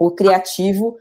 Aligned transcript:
o 0.00 0.10
criativo, 0.10 0.96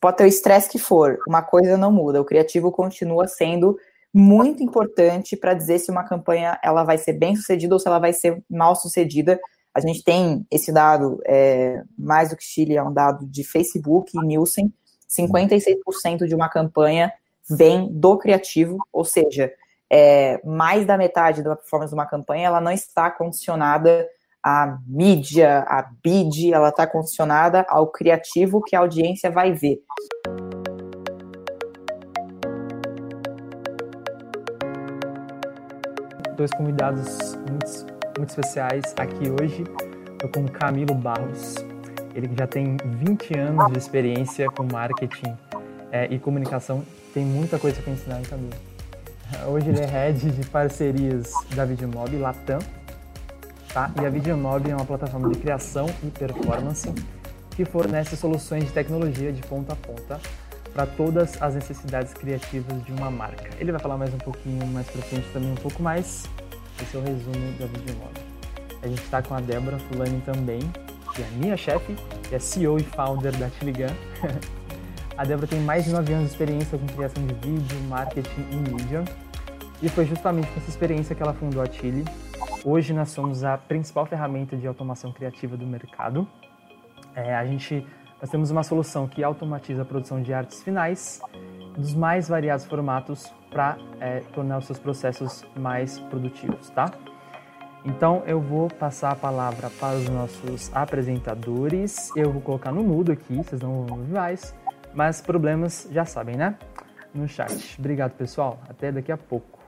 pode 0.00 0.18
ter 0.18 0.24
o 0.24 0.28
estresse 0.28 0.70
que 0.70 0.78
for, 0.78 1.18
uma 1.26 1.42
coisa 1.42 1.76
não 1.76 1.90
muda, 1.90 2.20
o 2.20 2.24
criativo 2.24 2.70
continua 2.70 3.26
sendo 3.26 3.76
muito 4.14 4.62
importante 4.62 5.36
para 5.36 5.52
dizer 5.52 5.80
se 5.80 5.90
uma 5.90 6.04
campanha 6.04 6.56
ela 6.62 6.84
vai 6.84 6.96
ser 6.96 7.14
bem 7.14 7.34
sucedida 7.34 7.74
ou 7.74 7.80
se 7.80 7.88
ela 7.88 7.98
vai 7.98 8.12
ser 8.12 8.40
mal 8.48 8.76
sucedida. 8.76 9.38
A 9.74 9.80
gente 9.80 10.04
tem 10.04 10.46
esse 10.50 10.72
dado, 10.72 11.20
é, 11.26 11.82
mais 11.98 12.30
do 12.30 12.36
que 12.36 12.44
Chile, 12.44 12.76
é 12.76 12.82
um 12.82 12.92
dado 12.92 13.26
de 13.26 13.42
Facebook 13.42 14.12
e 14.16 14.24
Nielsen, 14.24 14.72
56% 15.08 16.26
de 16.26 16.34
uma 16.34 16.48
campanha 16.48 17.12
vem 17.48 17.88
do 17.92 18.16
criativo, 18.16 18.78
ou 18.92 19.04
seja, 19.04 19.52
é, 19.90 20.40
mais 20.44 20.86
da 20.86 20.96
metade 20.96 21.42
da 21.42 21.56
performance 21.56 21.90
de 21.90 21.98
uma 21.98 22.06
campanha 22.06 22.46
ela 22.46 22.60
não 22.60 22.70
está 22.70 23.10
condicionada 23.10 24.08
à 24.42 24.78
mídia, 24.86 25.60
à 25.68 25.90
bid, 26.02 26.52
ela 26.52 26.70
está 26.70 26.86
condicionada 26.86 27.64
ao 27.68 27.88
criativo 27.88 28.62
que 28.62 28.74
a 28.74 28.80
audiência 28.80 29.30
vai 29.30 29.52
ver. 29.52 29.82
dois 36.40 36.50
convidados 36.52 37.34
muito, 37.34 37.86
muito 38.16 38.30
especiais 38.30 38.94
aqui 38.96 39.28
hoje. 39.28 39.62
Estou 40.12 40.30
com 40.30 40.40
o 40.40 40.50
Camilo 40.50 40.94
Barros. 40.94 41.56
Ele 42.14 42.30
já 42.34 42.46
tem 42.46 42.78
20 42.82 43.38
anos 43.38 43.72
de 43.72 43.78
experiência 43.78 44.46
com 44.50 44.62
marketing 44.64 45.36
é, 45.92 46.06
e 46.10 46.18
comunicação. 46.18 46.82
Tem 47.12 47.26
muita 47.26 47.58
coisa 47.58 47.82
para 47.82 47.92
ensinar, 47.92 48.22
Camilo? 48.22 48.54
Hoje 49.46 49.68
ele 49.68 49.80
é 49.80 49.86
head 49.86 50.30
de 50.30 50.46
parcerias 50.48 51.30
da 51.54 51.66
Videomob 51.66 52.16
Latam. 52.16 52.58
Tá? 53.72 53.90
E 54.00 54.04
a 54.04 54.10
Videomob 54.10 54.68
é 54.68 54.74
uma 54.74 54.84
plataforma 54.84 55.28
de 55.30 55.38
criação 55.38 55.86
e 56.02 56.10
performance 56.10 56.92
que 57.50 57.64
fornece 57.64 58.16
soluções 58.16 58.64
de 58.64 58.72
tecnologia 58.72 59.32
de 59.32 59.42
ponta 59.42 59.74
a 59.74 59.76
ponta 59.76 60.20
para 60.72 60.86
todas 60.86 61.40
as 61.40 61.54
necessidades 61.54 62.12
criativas 62.12 62.82
de 62.84 62.92
uma 62.92 63.10
marca. 63.10 63.50
Ele 63.58 63.70
vai 63.70 63.80
falar 63.80 63.96
mais 63.96 64.12
um 64.12 64.18
pouquinho 64.18 64.66
mais 64.66 64.88
para 64.88 65.02
frente 65.02 65.26
também, 65.32 65.52
um 65.52 65.56
pouco 65.56 65.82
mais. 65.82 66.24
Esse 66.82 66.96
é 66.96 66.98
o 66.98 67.02
resumo 67.02 67.52
da 67.58 67.66
Videomob. 67.66 68.12
A 68.82 68.88
gente 68.88 69.02
está 69.02 69.22
com 69.22 69.34
a 69.34 69.40
Débora 69.40 69.78
Fulani 69.78 70.20
também, 70.22 70.60
que 71.14 71.22
é 71.22 71.28
minha 71.36 71.56
chefe, 71.56 71.94
que 72.28 72.34
é 72.34 72.38
CEO 72.38 72.78
e 72.78 72.82
founder 72.82 73.36
da 73.36 73.50
Tiligan. 73.50 73.94
a 75.16 75.24
Débora 75.24 75.46
tem 75.46 75.60
mais 75.60 75.84
de 75.84 75.90
9 75.90 76.12
anos 76.12 76.26
de 76.26 76.32
experiência 76.32 76.78
com 76.78 76.86
criação 76.86 77.24
de 77.26 77.34
vídeo, 77.34 77.78
marketing 77.88 78.46
e 78.50 78.56
mídia. 78.56 79.04
E 79.82 79.88
foi 79.88 80.06
justamente 80.06 80.48
com 80.48 80.60
essa 80.60 80.70
experiência 80.70 81.14
que 81.14 81.22
ela 81.22 81.34
fundou 81.34 81.62
a 81.62 81.66
Chile. 81.66 82.04
Hoje 82.64 82.92
nós 82.92 83.10
somos 83.10 83.42
a 83.42 83.56
principal 83.56 84.04
ferramenta 84.04 84.54
de 84.56 84.66
automação 84.66 85.12
criativa 85.12 85.56
do 85.56 85.66
mercado. 85.66 86.28
É, 87.14 87.34
a 87.34 87.44
gente 87.46 87.86
nós 88.20 88.28
temos 88.28 88.50
uma 88.50 88.62
solução 88.62 89.08
que 89.08 89.24
automatiza 89.24 89.80
a 89.80 89.84
produção 89.84 90.20
de 90.20 90.34
artes 90.34 90.62
finais 90.62 91.22
dos 91.74 91.94
mais 91.94 92.28
variados 92.28 92.66
formatos 92.66 93.32
para 93.50 93.78
é, 93.98 94.20
tornar 94.34 94.58
os 94.58 94.66
seus 94.66 94.78
processos 94.78 95.42
mais 95.56 95.98
produtivos, 95.98 96.68
tá? 96.70 96.90
Então 97.82 98.22
eu 98.26 98.38
vou 98.38 98.68
passar 98.68 99.12
a 99.12 99.16
palavra 99.16 99.70
para 99.70 99.96
os 99.96 100.06
nossos 100.10 100.70
apresentadores. 100.76 102.14
Eu 102.14 102.30
vou 102.30 102.42
colocar 102.42 102.72
no 102.72 102.82
mudo 102.82 103.10
aqui, 103.10 103.36
vocês 103.36 103.62
não 103.62 103.86
vão 103.86 103.98
ouvir 103.98 104.12
mais, 104.12 104.54
mas 104.92 105.22
problemas 105.22 105.88
já 105.90 106.04
sabem, 106.04 106.36
né? 106.36 106.58
No 107.14 107.26
chat. 107.26 107.76
Obrigado, 107.78 108.12
pessoal. 108.12 108.58
Até 108.68 108.92
daqui 108.92 109.10
a 109.10 109.16
pouco. 109.16 109.59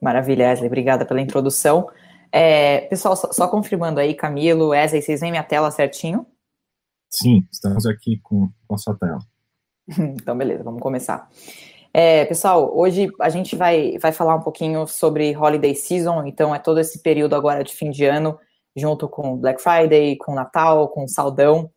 Maravilha, 0.00 0.48
Wesley. 0.48 0.66
Obrigada 0.66 1.04
pela 1.04 1.20
introdução. 1.20 1.88
É, 2.32 2.82
pessoal, 2.82 3.16
só, 3.16 3.32
só, 3.32 3.48
confirmando 3.48 4.00
aí, 4.00 4.14
Camilo, 4.14 4.68
Wesley, 4.68 5.02
vocês 5.02 5.20
veem 5.20 5.32
minha 5.32 5.42
tela 5.42 5.70
certinho? 5.70 6.26
Sim, 7.10 7.46
estamos 7.52 7.86
aqui 7.86 8.18
com, 8.22 8.48
com 8.66 8.74
a 8.74 8.78
sua 8.78 8.96
tela. 8.96 9.18
então, 9.98 10.36
beleza, 10.36 10.62
vamos 10.62 10.80
começar. 10.80 11.28
É, 11.92 12.24
pessoal, 12.24 12.76
hoje 12.76 13.10
a 13.20 13.28
gente 13.28 13.56
vai, 13.56 13.98
vai 13.98 14.12
falar 14.12 14.36
um 14.36 14.42
pouquinho 14.42 14.86
sobre 14.86 15.36
Holiday 15.36 15.74
Season, 15.74 16.24
então 16.24 16.54
é 16.54 16.58
todo 16.60 16.78
esse 16.78 17.02
período 17.02 17.34
agora 17.34 17.64
de 17.64 17.72
fim 17.72 17.90
de 17.90 18.04
ano, 18.04 18.38
junto 18.76 19.08
com 19.08 19.36
Black 19.36 19.60
Friday, 19.60 20.16
com 20.16 20.32
Natal, 20.32 20.88
com 20.88 21.08
Saldão, 21.08 21.68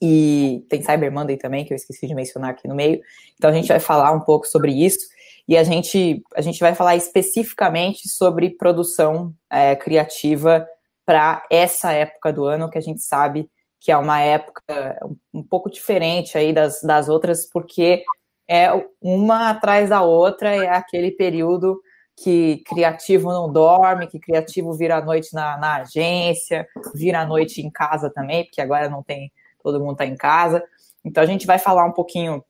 e 0.00 0.64
tem 0.70 0.80
Cyber 0.80 1.12
Monday 1.12 1.36
também, 1.36 1.66
que 1.66 1.72
eu 1.74 1.76
esqueci 1.76 2.06
de 2.06 2.14
mencionar 2.14 2.50
aqui 2.50 2.66
no 2.66 2.74
meio. 2.74 3.00
Então 3.34 3.50
a 3.50 3.52
gente 3.52 3.68
vai 3.68 3.80
falar 3.80 4.12
um 4.12 4.20
pouco 4.20 4.46
sobre 4.46 4.72
isso, 4.72 5.06
e 5.48 5.56
a 5.56 5.62
gente, 5.62 6.22
a 6.34 6.40
gente 6.40 6.58
vai 6.58 6.74
falar 6.74 6.96
especificamente 6.96 8.08
sobre 8.08 8.50
produção 8.50 9.32
é, 9.50 9.76
criativa 9.76 10.66
para 11.04 11.44
essa 11.50 11.92
época 11.92 12.32
do 12.32 12.44
ano, 12.44 12.68
que 12.68 12.78
a 12.78 12.82
gente 12.82 13.00
sabe 13.00 13.48
que 13.80 13.92
é 13.92 13.96
uma 13.96 14.20
época 14.20 14.98
um 15.32 15.42
pouco 15.42 15.70
diferente 15.70 16.36
aí 16.36 16.52
das, 16.52 16.82
das 16.82 17.08
outras, 17.08 17.48
porque 17.48 18.02
é 18.48 18.68
uma 19.00 19.50
atrás 19.50 19.90
da 19.90 20.02
outra, 20.02 20.56
é 20.56 20.68
aquele 20.68 21.12
período 21.12 21.80
que 22.16 22.62
criativo 22.66 23.30
não 23.30 23.52
dorme, 23.52 24.06
que 24.08 24.18
criativo 24.18 24.72
vira 24.72 24.96
a 24.96 25.04
noite 25.04 25.32
na, 25.32 25.56
na 25.58 25.76
agência, 25.76 26.66
vira 26.94 27.20
a 27.20 27.26
noite 27.26 27.60
em 27.60 27.70
casa 27.70 28.10
também, 28.10 28.44
porque 28.44 28.60
agora 28.60 28.88
não 28.88 29.02
tem, 29.02 29.30
todo 29.62 29.78
mundo 29.78 29.92
está 29.92 30.06
em 30.06 30.16
casa. 30.16 30.64
Então 31.04 31.22
a 31.22 31.26
gente 31.26 31.46
vai 31.46 31.58
falar 31.58 31.84
um 31.84 31.92
pouquinho 31.92 32.42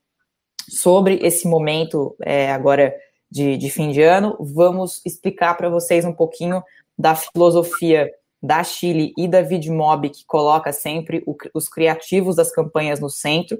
sobre 0.69 1.19
esse 1.23 1.47
momento 1.47 2.17
é, 2.23 2.51
agora 2.53 2.95
de, 3.31 3.57
de 3.57 3.71
fim 3.71 3.91
de 3.91 4.03
ano. 4.03 4.37
Vamos 4.41 5.01
explicar 5.05 5.55
para 5.57 5.69
vocês 5.69 6.05
um 6.05 6.13
pouquinho 6.13 6.63
da 6.99 7.15
filosofia 7.15 8.11
da 8.43 8.63
Chile 8.63 9.13
e 9.17 9.27
da 9.27 9.43
Vidmob, 9.43 10.09
que 10.11 10.25
coloca 10.27 10.73
sempre 10.73 11.23
o, 11.27 11.37
os 11.55 11.69
criativos 11.69 12.37
das 12.37 12.53
campanhas 12.53 13.01
no 13.01 13.11
centro. 13.11 13.59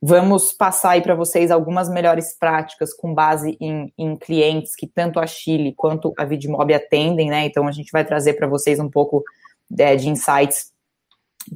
Vamos 0.00 0.52
passar 0.52 0.90
aí 0.90 1.00
para 1.00 1.14
vocês 1.14 1.50
algumas 1.50 1.88
melhores 1.88 2.36
práticas 2.36 2.92
com 2.92 3.14
base 3.14 3.56
em, 3.60 3.92
em, 3.96 4.16
clientes 4.16 4.74
que 4.74 4.86
tanto 4.86 5.20
a 5.20 5.26
Chile 5.26 5.72
quanto 5.76 6.12
a 6.18 6.24
Vidmob 6.24 6.74
atendem, 6.74 7.30
né? 7.30 7.46
Então 7.46 7.68
a 7.68 7.72
gente 7.72 7.92
vai 7.92 8.04
trazer 8.04 8.32
para 8.34 8.48
vocês 8.48 8.80
um 8.80 8.90
pouco 8.90 9.22
é, 9.78 9.94
de 9.94 10.08
insights 10.08 10.72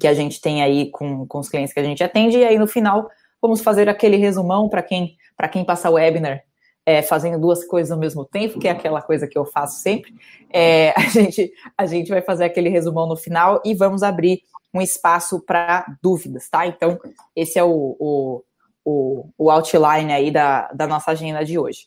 que 0.00 0.06
a 0.06 0.14
gente 0.14 0.40
tem 0.40 0.62
aí 0.62 0.90
com, 0.90 1.26
com 1.26 1.38
os 1.40 1.48
clientes 1.48 1.72
que 1.72 1.80
a 1.80 1.84
gente 1.84 2.02
atende, 2.04 2.38
e 2.38 2.44
aí 2.44 2.58
no 2.58 2.66
final 2.66 3.08
vamos 3.46 3.62
fazer 3.62 3.88
aquele 3.88 4.16
resumão 4.16 4.68
para 4.68 4.82
quem 4.82 5.16
para 5.36 5.48
quem 5.48 5.64
passa 5.64 5.90
o 5.90 5.94
webinar 5.94 6.42
é, 6.86 7.02
fazendo 7.02 7.40
duas 7.40 7.64
coisas 7.64 7.90
ao 7.90 7.98
mesmo 7.98 8.24
tempo, 8.24 8.60
que 8.60 8.68
é 8.68 8.70
aquela 8.70 9.02
coisa 9.02 9.26
que 9.26 9.36
eu 9.36 9.44
faço 9.44 9.80
sempre. 9.80 10.14
É, 10.52 10.94
a, 10.96 11.00
gente, 11.10 11.52
a 11.76 11.84
gente 11.84 12.08
vai 12.08 12.22
fazer 12.22 12.44
aquele 12.44 12.68
resumão 12.68 13.08
no 13.08 13.16
final 13.16 13.60
e 13.64 13.74
vamos 13.74 14.04
abrir 14.04 14.40
um 14.72 14.80
espaço 14.80 15.40
para 15.40 15.84
dúvidas, 16.00 16.48
tá? 16.48 16.64
Então, 16.64 16.98
esse 17.34 17.58
é 17.58 17.64
o, 17.64 17.96
o, 17.98 18.44
o, 18.84 19.28
o, 19.36 19.50
outline 19.50 20.12
aí 20.12 20.30
da, 20.30 20.68
da 20.68 20.86
nossa 20.86 21.10
agenda 21.10 21.44
de 21.44 21.58
hoje. 21.58 21.80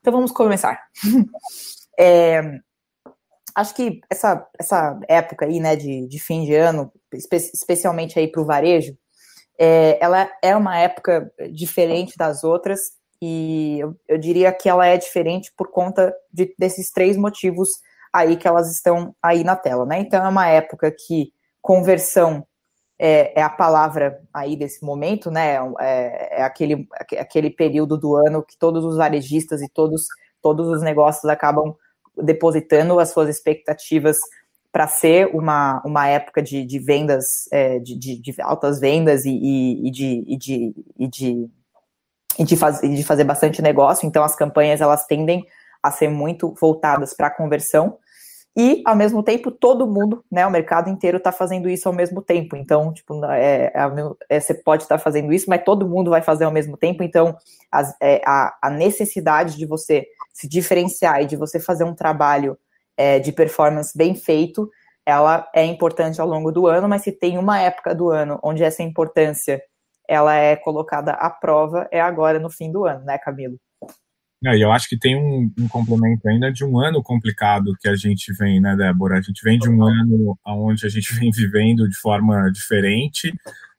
Então, 0.00 0.12
vamos 0.12 0.32
começar. 0.32 0.80
é, 1.96 2.58
acho 3.54 3.74
que 3.76 4.00
essa, 4.10 4.48
essa 4.58 4.98
época 5.08 5.44
aí, 5.44 5.60
né, 5.60 5.76
de, 5.76 6.08
de 6.08 6.18
fim 6.18 6.44
de 6.44 6.54
ano, 6.54 6.90
espe 7.12 7.36
especialmente 7.36 8.18
aí 8.18 8.26
para 8.26 8.42
o 8.42 8.46
varejo, 8.46 8.96
é, 9.58 9.98
ela 10.02 10.30
é 10.42 10.56
uma 10.56 10.78
época 10.78 11.32
diferente 11.52 12.16
das 12.16 12.44
outras, 12.44 12.92
e 13.20 13.78
eu, 13.78 13.94
eu 14.08 14.18
diria 14.18 14.52
que 14.52 14.68
ela 14.68 14.84
é 14.84 14.96
diferente 14.96 15.52
por 15.56 15.70
conta 15.70 16.12
de, 16.32 16.52
desses 16.58 16.90
três 16.90 17.16
motivos 17.16 17.68
aí 18.12 18.36
que 18.36 18.48
elas 18.48 18.70
estão 18.70 19.14
aí 19.22 19.44
na 19.44 19.54
tela, 19.54 19.86
né? 19.86 20.00
Então 20.00 20.24
é 20.24 20.28
uma 20.28 20.48
época 20.48 20.90
que 20.90 21.32
conversão 21.60 22.44
é, 22.98 23.40
é 23.40 23.42
a 23.42 23.48
palavra 23.48 24.20
aí 24.34 24.56
desse 24.56 24.84
momento, 24.84 25.30
né? 25.30 25.56
É, 25.80 26.40
é, 26.40 26.42
aquele, 26.42 26.86
aquele 27.18 27.50
período 27.50 27.96
do 27.96 28.16
ano 28.16 28.42
que 28.42 28.58
todos 28.58 28.84
os 28.84 28.96
varejistas 28.96 29.62
e 29.62 29.68
todos, 29.68 30.04
todos 30.42 30.68
os 30.68 30.82
negócios 30.82 31.24
acabam 31.26 31.76
depositando 32.16 32.98
as 32.98 33.10
suas 33.10 33.28
expectativas 33.28 34.18
para 34.72 34.88
ser 34.88 35.28
uma, 35.34 35.82
uma 35.84 36.08
época 36.08 36.42
de, 36.42 36.64
de 36.64 36.78
vendas, 36.78 37.46
é, 37.52 37.78
de, 37.78 37.94
de, 37.94 38.20
de, 38.20 38.34
altas 38.40 38.80
vendas 38.80 39.26
e, 39.26 39.30
e, 39.30 39.88
e 39.88 39.90
de, 39.90 40.24
e 40.26 40.36
de, 40.36 40.74
e 40.98 41.08
de 41.08 41.50
e 42.38 42.44
de, 42.44 42.56
faz, 42.56 42.80
de 42.80 43.04
fazer 43.04 43.24
bastante 43.24 43.60
negócio, 43.60 44.08
então 44.08 44.24
as 44.24 44.34
campanhas 44.34 44.80
elas 44.80 45.04
tendem 45.04 45.44
a 45.82 45.90
ser 45.90 46.08
muito 46.08 46.54
voltadas 46.58 47.12
para 47.12 47.26
a 47.26 47.30
conversão, 47.30 47.98
e 48.54 48.82
ao 48.84 48.94
mesmo 48.94 49.22
tempo 49.22 49.50
todo 49.50 49.86
mundo, 49.86 50.22
né, 50.30 50.46
o 50.46 50.50
mercado 50.50 50.90
inteiro 50.90 51.16
está 51.16 51.32
fazendo 51.32 51.70
isso 51.70 51.88
ao 51.88 51.94
mesmo 51.94 52.20
tempo. 52.20 52.54
Então, 52.54 52.92
tipo, 52.92 53.24
é, 53.24 53.72
é, 53.74 53.82
é 54.28 54.40
você 54.40 54.52
pode 54.52 54.82
estar 54.82 54.98
tá 54.98 55.02
fazendo 55.02 55.32
isso, 55.32 55.48
mas 55.48 55.64
todo 55.64 55.88
mundo 55.88 56.10
vai 56.10 56.20
fazer 56.20 56.44
ao 56.44 56.52
mesmo 56.52 56.76
tempo. 56.76 57.02
Então, 57.02 57.34
as, 57.70 57.94
é, 58.00 58.20
a, 58.26 58.54
a, 58.60 58.70
necessidade 58.70 59.56
de 59.56 59.64
você 59.64 60.06
se 60.34 60.46
diferenciar 60.46 61.22
e 61.22 61.26
de 61.26 61.34
você 61.34 61.58
fazer 61.58 61.84
um 61.84 61.94
trabalho 61.94 62.58
é, 62.96 63.18
de 63.18 63.32
performance 63.32 63.96
bem 63.96 64.14
feito, 64.14 64.70
ela 65.04 65.48
é 65.54 65.64
importante 65.64 66.20
ao 66.20 66.28
longo 66.28 66.52
do 66.52 66.66
ano. 66.66 66.88
Mas 66.88 67.02
se 67.02 67.12
tem 67.12 67.38
uma 67.38 67.60
época 67.60 67.94
do 67.94 68.10
ano 68.10 68.38
onde 68.42 68.62
essa 68.62 68.82
importância 68.82 69.62
ela 70.08 70.34
é 70.34 70.56
colocada 70.56 71.12
à 71.12 71.30
prova 71.30 71.88
é 71.90 72.00
agora 72.00 72.38
no 72.38 72.50
fim 72.50 72.70
do 72.70 72.84
ano, 72.84 73.04
né, 73.04 73.18
Camilo? 73.18 73.58
É, 74.44 74.56
e 74.56 74.60
eu 74.60 74.72
acho 74.72 74.88
que 74.88 74.98
tem 74.98 75.16
um, 75.16 75.52
um, 75.56 75.68
complemento 75.68 76.28
ainda 76.28 76.50
de 76.50 76.64
um 76.64 76.78
ano 76.78 77.00
complicado 77.00 77.76
que 77.80 77.88
a 77.88 77.94
gente 77.94 78.32
vem, 78.32 78.60
né, 78.60 78.74
Débora? 78.74 79.18
A 79.18 79.22
gente 79.22 79.40
vem 79.44 79.56
de 79.56 79.70
um 79.70 79.84
ano 79.84 80.36
onde 80.44 80.84
a 80.84 80.88
gente 80.88 81.14
vem 81.14 81.30
vivendo 81.32 81.88
de 81.88 81.96
forma 81.96 82.50
diferente. 82.50 83.32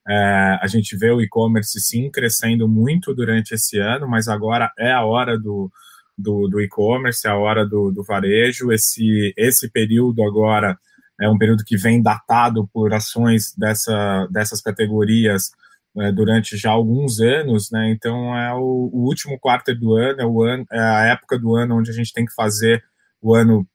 É, 0.07 0.59
a 0.61 0.67
gente 0.67 0.95
vê 0.95 1.11
o 1.11 1.21
e-commerce 1.21 1.79
sim 1.81 2.09
crescendo 2.09 2.67
muito 2.67 3.13
durante 3.13 3.53
esse 3.53 3.77
ano, 3.77 4.07
mas 4.07 4.29
agora 4.29 4.71
é 4.77 4.91
a 4.91 5.03
hora 5.03 5.37
do, 5.37 5.69
do, 6.17 6.47
do 6.47 6.61
e-commerce, 6.61 7.27
a 7.27 7.35
hora 7.35 7.65
do, 7.65 7.91
do 7.91 8.03
varejo. 8.03 8.71
Esse, 8.71 9.33
esse 9.37 9.69
período 9.69 10.23
agora 10.23 10.77
é 11.19 11.29
um 11.29 11.37
período 11.37 11.63
que 11.63 11.77
vem 11.77 12.01
datado 12.01 12.67
por 12.73 12.93
ações 12.93 13.53
dessa, 13.57 14.27
dessas 14.31 14.61
categorias 14.61 15.51
né, 15.95 16.11
durante 16.11 16.57
já 16.57 16.71
alguns 16.71 17.19
anos, 17.19 17.69
né? 17.71 17.91
Então 17.91 18.35
é 18.35 18.53
o, 18.53 18.89
o, 18.91 19.05
último 19.05 19.39
quarto 19.39 19.75
do 19.75 19.95
ano, 19.95 20.21
é, 20.21 20.25
o 20.25 20.41
ano, 20.41 20.65
é 20.71 20.79
a 20.79 21.05
época 21.05 21.37
do 21.37 21.55
ano 21.55 21.77
onde 21.77 21.91
a 21.91 21.93
gente 21.93 22.11
tem 22.11 22.25
que 22.25 22.33
fazer 22.33 22.83
o 23.21 23.35
ano 23.35 23.67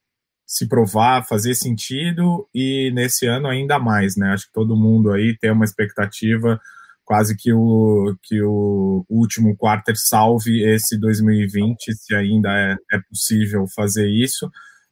se 0.44 0.66
provar, 0.66 1.26
fazer 1.26 1.54
sentido 1.54 2.48
e 2.54 2.90
nesse 2.94 3.26
ano 3.26 3.46
ainda 3.46 3.78
mais, 3.78 4.16
né? 4.16 4.32
Acho 4.32 4.46
que 4.46 4.52
todo 4.52 4.76
mundo 4.76 5.12
aí 5.12 5.36
tem 5.38 5.52
uma 5.52 5.64
expectativa 5.64 6.60
quase 7.08 7.34
que 7.34 7.50
o 7.54 8.14
que 8.22 8.42
o 8.42 9.02
último 9.08 9.56
quarto 9.56 9.96
salve 9.96 10.62
esse 10.62 11.00
2020, 11.00 11.94
se 11.94 12.14
ainda 12.14 12.50
é, 12.50 12.76
é 12.92 13.00
possível 13.08 13.64
fazer 13.74 14.06
isso. 14.10 14.50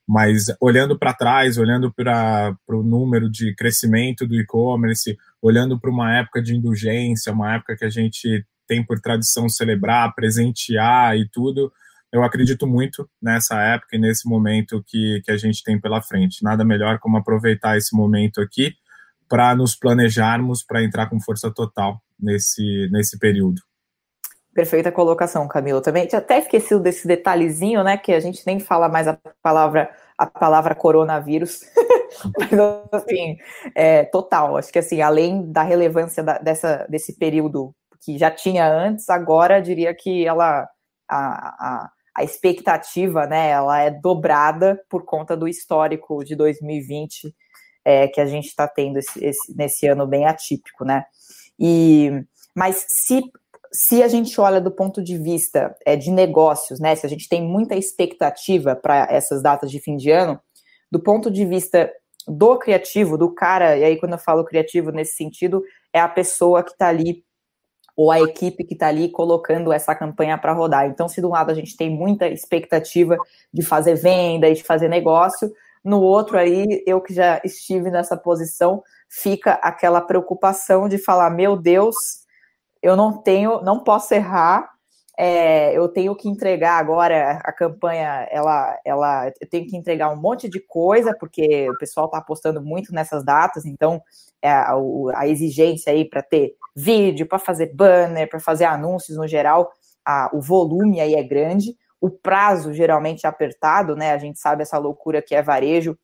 Mas 0.09 0.47
olhando 0.59 0.99
para 0.99 1.13
trás, 1.13 1.59
olhando 1.59 1.93
para 1.93 2.57
o 2.71 2.83
número 2.83 3.31
de 3.31 3.55
crescimento 3.55 4.27
do 4.27 4.35
e-commerce, 4.35 5.15
olhando 5.43 5.79
para 5.79 5.91
uma 5.91 6.17
época 6.17 6.41
de 6.41 6.57
indulgência, 6.57 7.35
uma 7.35 7.57
época 7.57 7.77
que 7.77 7.85
a 7.85 7.91
gente 7.91 8.47
tem 8.67 8.83
por 8.83 8.99
tradição 8.99 9.47
celebrar, 9.47 10.15
presentear 10.15 11.19
e 11.19 11.29
tudo, 11.29 11.71
eu 12.11 12.23
acredito 12.23 12.67
muito 12.67 13.07
nessa 13.21 13.61
época 13.61 13.95
e 13.95 13.99
nesse 13.99 14.27
momento 14.27 14.83
que, 14.87 15.21
que 15.23 15.31
a 15.31 15.37
gente 15.37 15.63
tem 15.63 15.79
pela 15.79 16.01
frente. 16.01 16.43
Nada 16.43 16.65
melhor 16.65 16.99
como 16.99 17.19
aproveitar 17.19 17.77
esse 17.77 17.95
momento 17.95 18.41
aqui 18.41 18.73
para 19.29 19.55
nos 19.55 19.77
planejarmos 19.77 20.65
para 20.65 20.83
entrar 20.83 21.11
com 21.11 21.21
força 21.21 21.51
total 21.51 22.01
nesse, 22.19 22.89
nesse 22.91 23.19
período. 23.19 23.61
Perfeita 24.55 24.91
colocação, 24.91 25.47
Camilo. 25.47 25.83
Também 25.83 26.07
tinha 26.07 26.19
até 26.19 26.39
esquecido 26.39 26.81
desse 26.81 27.07
detalhezinho, 27.07 27.85
né? 27.85 27.99
Que 27.99 28.13
a 28.13 28.21
gente 28.21 28.43
nem 28.47 28.59
fala 28.59 28.89
mais 28.89 29.07
a 29.07 29.19
palavra 29.43 29.91
a 30.19 30.27
palavra 30.27 30.75
coronavírus, 30.75 31.61
mas 32.39 32.51
assim, 32.91 33.37
é, 33.75 34.05
total. 34.05 34.57
Acho 34.57 34.73
que 34.73 34.79
assim, 34.79 35.03
além 35.03 35.51
da 35.51 35.63
relevância 35.63 36.23
da, 36.23 36.39
dessa, 36.39 36.87
desse 36.89 37.19
período 37.19 37.75
que 38.01 38.17
já 38.17 38.31
tinha 38.31 38.67
antes, 38.67 39.11
agora 39.11 39.61
diria 39.61 39.95
que 39.95 40.27
ela 40.27 40.67
a, 41.09 41.19
a, 41.19 41.91
a 42.15 42.25
expectativa, 42.25 43.27
né, 43.27 43.51
ela 43.51 43.81
é 43.81 43.91
dobrada 43.91 44.81
por 44.89 45.05
conta 45.05 45.37
do 45.37 45.47
histórico 45.47 46.25
de 46.25 46.35
2020 46.35 47.35
é, 47.85 48.09
que 48.09 48.21
a 48.21 48.27
gente 48.27 48.47
está 48.47 48.67
tendo 48.67 48.99
esse, 48.99 49.25
esse, 49.25 49.55
nesse 49.55 49.87
ano 49.87 50.07
bem 50.07 50.27
atípico, 50.27 50.85
né? 50.85 51.05
E 51.59 52.25
mas 52.55 52.85
se 52.89 53.21
se 53.73 54.03
a 54.03 54.09
gente 54.09 54.41
olha 54.41 54.61
do 54.61 54.71
ponto 54.71 55.03
de 55.03 55.19
vista 55.19 55.77
é, 55.85 55.97
de 55.97 56.11
negócios, 56.11 56.81
né, 56.81 56.95
se 56.97 57.05
a 57.05 57.09
gente 57.09 57.29
tem 57.29 57.43
muita 57.43 57.77
expectativa 57.77 58.75
para 58.75 59.07
essas 59.11 59.43
datas 59.43 59.71
de 59.71 59.79
fim 59.81 59.97
de 59.97 60.11
ano, 60.11 60.41
do 60.91 60.99
ponto 60.99 61.31
de 61.31 61.45
vista 61.45 61.93
do 62.27 62.59
criativo, 62.59 63.19
do 63.19 63.35
cara, 63.35 63.77
e 63.77 63.85
aí 63.85 63.99
quando 63.99 64.13
eu 64.13 64.19
falo 64.19 64.45
criativo 64.45 64.91
nesse 64.91 65.17
sentido, 65.17 65.63
é 65.93 66.01
a 66.01 66.09
pessoa 66.09 66.63
que 66.63 66.73
está 66.73 66.89
ali, 66.89 67.25
ou 67.95 68.11
a 68.11 68.21
equipe 68.21 68.65
que 68.65 68.75
está 68.75 68.89
ali 68.89 69.11
colocando 69.11 69.73
essa 69.73 69.95
campanha 69.95 70.39
para 70.39 70.53
rodar. 70.53 70.87
Então, 70.87 71.09
se 71.09 71.21
de 71.21 71.27
um 71.27 71.31
lado 71.31 71.51
a 71.51 71.55
gente 71.55 71.77
tem 71.77 71.91
muita 71.91 72.29
expectativa 72.29 73.17
de 73.53 73.63
fazer 73.63 73.95
venda 73.95 74.49
e 74.49 74.55
de 74.55 74.63
fazer 74.63 74.89
negócio, 74.89 75.53
no 75.85 76.01
outro 76.01 76.37
aí, 76.37 76.83
eu 76.87 77.01
que 77.01 77.15
já 77.15 77.41
estive 77.45 77.91
nessa 77.91 78.17
posição, 78.17 78.83
fica 79.09 79.55
aquela 79.55 80.01
preocupação 80.01 80.89
de 80.89 80.99
falar, 80.99 81.31
meu 81.31 81.57
Deus, 81.57 81.95
eu 82.83 82.97
não 82.97 83.23
tenho, 83.23 83.63
não 83.63 83.83
posso 83.83 84.15
errar. 84.15 84.69
É, 85.19 85.73
eu 85.77 85.89
tenho 85.89 86.15
que 86.15 86.29
entregar 86.29 86.79
agora 86.79 87.41
a 87.43 87.51
campanha, 87.51 88.29
ela, 88.31 88.79
ela, 88.85 89.33
eu 89.41 89.49
tenho 89.49 89.67
que 89.67 89.75
entregar 89.75 90.11
um 90.11 90.21
monte 90.21 90.47
de 90.47 90.61
coisa, 90.61 91.17
porque 91.19 91.71
o 91.71 91.79
pessoal 91.79 92.05
está 92.05 92.19
apostando 92.19 92.61
muito 92.61 92.93
nessas 92.93 93.25
datas, 93.25 93.65
então 93.65 94.03
é, 94.43 94.51
a, 94.51 94.75
a 95.15 95.27
exigência 95.27 95.91
aí 95.91 96.05
para 96.05 96.23
ter 96.23 96.53
vídeo, 96.77 97.27
para 97.27 97.39
fazer 97.39 97.75
banner, 97.75 98.29
para 98.29 98.39
fazer 98.39 98.67
anúncios 98.67 99.17
no 99.17 99.27
geral, 99.27 99.73
a, 100.05 100.31
o 100.35 100.41
volume 100.43 101.01
aí 101.01 101.15
é 101.15 101.23
grande, 101.23 101.75
o 101.99 102.11
prazo 102.11 102.75
geralmente 102.75 103.25
é 103.25 103.29
apertado, 103.29 103.97
né? 103.97 104.13
A 104.13 104.19
gente 104.19 104.39
sabe 104.39 104.63
essa 104.63 104.77
loucura 104.77 105.23
que 105.23 105.35
é 105.35 105.43
varejo, 105.43 105.99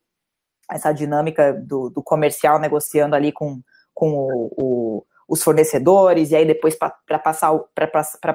essa 0.73 0.91
dinâmica 0.91 1.53
do, 1.53 1.89
do 1.89 2.03
comercial 2.03 2.59
negociando 2.59 3.15
ali 3.15 3.31
com, 3.31 3.61
com 3.93 4.11
o, 4.11 4.53
o 4.57 5.05
os 5.27 5.41
fornecedores, 5.41 6.31
e 6.31 6.35
aí 6.35 6.45
depois 6.45 6.75
para 6.75 7.19
passar, 7.19 7.57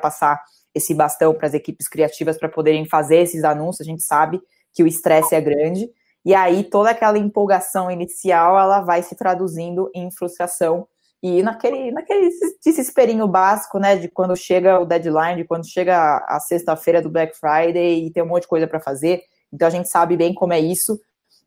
passar 0.01 0.43
esse 0.75 0.95
bastão 0.95 1.35
para 1.35 1.47
as 1.47 1.55
equipes 1.55 1.89
criativas 1.89 2.39
para 2.39 2.49
poderem 2.49 2.87
fazer 2.87 3.19
esses 3.19 3.45
anúncios, 3.45 3.87
a 3.87 3.91
gente 3.91 4.03
sabe 4.03 4.41
que 4.73 4.83
o 4.83 4.87
estresse 4.87 5.35
é 5.35 5.41
grande, 5.41 5.89
e 6.25 6.35
aí 6.35 6.65
toda 6.65 6.91
aquela 6.91 7.19
empolgação 7.19 7.91
inicial 7.91 8.59
ela 8.59 8.81
vai 8.81 9.03
se 9.03 9.15
traduzindo 9.15 9.91
em 9.95 10.11
frustração 10.11 10.87
e 11.23 11.43
naquele, 11.43 11.91
naquele 11.91 12.31
desesperinho 12.65 13.27
básico, 13.27 13.79
né, 13.79 13.97
de 13.97 14.09
quando 14.09 14.37
chega 14.37 14.79
o 14.79 14.87
deadline, 14.87 15.43
de 15.43 15.45
quando 15.45 15.69
chega 15.69 16.19
a 16.29 16.39
sexta-feira 16.39 17.03
do 17.03 17.11
Black 17.11 17.37
Friday 17.37 18.07
e 18.07 18.13
tem 18.13 18.23
um 18.23 18.27
monte 18.27 18.43
de 18.43 18.49
coisa 18.49 18.69
para 18.69 18.79
fazer. 18.79 19.23
Então 19.53 19.67
a 19.67 19.71
gente 19.71 19.89
sabe 19.89 20.17
bem 20.17 20.33
como 20.33 20.53
é 20.53 20.61
isso. 20.61 21.01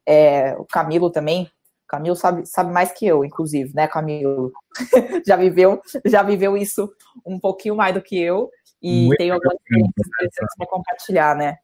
É, 0.08 0.56
o 0.58 0.66
Camilo 0.66 1.12
também 1.12 1.50
Camilo 1.92 2.16
sabe, 2.16 2.46
sabe 2.46 2.72
mais 2.72 2.94
que 2.94 3.06
eu, 3.06 3.26
inclusive, 3.26 3.74
né, 3.76 3.86
Camilo? 3.86 4.54
já 5.28 5.36
viveu, 5.36 5.82
já 6.06 6.24
viveu 6.24 6.56
isso 6.56 6.90
um 7.26 7.38
pouquinho 7.38 7.76
mais 7.76 7.94
do 7.94 8.02
que 8.02 8.18
eu 8.18 8.50
e 8.82 9.08
Muito 9.08 9.18
tem 9.18 9.30
algumas 9.30 9.58
experiências 10.00 10.48
para 10.58 10.68
compartilhar, 10.68 11.36
né? 11.36 11.58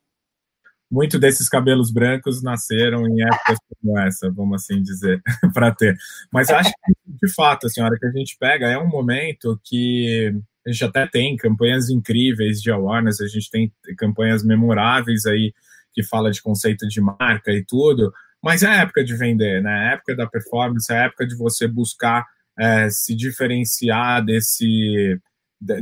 Muito 0.91 1.17
desses 1.17 1.47
cabelos 1.47 1.91
brancos 1.91 2.43
nasceram 2.43 3.07
em 3.07 3.21
épocas 3.21 3.57
como 3.81 3.97
essa, 3.99 4.29
vamos 4.29 4.61
assim 4.61 4.81
dizer, 4.81 5.21
para 5.53 5.73
ter. 5.73 5.95
Mas 6.31 6.49
acho 6.49 6.71
que, 6.71 6.93
de 7.05 7.33
fato, 7.33 7.67
assim, 7.67 7.79
a 7.79 7.85
hora 7.85 7.97
que 7.97 8.05
a 8.05 8.11
gente 8.11 8.37
pega, 8.37 8.67
é 8.67 8.77
um 8.77 8.87
momento 8.87 9.59
que 9.63 10.33
a 10.65 10.71
gente 10.71 10.83
até 10.83 11.07
tem 11.07 11.37
campanhas 11.37 11.89
incríveis 11.89 12.61
de 12.61 12.69
awareness, 12.69 13.21
a 13.21 13.27
gente 13.27 13.49
tem 13.49 13.71
campanhas 13.97 14.43
memoráveis 14.43 15.25
aí 15.25 15.53
que 15.93 16.03
fala 16.03 16.31
de 16.31 16.41
conceito 16.41 16.85
de 16.87 16.99
marca 17.01 17.51
e 17.51 17.63
tudo, 17.65 18.13
mas 18.47 18.63
é 18.63 18.67
a 18.67 18.75
época 18.75 19.03
de 19.03 19.13
vender, 19.13 19.61
né? 19.61 19.69
É 19.69 19.89
a 19.89 19.93
época 19.95 20.15
da 20.15 20.25
performance, 20.25 20.89
é 20.89 20.97
a 20.97 21.03
época 21.07 21.27
de 21.27 21.35
você 21.35 21.67
buscar 21.67 22.25
é, 22.57 22.89
se 22.89 23.13
diferenciar 23.13 24.23
desse 24.23 25.19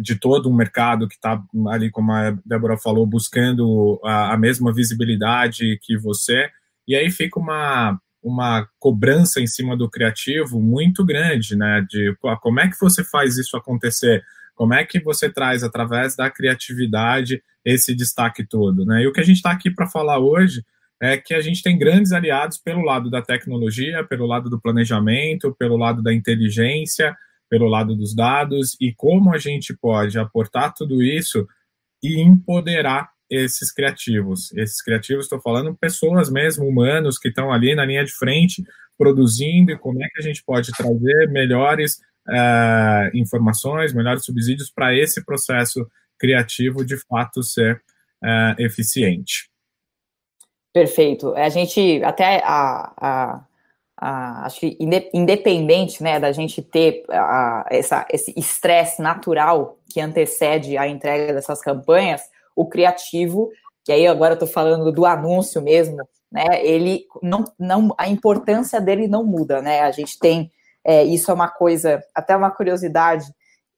de 0.02 0.16
todo 0.16 0.50
um 0.50 0.56
mercado 0.56 1.08
que 1.08 1.14
está 1.14 1.40
ali, 1.68 1.92
como 1.92 2.12
a 2.12 2.32
Débora 2.44 2.76
falou, 2.76 3.06
buscando 3.06 4.02
a, 4.04 4.34
a, 4.34 4.38
mesma 4.38 4.74
visibilidade 4.74 5.78
que 5.84 5.96
você, 5.96 6.50
e 6.88 6.96
aí 6.96 7.12
fica 7.12 7.40
uma, 7.40 8.00
uma 8.24 8.68
cobrança 8.80 9.40
em 9.40 9.46
cima 9.46 9.78
do 9.78 9.88
criativo 9.88 10.60
muito 10.60 11.06
grande, 11.06 11.56
né? 11.56 11.86
De 11.88 12.18
como 12.42 12.62
é 12.62 12.68
que 12.68 12.80
você 12.82 13.04
faz 13.04 13.38
isso 13.38 13.56
acontecer? 13.56 14.24
Como 14.56 14.74
é 14.74 14.84
que 14.84 15.00
você 15.00 15.30
traz, 15.30 15.62
através 15.62 16.16
da 16.16 16.32
criatividade, 16.32 17.44
esse 17.64 17.94
destaque 17.94 18.44
todo, 18.44 18.88
né? 18.88 19.04
E 19.04 19.08
o 19.08 19.14
que 19.14 19.22
a 19.22 19.26
gente 19.26 19.38
está 19.38 19.52
aqui 19.52 19.70
para 19.70 19.88
falar 19.88 20.18
hoje 20.18 20.64
é 21.02 21.18
que 21.18 21.34
a 21.34 21.42
gente 21.42 21.62
tem 21.62 21.78
grandes 21.78 22.12
aliados 22.12 22.58
pelo 22.58 22.82
lado 22.82 23.10
da 23.10 23.22
tecnologia, 23.22 24.04
pelo 24.04 24.26
lado 24.26 24.50
do 24.50 24.60
planejamento, 24.60 25.56
pelo 25.58 25.78
lado 25.78 26.02
da 26.02 26.14
inteligência, 26.14 27.16
pelo 27.50 27.68
lado 27.68 27.96
dos 27.96 28.16
dados 28.16 28.76
e 28.80 28.94
como 28.96 29.34
a 29.34 29.38
gente 29.38 29.76
pode 29.76 30.18
aportar 30.18 30.74
tudo 30.74 31.04
isso 31.04 31.48
e 32.02 32.22
empoderar 32.22 33.10
esses 33.30 33.72
criativos. 33.72 34.52
Esses 34.54 34.82
criativos, 34.82 35.26
estou 35.26 35.42
falando 35.42 35.76
pessoas 35.76 36.30
mesmo, 36.30 36.68
humanos, 36.68 37.18
que 37.18 37.30
estão 37.30 37.52
ali 37.52 37.76
na 37.76 37.86
linha 37.86 38.06
de 38.06 38.14
frente 38.14 38.64
produzindo 38.98 39.72
e 39.72 39.78
como 39.78 40.04
é 40.04 40.08
que 40.08 40.20
a 40.20 40.24
gente 40.24 40.44
pode 40.44 40.72
trazer 40.72 41.30
melhores 41.30 42.00
uh, 42.28 43.10
informações, 43.14 43.94
melhores 43.94 44.24
subsídios 44.24 44.72
para 44.72 44.96
esse 44.96 45.24
processo 45.26 45.86
criativo 46.18 46.86
de 46.86 46.98
fato 46.98 47.44
ser 47.44 47.82
uh, 48.24 48.62
eficiente. 48.62 49.50
Perfeito. 50.76 51.34
A 51.38 51.48
gente, 51.48 52.04
até 52.04 52.42
a, 52.44 52.92
a, 52.98 53.42
a 53.96 54.46
acho 54.46 54.60
que 54.60 54.78
independente 55.14 56.04
né, 56.04 56.20
da 56.20 56.34
gente 56.34 56.62
ter 56.62 57.06
a, 57.10 57.66
essa, 57.72 58.06
esse 58.12 58.34
estresse 58.36 59.02
natural 59.02 59.78
que 59.90 60.02
antecede 60.02 60.78
a 60.78 60.86
entrega 60.86 61.34
dessas 61.34 61.62
campanhas, 61.62 62.24
o 62.54 62.66
criativo, 62.66 63.50
que 63.86 63.92
aí 63.94 64.06
agora 64.06 64.34
eu 64.34 64.36
estou 64.36 64.50
falando 64.50 64.92
do 64.92 65.06
anúncio 65.06 65.62
mesmo, 65.62 65.96
né, 66.30 66.44
ele 66.62 67.06
não, 67.24 67.46
não, 67.58 67.96
a 67.98 68.10
importância 68.10 68.82
dele 68.82 69.08
não 69.08 69.24
muda, 69.24 69.62
né? 69.62 69.80
A 69.80 69.92
gente 69.92 70.20
tem, 70.20 70.52
é, 70.84 71.06
isso 71.06 71.32
é 71.32 71.34
uma 71.34 71.48
coisa, 71.48 72.04
até 72.14 72.36
uma 72.36 72.52
curiosidade, 72.52 73.34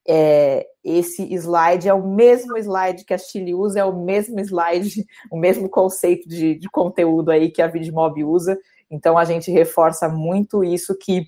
é, 0.08 0.66
esse 0.82 1.22
slide 1.34 1.88
é 1.88 1.92
o 1.92 2.08
mesmo 2.08 2.56
slide 2.56 3.04
que 3.04 3.12
a 3.12 3.18
Chile 3.18 3.54
usa, 3.54 3.80
é 3.80 3.84
o 3.84 4.02
mesmo 4.02 4.40
slide, 4.40 5.06
o 5.30 5.36
mesmo 5.36 5.68
conceito 5.68 6.26
de, 6.26 6.54
de 6.54 6.68
conteúdo 6.70 7.30
aí 7.30 7.50
que 7.50 7.60
a 7.60 7.66
Vidmob 7.66 8.24
usa. 8.24 8.58
Então 8.90 9.18
a 9.18 9.24
gente 9.24 9.50
reforça 9.50 10.08
muito 10.08 10.64
isso 10.64 10.96
que 10.96 11.26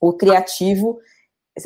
o 0.00 0.12
criativo 0.12 0.98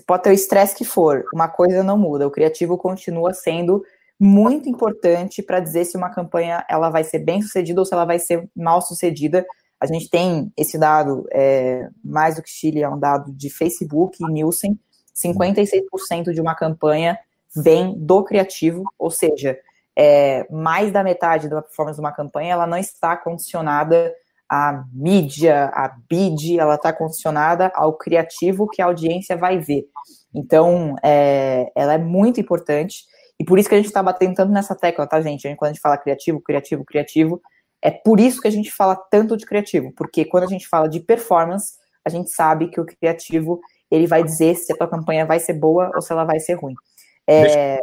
pode 0.06 0.22
ter 0.22 0.30
o 0.30 0.34
estresse 0.34 0.76
que 0.76 0.84
for, 0.84 1.24
uma 1.34 1.48
coisa 1.48 1.82
não 1.82 1.98
muda, 1.98 2.26
o 2.26 2.30
criativo 2.30 2.78
continua 2.78 3.34
sendo 3.34 3.82
muito 4.20 4.68
importante 4.68 5.42
para 5.42 5.58
dizer 5.58 5.84
se 5.86 5.96
uma 5.96 6.10
campanha 6.10 6.64
ela 6.68 6.90
vai 6.90 7.02
ser 7.02 7.20
bem 7.20 7.40
sucedida 7.40 7.80
ou 7.80 7.84
se 7.86 7.94
ela 7.94 8.04
vai 8.04 8.18
ser 8.18 8.48
mal 8.54 8.82
sucedida. 8.82 9.44
A 9.80 9.86
gente 9.86 10.10
tem 10.10 10.52
esse 10.56 10.78
dado, 10.78 11.26
é, 11.32 11.88
mais 12.04 12.36
do 12.36 12.42
que 12.42 12.50
Chile, 12.50 12.82
é 12.82 12.88
um 12.88 12.98
dado 12.98 13.32
de 13.32 13.48
Facebook 13.48 14.18
e 14.22 14.30
Nielsen, 14.30 14.78
56% 15.22 16.32
de 16.32 16.40
uma 16.40 16.54
campanha 16.54 17.18
vem 17.54 17.94
do 17.98 18.22
criativo, 18.22 18.84
ou 18.98 19.10
seja, 19.10 19.58
é, 19.96 20.46
mais 20.50 20.92
da 20.92 21.02
metade 21.02 21.48
da 21.48 21.62
performance 21.62 21.96
de 21.96 22.00
uma 22.00 22.12
campanha 22.12 22.52
ela 22.52 22.66
não 22.66 22.78
está 22.78 23.16
condicionada 23.16 24.14
à 24.48 24.84
mídia, 24.92 25.66
à 25.66 25.94
bid, 26.08 26.58
ela 26.58 26.76
está 26.76 26.92
condicionada 26.92 27.70
ao 27.74 27.92
criativo 27.94 28.68
que 28.68 28.80
a 28.82 28.86
audiência 28.86 29.36
vai 29.36 29.58
ver. 29.58 29.86
Então, 30.34 30.96
é, 31.02 31.70
ela 31.74 31.94
é 31.94 31.98
muito 31.98 32.40
importante 32.40 33.04
e 33.38 33.44
por 33.44 33.58
isso 33.58 33.68
que 33.68 33.74
a 33.74 33.78
gente 33.78 33.86
está 33.86 34.02
batendo 34.02 34.34
tanto 34.34 34.52
nessa 34.52 34.74
tecla, 34.74 35.06
tá, 35.06 35.20
gente? 35.20 35.42
Quando 35.56 35.70
a 35.70 35.72
gente 35.72 35.80
fala 35.80 35.96
criativo, 35.96 36.40
criativo, 36.40 36.84
criativo, 36.84 37.40
é 37.82 37.90
por 37.90 38.20
isso 38.20 38.40
que 38.40 38.48
a 38.48 38.50
gente 38.50 38.70
fala 38.70 38.94
tanto 38.94 39.36
de 39.36 39.46
criativo, 39.46 39.92
porque 39.96 40.24
quando 40.24 40.44
a 40.44 40.48
gente 40.48 40.68
fala 40.68 40.88
de 40.88 41.00
performance, 41.00 41.74
a 42.04 42.10
gente 42.10 42.30
sabe 42.30 42.68
que 42.68 42.80
o 42.80 42.84
criativo 42.84 43.60
ele 43.90 44.06
vai 44.06 44.22
dizer 44.22 44.54
se 44.54 44.72
a 44.72 44.76
tua 44.76 44.88
campanha 44.88 45.26
vai 45.26 45.40
ser 45.40 45.54
boa 45.54 45.90
ou 45.94 46.00
se 46.00 46.12
ela 46.12 46.24
vai 46.24 46.38
ser 46.38 46.54
ruim. 46.54 46.74
É... 47.28 47.80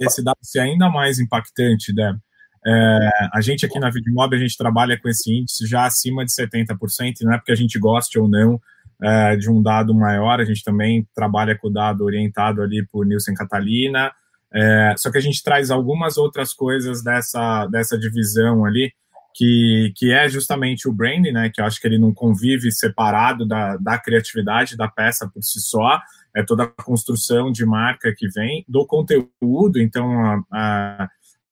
Esse 0.00 0.22
dado 0.22 0.38
ser 0.42 0.60
ainda 0.60 0.88
mais 0.88 1.18
impactante, 1.18 1.92
Deb. 1.92 2.16
É, 2.64 3.10
a 3.34 3.40
gente 3.40 3.66
aqui 3.66 3.78
na 3.80 3.90
Vidmob, 3.90 4.36
a 4.36 4.38
gente 4.38 4.56
trabalha 4.56 4.96
com 4.96 5.08
esse 5.08 5.32
índice 5.32 5.66
já 5.66 5.84
acima 5.84 6.24
de 6.24 6.30
70%, 6.30 6.76
não 7.22 7.34
é 7.34 7.36
porque 7.36 7.50
a 7.50 7.56
gente 7.56 7.76
goste 7.76 8.20
ou 8.20 8.28
não 8.28 8.60
é, 9.02 9.34
de 9.34 9.50
um 9.50 9.60
dado 9.60 9.92
maior, 9.92 10.40
a 10.40 10.44
gente 10.44 10.62
também 10.62 11.06
trabalha 11.12 11.58
com 11.58 11.66
o 11.66 11.72
dado 11.72 12.04
orientado 12.04 12.62
ali 12.62 12.86
por 12.86 13.04
Nielsen 13.04 13.34
Catalina, 13.34 14.12
é, 14.54 14.94
só 14.96 15.10
que 15.10 15.18
a 15.18 15.20
gente 15.20 15.42
traz 15.42 15.72
algumas 15.72 16.16
outras 16.16 16.52
coisas 16.52 17.02
dessa, 17.02 17.66
dessa 17.66 17.98
divisão 17.98 18.64
ali, 18.64 18.92
que, 19.34 19.92
que 19.96 20.12
é 20.12 20.28
justamente 20.28 20.88
o 20.88 20.92
brand, 20.92 21.24
né? 21.32 21.50
Que 21.50 21.60
eu 21.60 21.64
acho 21.64 21.80
que 21.80 21.86
ele 21.86 21.98
não 21.98 22.12
convive 22.12 22.70
separado 22.70 23.46
da, 23.46 23.76
da 23.76 23.98
criatividade 23.98 24.76
da 24.76 24.88
peça 24.88 25.28
por 25.28 25.42
si 25.42 25.60
só, 25.60 26.00
é 26.34 26.42
toda 26.42 26.64
a 26.64 26.82
construção 26.82 27.50
de 27.50 27.64
marca 27.64 28.14
que 28.16 28.28
vem, 28.28 28.64
do 28.68 28.86
conteúdo. 28.86 29.78
Então, 29.78 30.10
a, 30.20 30.42
a, 30.52 31.08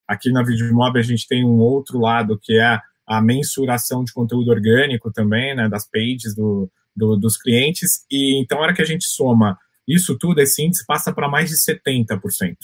aqui 0.08 0.30
na 0.30 0.42
Videomob 0.42 0.98
a 0.98 1.02
gente 1.02 1.26
tem 1.26 1.44
um 1.44 1.58
outro 1.58 1.98
lado 1.98 2.38
que 2.40 2.58
é 2.58 2.78
a 3.06 3.20
mensuração 3.20 4.04
de 4.04 4.12
conteúdo 4.12 4.50
orgânico 4.50 5.10
também, 5.12 5.54
né? 5.54 5.68
Das 5.68 5.88
pages 5.88 6.34
do, 6.34 6.70
do 6.94 7.16
dos 7.16 7.36
clientes. 7.36 8.04
E 8.10 8.40
então, 8.40 8.58
a 8.58 8.62
hora 8.62 8.74
que 8.74 8.82
a 8.82 8.86
gente 8.86 9.04
soma 9.04 9.58
isso 9.86 10.16
tudo, 10.16 10.40
esse 10.40 10.62
índice 10.62 10.84
passa 10.86 11.12
para 11.12 11.28
mais 11.28 11.50
de 11.50 11.56
70%. 11.56 12.56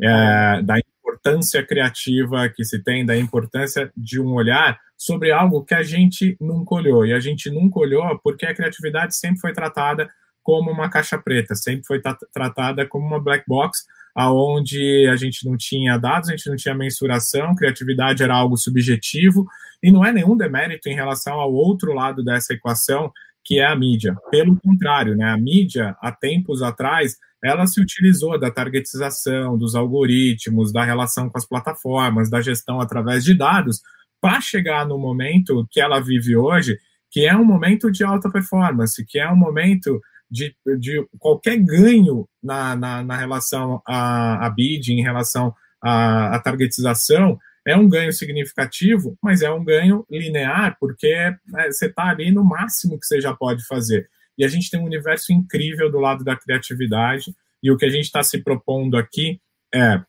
É, 0.00 0.62
da 0.62 0.78
importância 1.08 1.64
criativa 1.64 2.48
que 2.48 2.64
se 2.64 2.82
tem, 2.82 3.04
da 3.04 3.16
importância 3.16 3.90
de 3.96 4.20
um 4.20 4.34
olhar 4.34 4.78
sobre 4.96 5.32
algo 5.32 5.64
que 5.64 5.74
a 5.74 5.82
gente 5.82 6.36
nunca 6.40 6.74
olhou. 6.74 7.06
E 7.06 7.12
a 7.12 7.20
gente 7.20 7.50
nunca 7.50 7.80
olhou 7.80 8.18
porque 8.22 8.44
a 8.44 8.54
criatividade 8.54 9.16
sempre 9.16 9.40
foi 9.40 9.52
tratada 9.52 10.08
como 10.42 10.70
uma 10.70 10.88
caixa 10.88 11.18
preta, 11.18 11.54
sempre 11.54 11.86
foi 11.86 12.00
tratada 12.32 12.86
como 12.86 13.06
uma 13.06 13.20
black 13.20 13.44
box, 13.46 13.84
aonde 14.14 15.06
a 15.10 15.16
gente 15.16 15.46
não 15.46 15.56
tinha 15.56 15.98
dados, 15.98 16.28
a 16.28 16.32
gente 16.32 16.48
não 16.48 16.56
tinha 16.56 16.74
mensuração, 16.74 17.54
criatividade 17.54 18.22
era 18.22 18.34
algo 18.34 18.56
subjetivo, 18.56 19.46
e 19.82 19.92
não 19.92 20.04
é 20.04 20.12
nenhum 20.12 20.36
demérito 20.36 20.88
em 20.88 20.94
relação 20.94 21.34
ao 21.34 21.52
outro 21.52 21.92
lado 21.92 22.24
dessa 22.24 22.54
equação, 22.54 23.12
que 23.44 23.60
é 23.60 23.66
a 23.66 23.76
mídia. 23.76 24.16
Pelo 24.30 24.56
contrário, 24.56 25.14
né, 25.14 25.26
a 25.26 25.36
mídia, 25.36 25.94
há 26.00 26.10
tempos 26.10 26.62
atrás, 26.62 27.16
ela 27.44 27.66
se 27.66 27.80
utilizou 27.80 28.38
da 28.38 28.50
targetização, 28.50 29.56
dos 29.56 29.74
algoritmos, 29.74 30.72
da 30.72 30.84
relação 30.84 31.28
com 31.28 31.38
as 31.38 31.46
plataformas, 31.46 32.30
da 32.30 32.40
gestão 32.40 32.80
através 32.80 33.24
de 33.24 33.34
dados, 33.34 33.80
para 34.20 34.40
chegar 34.40 34.86
no 34.86 34.98
momento 34.98 35.66
que 35.70 35.80
ela 35.80 36.00
vive 36.00 36.36
hoje, 36.36 36.78
que 37.10 37.24
é 37.24 37.36
um 37.36 37.44
momento 37.44 37.90
de 37.90 38.04
alta 38.04 38.30
performance, 38.30 39.04
que 39.06 39.18
é 39.18 39.30
um 39.30 39.36
momento 39.36 40.00
de, 40.30 40.54
de 40.78 41.06
qualquer 41.18 41.56
ganho 41.56 42.28
na, 42.42 42.76
na, 42.76 43.02
na 43.02 43.16
relação 43.16 43.80
a, 43.86 44.46
a 44.46 44.50
bid, 44.50 44.92
em 44.92 45.02
relação 45.02 45.54
à, 45.82 46.34
à 46.34 46.38
targetização, 46.40 47.38
é 47.66 47.76
um 47.76 47.88
ganho 47.88 48.12
significativo, 48.12 49.16
mas 49.22 49.42
é 49.42 49.50
um 49.50 49.62
ganho 49.62 50.04
linear, 50.10 50.76
porque 50.80 51.06
é, 51.06 51.36
você 51.70 51.86
está 51.86 52.08
ali 52.08 52.30
no 52.30 52.44
máximo 52.44 52.98
que 52.98 53.06
você 53.06 53.20
já 53.20 53.34
pode 53.34 53.64
fazer. 53.66 54.08
E 54.38 54.44
a 54.44 54.48
gente 54.48 54.70
tem 54.70 54.80
um 54.80 54.84
universo 54.84 55.32
incrível 55.32 55.90
do 55.90 55.98
lado 55.98 56.22
da 56.22 56.36
criatividade, 56.36 57.34
e 57.62 57.70
o 57.70 57.76
que 57.76 57.84
a 57.84 57.90
gente 57.90 58.04
está 58.04 58.22
se 58.22 58.38
propondo 58.38 58.96
aqui 58.96 59.40
é: 59.74 60.00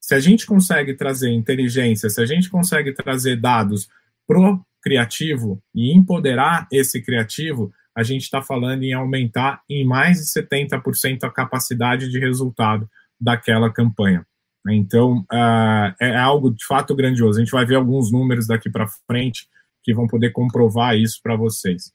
se 0.00 0.14
a 0.14 0.20
gente 0.20 0.44
consegue 0.44 0.94
trazer 0.94 1.30
inteligência, 1.30 2.10
se 2.10 2.20
a 2.20 2.26
gente 2.26 2.50
consegue 2.50 2.92
trazer 2.92 3.40
dados 3.40 3.88
pro 4.26 4.60
criativo 4.82 5.62
e 5.72 5.92
empoderar 5.92 6.66
esse 6.72 7.00
criativo, 7.00 7.72
a 7.94 8.02
gente 8.02 8.22
está 8.22 8.42
falando 8.42 8.82
em 8.82 8.92
aumentar 8.92 9.62
em 9.70 9.84
mais 9.84 10.18
de 10.18 10.24
70% 10.24 11.22
a 11.22 11.30
capacidade 11.30 12.10
de 12.10 12.18
resultado 12.18 12.90
daquela 13.20 13.72
campanha. 13.72 14.26
Então, 14.68 15.18
uh, 15.32 15.94
é 16.00 16.16
algo 16.16 16.50
de 16.50 16.64
fato 16.64 16.94
grandioso. 16.94 17.38
A 17.38 17.42
gente 17.44 17.52
vai 17.52 17.66
ver 17.66 17.76
alguns 17.76 18.10
números 18.10 18.46
daqui 18.46 18.70
para 18.70 18.88
frente 19.06 19.46
que 19.82 19.92
vão 19.92 20.06
poder 20.06 20.30
comprovar 20.30 20.96
isso 20.96 21.20
para 21.22 21.36
vocês. 21.36 21.92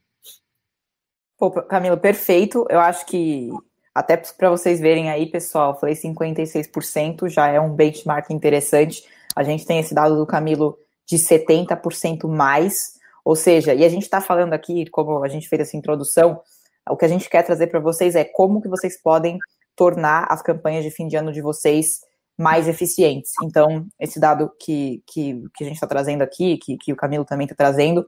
Pô, 1.38 1.52
Camilo, 1.52 1.98
perfeito. 1.98 2.66
Eu 2.70 2.80
acho 2.80 3.06
que 3.06 3.50
até 3.94 4.18
para 4.18 4.50
vocês 4.50 4.80
verem 4.80 5.10
aí, 5.10 5.26
pessoal, 5.26 5.80
falei 5.80 5.96
56% 5.96 7.30
já 7.30 7.48
é 7.48 7.60
um 7.60 7.74
benchmark 7.74 8.30
interessante. 8.32 9.04
A 9.36 9.44
gente 9.44 9.66
tem 9.66 9.80
esse 9.80 9.94
dado 9.94 10.16
do 10.16 10.26
Camilo 10.26 10.78
de 11.06 11.18
70% 11.18 12.28
mais, 12.28 12.94
ou 13.24 13.36
seja, 13.36 13.74
e 13.74 13.84
a 13.86 13.90
gente 13.90 14.04
está 14.04 14.20
falando 14.20 14.54
aqui, 14.54 14.86
como 14.88 15.24
a 15.24 15.28
gente 15.28 15.48
fez 15.48 15.62
essa 15.62 15.78
introdução, 15.78 16.42
o 16.90 16.98
que 16.98 17.06
a 17.06 17.08
gente 17.08 17.30
quer 17.30 17.44
trazer 17.44 17.68
para 17.68 17.80
vocês 17.80 18.16
é 18.16 18.24
como 18.24 18.62
que 18.62 18.68
vocês 18.68 19.02
podem 19.02 19.38
tornar 19.76 20.26
as 20.30 20.42
campanhas 20.42 20.84
de 20.84 20.92
fim 20.92 21.08
de 21.08 21.16
ano 21.16 21.32
de 21.32 21.42
vocês 21.42 22.02
mais 22.38 22.68
eficientes. 22.68 23.32
Então, 23.44 23.86
esse 24.00 24.20
dado 24.20 24.52
que, 24.60 25.04
que, 25.08 25.44
que 25.56 25.64
a 25.64 25.68
gente 25.68 25.76
está 25.76 25.88
trazendo 25.88 26.22
aqui, 26.22 26.58
que, 26.58 26.78
que 26.78 26.94
o 26.94 26.96
Camilo 26.96 27.26
também 27.26 27.46
está 27.46 27.56
trazendo, 27.56 28.08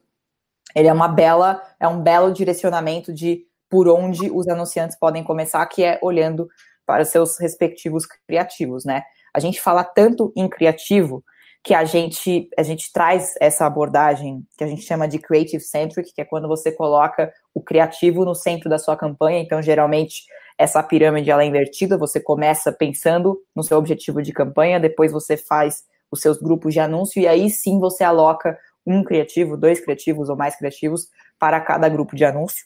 ele 0.75 0.87
é 0.87 0.93
uma 0.93 1.07
bela, 1.07 1.61
é 1.79 1.87
um 1.87 2.01
belo 2.01 2.31
direcionamento 2.31 3.13
de 3.13 3.45
por 3.69 3.87
onde 3.87 4.31
os 4.31 4.47
anunciantes 4.47 4.97
podem 4.97 5.23
começar, 5.23 5.65
que 5.67 5.83
é 5.83 5.99
olhando 6.01 6.47
para 6.85 7.05
seus 7.05 7.37
respectivos 7.39 8.05
criativos, 8.27 8.83
né? 8.83 9.03
A 9.33 9.39
gente 9.39 9.61
fala 9.61 9.83
tanto 9.83 10.33
em 10.35 10.49
criativo 10.49 11.23
que 11.63 11.73
a 11.73 11.83
gente 11.83 12.49
a 12.57 12.63
gente 12.63 12.91
traz 12.91 13.35
essa 13.39 13.65
abordagem 13.65 14.43
que 14.57 14.63
a 14.63 14.67
gente 14.67 14.81
chama 14.81 15.07
de 15.07 15.19
creative 15.19 15.61
centric, 15.61 16.13
que 16.13 16.21
é 16.21 16.25
quando 16.25 16.47
você 16.47 16.71
coloca 16.71 17.31
o 17.53 17.61
criativo 17.61 18.25
no 18.25 18.33
centro 18.33 18.69
da 18.69 18.79
sua 18.79 18.95
campanha. 18.95 19.39
Então, 19.39 19.61
geralmente 19.61 20.23
essa 20.57 20.81
pirâmide 20.81 21.29
ela 21.29 21.43
é 21.43 21.45
invertida, 21.45 21.97
você 21.97 22.19
começa 22.19 22.71
pensando 22.71 23.39
no 23.55 23.63
seu 23.63 23.77
objetivo 23.77 24.21
de 24.21 24.33
campanha, 24.33 24.79
depois 24.79 25.11
você 25.11 25.37
faz 25.37 25.83
os 26.11 26.21
seus 26.21 26.37
grupos 26.37 26.73
de 26.73 26.79
anúncio 26.79 27.21
e 27.21 27.27
aí 27.27 27.49
sim 27.49 27.79
você 27.79 28.03
aloca 28.03 28.57
um 28.89 29.03
criativo, 29.03 29.55
dois 29.55 29.79
criativos 29.79 30.29
ou 30.29 30.35
mais 30.35 30.55
criativos 30.55 31.07
para 31.37 31.61
cada 31.61 31.87
grupo 31.87 32.15
de 32.15 32.25
anúncio. 32.25 32.65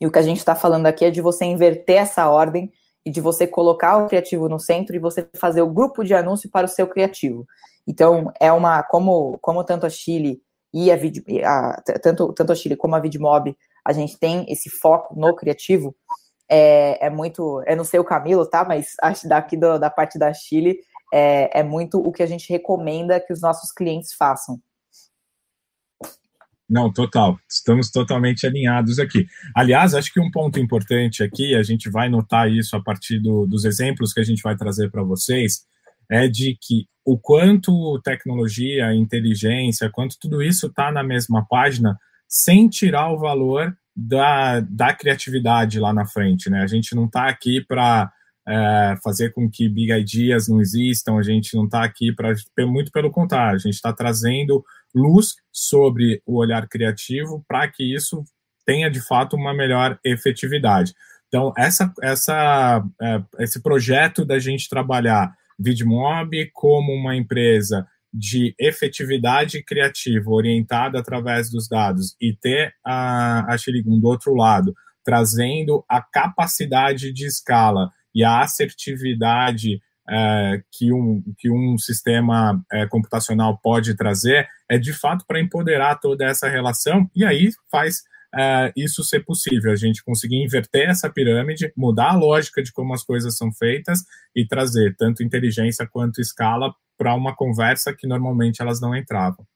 E 0.00 0.06
o 0.06 0.10
que 0.10 0.18
a 0.18 0.22
gente 0.22 0.38
está 0.38 0.54
falando 0.54 0.86
aqui 0.86 1.04
é 1.04 1.10
de 1.10 1.20
você 1.20 1.44
inverter 1.44 1.96
essa 1.96 2.28
ordem 2.28 2.70
e 3.04 3.10
de 3.10 3.20
você 3.20 3.46
colocar 3.46 3.96
o 3.96 4.08
criativo 4.08 4.48
no 4.48 4.60
centro 4.60 4.94
e 4.94 4.98
você 4.98 5.28
fazer 5.36 5.62
o 5.62 5.72
grupo 5.72 6.04
de 6.04 6.14
anúncio 6.14 6.50
para 6.50 6.66
o 6.66 6.68
seu 6.68 6.86
criativo. 6.86 7.46
Então, 7.86 8.32
é 8.38 8.52
uma, 8.52 8.82
como, 8.82 9.38
como 9.40 9.64
tanto 9.64 9.86
a 9.86 9.90
Chile 9.90 10.40
e 10.72 10.90
a, 10.90 10.96
Vid, 10.96 11.24
a 11.44 11.82
tanto, 12.00 12.32
tanto 12.32 12.52
a 12.52 12.54
Chile 12.54 12.76
como 12.76 12.94
a 12.94 13.00
Vidmob, 13.00 13.56
a 13.84 13.92
gente 13.92 14.18
tem 14.18 14.44
esse 14.48 14.70
foco 14.70 15.18
no 15.18 15.34
criativo, 15.34 15.94
é, 16.48 17.06
é 17.06 17.10
muito, 17.10 17.62
eu 17.66 17.76
não 17.76 17.84
sei 17.84 17.98
o 17.98 18.04
Camilo, 18.04 18.46
tá, 18.46 18.64
mas 18.64 18.94
acho 19.02 19.28
daqui 19.28 19.56
do, 19.56 19.78
da 19.78 19.90
parte 19.90 20.18
da 20.18 20.32
Chile, 20.32 20.78
é, 21.12 21.60
é 21.60 21.62
muito 21.62 21.98
o 21.98 22.12
que 22.12 22.22
a 22.22 22.26
gente 22.26 22.50
recomenda 22.50 23.20
que 23.20 23.32
os 23.32 23.40
nossos 23.40 23.72
clientes 23.72 24.12
façam. 24.12 24.58
Não, 26.72 26.90
total. 26.90 27.38
Estamos 27.46 27.90
totalmente 27.90 28.46
alinhados 28.46 28.98
aqui. 28.98 29.26
Aliás, 29.54 29.94
acho 29.94 30.10
que 30.10 30.18
um 30.18 30.30
ponto 30.30 30.58
importante 30.58 31.22
aqui, 31.22 31.54
a 31.54 31.62
gente 31.62 31.90
vai 31.90 32.08
notar 32.08 32.50
isso 32.50 32.74
a 32.74 32.82
partir 32.82 33.18
do, 33.18 33.46
dos 33.46 33.66
exemplos 33.66 34.14
que 34.14 34.20
a 34.20 34.24
gente 34.24 34.42
vai 34.42 34.56
trazer 34.56 34.90
para 34.90 35.02
vocês, 35.02 35.66
é 36.10 36.26
de 36.26 36.56
que 36.58 36.86
o 37.04 37.18
quanto 37.18 38.00
tecnologia, 38.02 38.94
inteligência, 38.94 39.90
quanto 39.90 40.16
tudo 40.18 40.42
isso 40.42 40.68
está 40.68 40.90
na 40.90 41.02
mesma 41.02 41.44
página, 41.46 41.98
sem 42.26 42.70
tirar 42.70 43.12
o 43.12 43.18
valor 43.18 43.76
da, 43.94 44.60
da 44.60 44.94
criatividade 44.94 45.78
lá 45.78 45.92
na 45.92 46.06
frente, 46.06 46.48
né? 46.48 46.62
A 46.62 46.66
gente 46.66 46.96
não 46.96 47.04
está 47.04 47.28
aqui 47.28 47.62
para 47.62 48.10
é, 48.48 48.96
fazer 49.04 49.34
com 49.34 49.50
que 49.50 49.68
big 49.68 49.92
ideas 49.92 50.48
não 50.48 50.58
existam, 50.58 51.18
a 51.18 51.22
gente 51.22 51.54
não 51.54 51.66
está 51.66 51.84
aqui 51.84 52.14
para. 52.14 52.32
Muito 52.60 52.90
pelo 52.90 53.10
contrário, 53.10 53.56
a 53.56 53.58
gente 53.58 53.74
está 53.74 53.92
trazendo 53.92 54.64
luz 54.94 55.34
sobre 55.52 56.22
o 56.26 56.38
olhar 56.38 56.66
criativo 56.68 57.44
para 57.46 57.68
que 57.68 57.94
isso 57.94 58.24
tenha 58.64 58.90
de 58.90 59.00
fato 59.00 59.36
uma 59.36 59.52
melhor 59.52 59.98
efetividade. 60.04 60.94
Então, 61.28 61.52
essa, 61.56 61.92
essa, 62.02 62.84
é, 63.00 63.22
esse 63.40 63.62
projeto 63.62 64.24
da 64.24 64.38
gente 64.38 64.68
trabalhar 64.68 65.32
VidMob 65.58 66.50
como 66.52 66.92
uma 66.92 67.16
empresa 67.16 67.86
de 68.12 68.54
efetividade 68.58 69.62
criativa 69.62 70.30
orientada 70.30 70.98
através 70.98 71.50
dos 71.50 71.66
dados 71.66 72.14
e 72.20 72.34
ter 72.34 72.74
a, 72.84 73.52
a 73.52 73.56
Xirigum 73.56 73.98
do 73.98 74.08
outro 74.08 74.34
lado, 74.34 74.74
trazendo 75.02 75.82
a 75.88 76.02
capacidade 76.02 77.12
de 77.12 77.26
escala 77.26 77.90
e 78.14 78.22
a 78.22 78.40
assertividade 78.42 79.80
é, 80.08 80.62
que, 80.70 80.92
um, 80.92 81.22
que 81.38 81.50
um 81.50 81.78
sistema 81.78 82.62
é, 82.72 82.86
computacional 82.86 83.58
pode 83.58 83.96
trazer, 83.96 84.48
é 84.68 84.78
de 84.78 84.92
fato 84.92 85.24
para 85.26 85.40
empoderar 85.40 85.96
toda 85.96 86.24
essa 86.24 86.48
relação 86.48 87.08
e 87.14 87.24
aí 87.24 87.50
faz 87.70 88.02
é, 88.34 88.72
isso 88.74 89.04
ser 89.04 89.20
possível, 89.24 89.70
a 89.70 89.76
gente 89.76 90.02
conseguir 90.02 90.42
inverter 90.42 90.88
essa 90.88 91.10
pirâmide, 91.10 91.72
mudar 91.76 92.12
a 92.12 92.16
lógica 92.16 92.62
de 92.62 92.72
como 92.72 92.94
as 92.94 93.02
coisas 93.02 93.36
são 93.36 93.52
feitas 93.52 94.00
e 94.34 94.46
trazer 94.46 94.96
tanto 94.96 95.22
inteligência 95.22 95.86
quanto 95.86 96.20
escala 96.20 96.74
para 96.96 97.14
uma 97.14 97.34
conversa 97.34 97.94
que 97.94 98.06
normalmente 98.06 98.62
elas 98.62 98.80
não 98.80 98.96
entravam. 98.96 99.46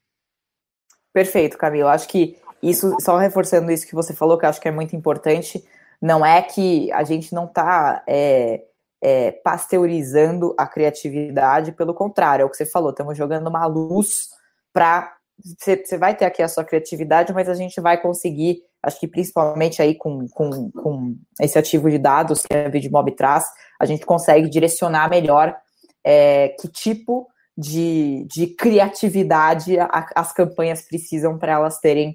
Perfeito, 1.12 1.56
Camilo. 1.56 1.88
Acho 1.88 2.08
que 2.08 2.36
isso, 2.62 2.94
só 3.00 3.16
reforçando 3.16 3.70
isso 3.70 3.86
que 3.86 3.94
você 3.94 4.12
falou, 4.12 4.36
que 4.36 4.44
acho 4.44 4.60
que 4.60 4.68
é 4.68 4.72
muito 4.72 4.94
importante, 4.94 5.64
não 6.00 6.24
é 6.24 6.42
que 6.42 6.92
a 6.92 7.04
gente 7.04 7.34
não 7.34 7.46
está 7.46 8.02
é, 8.06 8.62
é, 9.02 9.32
pasteurizando 9.32 10.54
a 10.58 10.66
criatividade, 10.66 11.72
pelo 11.72 11.94
contrário, 11.94 12.42
é 12.42 12.46
o 12.46 12.50
que 12.50 12.56
você 12.56 12.66
falou, 12.66 12.90
estamos 12.90 13.16
jogando 13.16 13.48
uma 13.48 13.66
luz 13.66 14.28
para. 14.72 15.14
Você 15.38 15.98
vai 15.98 16.16
ter 16.16 16.24
aqui 16.24 16.42
a 16.42 16.48
sua 16.48 16.64
criatividade, 16.64 17.30
mas 17.34 17.46
a 17.46 17.54
gente 17.54 17.78
vai 17.78 18.00
conseguir, 18.00 18.62
acho 18.82 18.98
que 18.98 19.06
principalmente 19.06 19.82
aí 19.82 19.94
com, 19.94 20.26
com, 20.30 20.70
com 20.70 21.14
esse 21.38 21.58
ativo 21.58 21.90
de 21.90 21.98
dados 21.98 22.46
que 22.46 22.56
a 22.56 22.70
VidMob 22.70 23.14
traz, 23.14 23.44
a 23.78 23.84
gente 23.84 24.06
consegue 24.06 24.48
direcionar 24.48 25.10
melhor 25.10 25.54
é, 26.02 26.48
que 26.58 26.68
tipo 26.68 27.28
de, 27.56 28.26
de 28.30 28.46
criatividade 28.46 29.78
a, 29.78 30.08
as 30.14 30.32
campanhas 30.32 30.80
precisam 30.80 31.36
para 31.36 31.52
elas 31.52 31.78
terem 31.80 32.14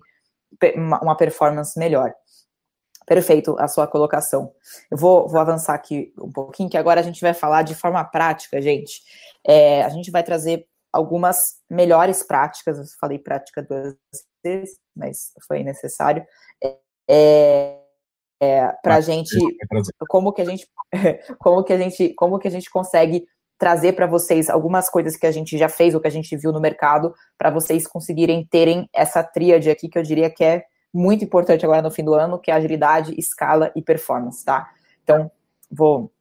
uma 0.76 1.16
performance 1.16 1.78
melhor. 1.78 2.12
Perfeito 3.12 3.58
a 3.60 3.68
sua 3.68 3.86
colocação. 3.88 4.54
Eu 4.90 4.98
vou, 4.98 5.28
vou 5.28 5.42
avançar 5.42 5.74
aqui 5.74 6.14
um 6.18 6.32
pouquinho, 6.32 6.70
que 6.70 6.78
agora 6.78 7.02
a 7.02 7.04
gente 7.04 7.20
vai 7.20 7.34
falar 7.34 7.62
de 7.62 7.76
forma 7.76 8.02
prática, 8.06 8.62
gente. 8.62 9.02
É, 9.46 9.84
a 9.84 9.90
gente 9.90 10.10
vai 10.10 10.24
trazer 10.24 10.66
algumas 10.94 11.58
melhores 11.70 12.24
práticas, 12.24 12.78
eu 12.78 12.86
falei 13.02 13.20
prática 13.20 13.62
duas 13.62 13.98
vezes, 14.42 14.78
mas 14.96 15.34
foi 15.46 15.62
necessário, 15.62 16.26
é, 16.64 17.78
é, 18.42 18.72
para 18.82 18.94
a 18.94 18.98
ah, 19.00 19.02
gente, 19.02 19.36
como 20.08 20.32
que 20.32 20.42
a 20.42 20.46
gente, 20.46 20.66
como 21.38 21.66
que 21.66 21.74
a 21.74 21.78
gente, 21.78 22.14
como 22.14 22.40
que 22.40 22.48
a 22.48 22.52
gente 22.52 22.70
consegue 22.70 23.26
trazer 23.60 23.92
para 23.92 24.08
vocês 24.08 24.50
algumas 24.50 24.90
coisas 24.90 25.18
que 25.18 25.28
a 25.28 25.32
gente 25.32 25.58
já 25.58 25.68
fez 25.68 25.94
ou 25.94 26.00
que 26.00 26.08
a 26.08 26.12
gente 26.12 26.38
viu 26.38 26.54
no 26.54 26.62
mercado, 26.62 27.14
para 27.38 27.50
vocês 27.50 27.86
conseguirem 27.86 28.48
terem 28.50 28.88
essa 28.94 29.22
tríade 29.22 29.70
aqui 29.70 29.90
que 29.90 30.00
eu 30.00 30.04
diria 30.04 30.30
que 30.30 30.46
é 30.46 30.64
muito 30.94 31.24
importante 31.24 31.66
agora 31.66 31.82
no 31.82 31.92
fim 31.92 32.04
do 32.04 32.14
ano, 32.14 32.40
que 32.40 32.52
é 32.52 32.54
agilidade, 32.54 33.14
escala 33.18 33.72
e 33.76 33.82
performance, 33.82 34.44
tá? 34.44 34.70
Então, 35.04 35.32
vou, 35.72 36.12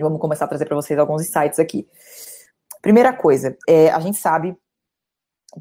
vamos 0.00 0.20
começar 0.20 0.44
a 0.44 0.48
trazer 0.48 0.66
para 0.66 0.76
vocês 0.76 0.98
alguns 0.98 1.22
insights 1.22 1.58
aqui. 1.58 1.88
Primeira 2.82 3.12
coisa, 3.12 3.56
é, 3.68 3.90
a 3.90 4.00
gente 4.00 4.18
sabe 4.18 4.56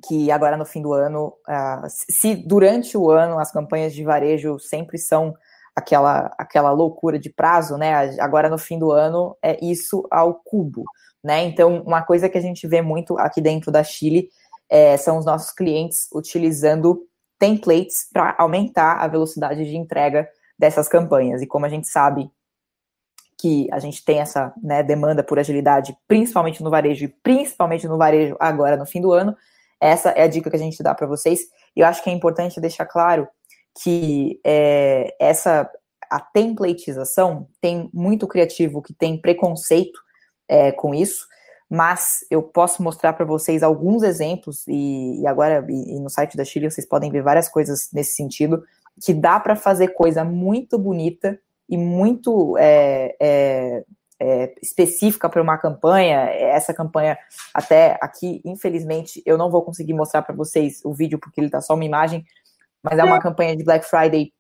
que 0.08 0.30
agora 0.32 0.58
no 0.58 0.66
fim 0.66 0.82
do 0.82 0.94
ano, 0.94 1.34
uh, 1.48 1.88
se 1.88 2.36
durante 2.36 2.98
o 2.98 3.10
ano 3.10 3.40
as 3.40 3.52
campanhas 3.52 3.94
de 3.94 4.04
varejo 4.04 4.60
sempre 4.60 4.98
são 4.98 5.34
aquela, 5.76 6.34
aquela 6.38 6.72
loucura 6.72 7.18
de 7.18 7.30
prazo, 7.30 7.78
né? 7.78 7.94
Agora 8.20 8.50
no 8.50 8.58
fim 8.58 8.78
do 8.78 8.92
ano 8.92 9.36
é 9.42 9.64
isso 9.64 10.06
ao 10.12 10.36
cubo, 10.36 10.84
né? 11.24 11.44
Então, 11.44 11.82
uma 11.84 12.02
coisa 12.02 12.28
que 12.28 12.38
a 12.38 12.42
gente 12.42 12.68
vê 12.68 12.82
muito 12.82 13.18
aqui 13.18 13.42
dentro 13.42 13.72
da 13.72 13.84
Chile 13.84 14.30
é, 14.70 14.98
são 14.98 15.18
os 15.18 15.26
nossos 15.26 15.52
clientes 15.52 16.08
utilizando 16.14 17.08
templates 17.40 18.08
para 18.12 18.36
aumentar 18.38 18.98
a 18.98 19.08
velocidade 19.08 19.64
de 19.64 19.76
entrega 19.76 20.28
dessas 20.58 20.88
campanhas. 20.88 21.42
E 21.42 21.48
como 21.48 21.66
a 21.66 21.70
gente 21.70 21.88
sabe 21.88 22.30
que 23.38 23.68
a 23.72 23.80
gente 23.80 24.04
tem 24.04 24.20
essa 24.20 24.52
né, 24.62 24.82
demanda 24.82 25.24
por 25.24 25.38
agilidade, 25.38 25.96
principalmente 26.08 26.64
no 26.64 26.72
varejo, 26.72 27.06
e 27.06 27.08
principalmente 27.08 27.88
no 27.88 27.98
varejo 27.98 28.36
agora 28.40 28.76
no 28.76 28.86
fim 28.86 29.00
do 29.00 29.12
ano, 29.12 29.36
essa 29.80 30.10
é 30.10 30.24
a 30.24 30.28
dica 30.28 30.50
que 30.50 30.56
a 30.56 30.60
gente 30.60 30.82
dá 30.82 30.96
para 30.96 31.06
vocês. 31.06 31.42
E 31.76 31.82
eu 31.82 31.86
acho 31.86 32.04
que 32.04 32.10
é 32.10 32.14
importante 32.14 32.60
deixar 32.60 32.88
claro 32.88 33.28
que 33.84 34.40
é, 34.44 35.16
essa 35.20 35.70
a 36.10 36.20
templatização 36.20 37.48
tem 37.62 37.90
muito 37.94 38.28
criativo 38.28 38.82
que 38.82 38.94
tem 38.94 39.20
preconceito 39.20 40.00
é, 40.48 40.72
com 40.72 40.96
isso, 40.96 41.28
mas 41.70 42.20
eu 42.32 42.42
posso 42.42 42.82
mostrar 42.82 43.14
para 43.14 43.26
vocês 43.26 43.62
alguns 43.62 44.04
exemplos, 44.04 44.66
e, 44.68 45.22
e 45.22 45.28
agora 45.28 45.66
e, 45.70 45.96
e 45.96 46.00
no 46.00 46.10
site 46.10 46.38
da 46.38 46.46
Chile 46.46 46.70
vocês 46.70 46.88
podem 46.88 47.12
ver 47.12 47.22
várias 47.22 47.50
coisas 47.50 47.90
nesse 47.94 48.16
sentido, 48.16 48.64
que 49.04 49.14
dá 49.14 49.40
para 49.40 49.56
fazer 49.56 49.90
coisa 49.90 50.24
muito 50.24 50.78
bonita 50.80 51.40
e 51.70 51.78
muito 51.78 52.58
é, 52.58 53.16
é, 53.20 53.84
é, 54.20 54.56
específica 54.62 55.30
para 55.30 55.42
uma 55.42 55.58
campanha. 55.58 56.22
Essa 56.32 56.74
campanha, 56.74 57.18
até 57.54 57.98
aqui, 58.02 58.42
infelizmente, 58.46 59.22
eu 59.26 59.38
não 59.38 59.52
vou 59.52 59.62
conseguir 59.62 59.94
mostrar 59.94 60.22
para 60.22 60.36
vocês 60.36 60.82
o 60.84 60.94
vídeo 60.94 61.20
porque 61.20 61.40
ele 61.40 61.48
está 61.48 61.62
só 61.62 61.74
uma 61.74 61.86
imagem, 61.86 62.26
mas 62.82 62.98
é 62.98 63.04
uma 63.04 63.20
campanha 63.20 63.56
de 63.56 63.64
Black 63.64 63.86
Friday 63.86 64.32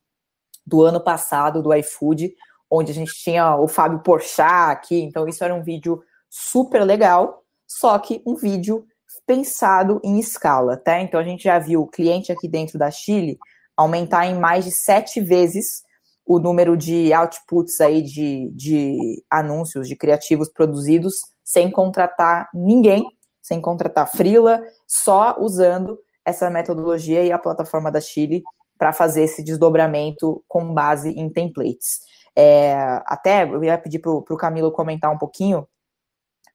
do 0.65 0.83
ano 0.83 1.03
passado, 1.03 1.61
do 1.61 1.73
iFood, 1.73 2.33
onde 2.69 2.91
a 2.91 2.95
gente 2.95 3.13
tinha 3.13 3.55
o 3.55 3.67
Fábio 3.67 3.99
Porchat 3.99 4.71
aqui, 4.71 5.01
então 5.01 5.27
isso 5.27 5.43
era 5.43 5.53
um 5.53 5.63
vídeo 5.63 6.01
super 6.29 6.83
legal, 6.83 7.43
só 7.67 7.97
que 7.99 8.21
um 8.25 8.35
vídeo 8.35 8.85
pensado 9.25 9.99
em 10.03 10.19
escala, 10.19 10.77
tá? 10.77 11.01
Então 11.01 11.19
a 11.19 11.23
gente 11.23 11.43
já 11.43 11.59
viu 11.59 11.81
o 11.81 11.87
cliente 11.87 12.31
aqui 12.31 12.47
dentro 12.47 12.79
da 12.79 12.89
Chile 12.89 13.37
aumentar 13.75 14.25
em 14.25 14.39
mais 14.39 14.65
de 14.65 14.71
sete 14.71 15.21
vezes 15.21 15.83
o 16.25 16.39
número 16.39 16.75
de 16.75 17.13
outputs 17.13 17.79
aí 17.79 18.01
de, 18.01 18.51
de 18.53 19.23
anúncios, 19.29 19.87
de 19.87 19.95
criativos 19.95 20.49
produzidos 20.49 21.15
sem 21.43 21.71
contratar 21.71 22.49
ninguém, 22.53 23.05
sem 23.41 23.61
contratar 23.61 24.11
frila, 24.11 24.61
só 24.85 25.37
usando 25.39 25.97
essa 26.25 26.49
metodologia 26.49 27.23
e 27.23 27.31
a 27.31 27.39
plataforma 27.39 27.89
da 27.89 28.01
Chile 28.01 28.43
para 28.77 28.91
fazer 28.91 29.23
esse 29.23 29.41
desdobramento 29.41 30.43
com 30.47 30.73
base 30.73 31.09
em 31.11 31.29
templates. 31.29 31.99
É, 32.35 32.75
até 33.05 33.43
eu 33.43 33.63
ia 33.63 33.77
pedir 33.77 33.99
para 33.99 34.11
o 34.11 34.37
Camilo 34.37 34.71
comentar 34.71 35.11
um 35.11 35.17
pouquinho 35.17 35.65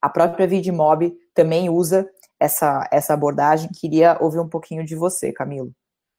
a 0.02 0.08
própria 0.08 0.46
VidMob 0.46 1.12
também 1.32 1.70
usa 1.70 2.06
essa, 2.40 2.88
essa 2.90 3.14
abordagem. 3.14 3.70
Queria 3.80 4.18
ouvir 4.20 4.40
um 4.40 4.48
pouquinho 4.48 4.84
de 4.84 4.96
você, 4.96 5.32
Camilo. 5.32 5.72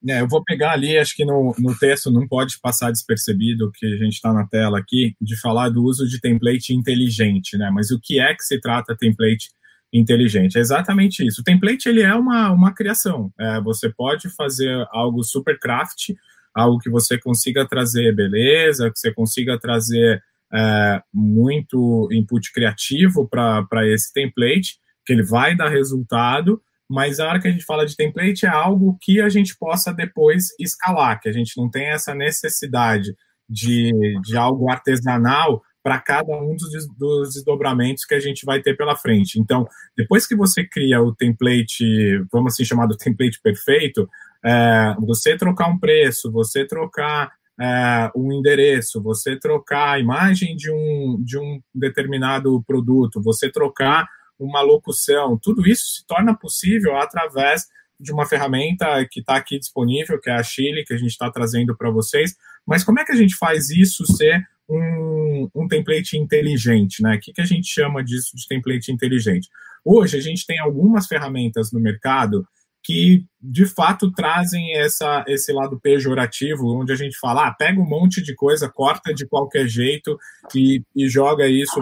É, 0.07 0.19
eu 0.19 0.27
vou 0.27 0.43
pegar 0.43 0.71
ali, 0.71 0.97
acho 0.97 1.15
que 1.15 1.23
no, 1.23 1.55
no 1.57 1.77
texto 1.77 2.11
não 2.11 2.27
pode 2.27 2.59
passar 2.59 2.91
despercebido 2.91 3.71
que 3.71 3.85
a 3.85 3.97
gente 3.97 4.13
está 4.13 4.33
na 4.33 4.45
tela 4.45 4.77
aqui, 4.77 5.15
de 5.21 5.39
falar 5.39 5.69
do 5.69 5.83
uso 5.83 6.07
de 6.07 6.19
template 6.19 6.73
inteligente, 6.73 7.57
né? 7.57 7.69
Mas 7.73 7.89
o 7.89 7.99
que 8.01 8.19
é 8.19 8.33
que 8.33 8.43
se 8.43 8.59
trata 8.59 8.97
template 8.97 9.49
inteligente? 9.93 10.57
É 10.57 10.61
exatamente 10.61 11.25
isso. 11.25 11.39
O 11.39 11.43
template 11.43 11.87
ele 11.87 12.01
é 12.01 12.13
uma, 12.13 12.51
uma 12.51 12.73
criação. 12.73 13.31
É, 13.39 13.61
você 13.61 13.89
pode 13.89 14.29
fazer 14.29 14.85
algo 14.91 15.23
super 15.23 15.57
craft, 15.57 16.09
algo 16.53 16.79
que 16.79 16.89
você 16.89 17.17
consiga 17.17 17.65
trazer 17.65 18.13
beleza, 18.13 18.91
que 18.91 18.99
você 18.99 19.13
consiga 19.13 19.57
trazer 19.57 20.21
é, 20.53 21.01
muito 21.13 22.07
input 22.11 22.51
criativo 22.51 23.27
para 23.27 23.87
esse 23.87 24.13
template, 24.13 24.77
que 25.05 25.13
ele 25.13 25.23
vai 25.23 25.55
dar 25.55 25.69
resultado, 25.69 26.61
mas 26.89 27.19
a 27.19 27.27
hora 27.27 27.39
que 27.39 27.47
a 27.47 27.51
gente 27.51 27.65
fala 27.65 27.85
de 27.85 27.95
template 27.95 28.45
é 28.45 28.49
algo 28.49 28.97
que 29.01 29.19
a 29.19 29.29
gente 29.29 29.57
possa 29.57 29.93
depois 29.93 30.47
escalar, 30.59 31.19
que 31.19 31.29
a 31.29 31.33
gente 31.33 31.57
não 31.57 31.69
tem 31.69 31.87
essa 31.87 32.13
necessidade 32.13 33.15
de, 33.49 33.91
de 34.21 34.37
algo 34.37 34.69
artesanal 34.69 35.61
para 35.83 35.99
cada 35.99 36.33
um 36.37 36.55
dos, 36.55 36.87
dos 36.97 37.33
desdobramentos 37.33 38.05
que 38.05 38.15
a 38.15 38.19
gente 38.19 38.45
vai 38.45 38.61
ter 38.61 38.77
pela 38.77 38.95
frente. 38.95 39.37
Então, 39.39 39.67
depois 39.97 40.25
que 40.25 40.35
você 40.35 40.63
cria 40.63 41.01
o 41.01 41.13
template, 41.13 41.83
vamos 42.31 42.53
assim 42.53 42.63
chamar 42.63 42.85
do 42.85 42.95
template 42.95 43.41
perfeito, 43.41 44.07
é, 44.45 44.95
você 44.99 45.35
trocar 45.35 45.67
um 45.67 45.77
preço, 45.77 46.31
você 46.31 46.65
trocar 46.65 47.31
é, 47.59 48.11
um 48.15 48.31
endereço, 48.31 49.01
você 49.01 49.37
trocar 49.37 49.93
a 49.93 49.99
imagem 49.99 50.55
de 50.55 50.71
um, 50.71 51.21
de 51.23 51.37
um 51.37 51.61
determinado 51.73 52.61
produto, 52.63 53.21
você 53.21 53.51
trocar 53.51 54.07
uma 54.39 54.61
locução, 54.61 55.37
tudo 55.41 55.67
isso 55.67 55.95
se 55.95 56.07
torna 56.07 56.35
possível 56.35 56.97
através 56.97 57.67
de 57.99 58.11
uma 58.11 58.25
ferramenta 58.25 59.05
que 59.09 59.19
está 59.19 59.35
aqui 59.35 59.57
disponível, 59.57 60.19
que 60.19 60.29
é 60.29 60.33
a 60.33 60.43
Chile, 60.43 60.83
que 60.85 60.93
a 60.93 60.97
gente 60.97 61.11
está 61.11 61.31
trazendo 61.31 61.75
para 61.75 61.89
vocês. 61.89 62.35
Mas 62.65 62.83
como 62.83 62.99
é 62.99 63.05
que 63.05 63.11
a 63.11 63.15
gente 63.15 63.35
faz 63.35 63.69
isso 63.69 64.05
ser 64.05 64.45
um, 64.67 65.49
um 65.55 65.67
template 65.67 66.17
inteligente, 66.17 67.01
né? 67.01 67.15
O 67.15 67.19
que, 67.19 67.31
que 67.31 67.41
a 67.41 67.45
gente 67.45 67.67
chama 67.67 68.03
disso 68.03 68.35
de 68.35 68.47
template 68.47 68.91
inteligente? 68.91 69.47
Hoje 69.85 70.17
a 70.17 70.21
gente 70.21 70.45
tem 70.45 70.59
algumas 70.59 71.07
ferramentas 71.07 71.71
no 71.71 71.79
mercado 71.79 72.47
que 72.83 73.25
de 73.41 73.65
fato 73.65 74.11
trazem 74.11 74.77
essa, 74.77 75.23
esse 75.27 75.53
lado 75.53 75.79
pejorativo, 75.79 76.67
onde 76.67 76.91
a 76.91 76.95
gente 76.95 77.17
fala, 77.17 77.47
ah, 77.47 77.53
pega 77.53 77.79
um 77.79 77.87
monte 77.87 78.21
de 78.21 78.35
coisa, 78.35 78.69
corta 78.69 79.13
de 79.13 79.25
qualquer 79.25 79.67
jeito 79.67 80.17
e, 80.53 80.83
e 80.93 81.07
joga 81.07 81.47
isso 81.47 81.79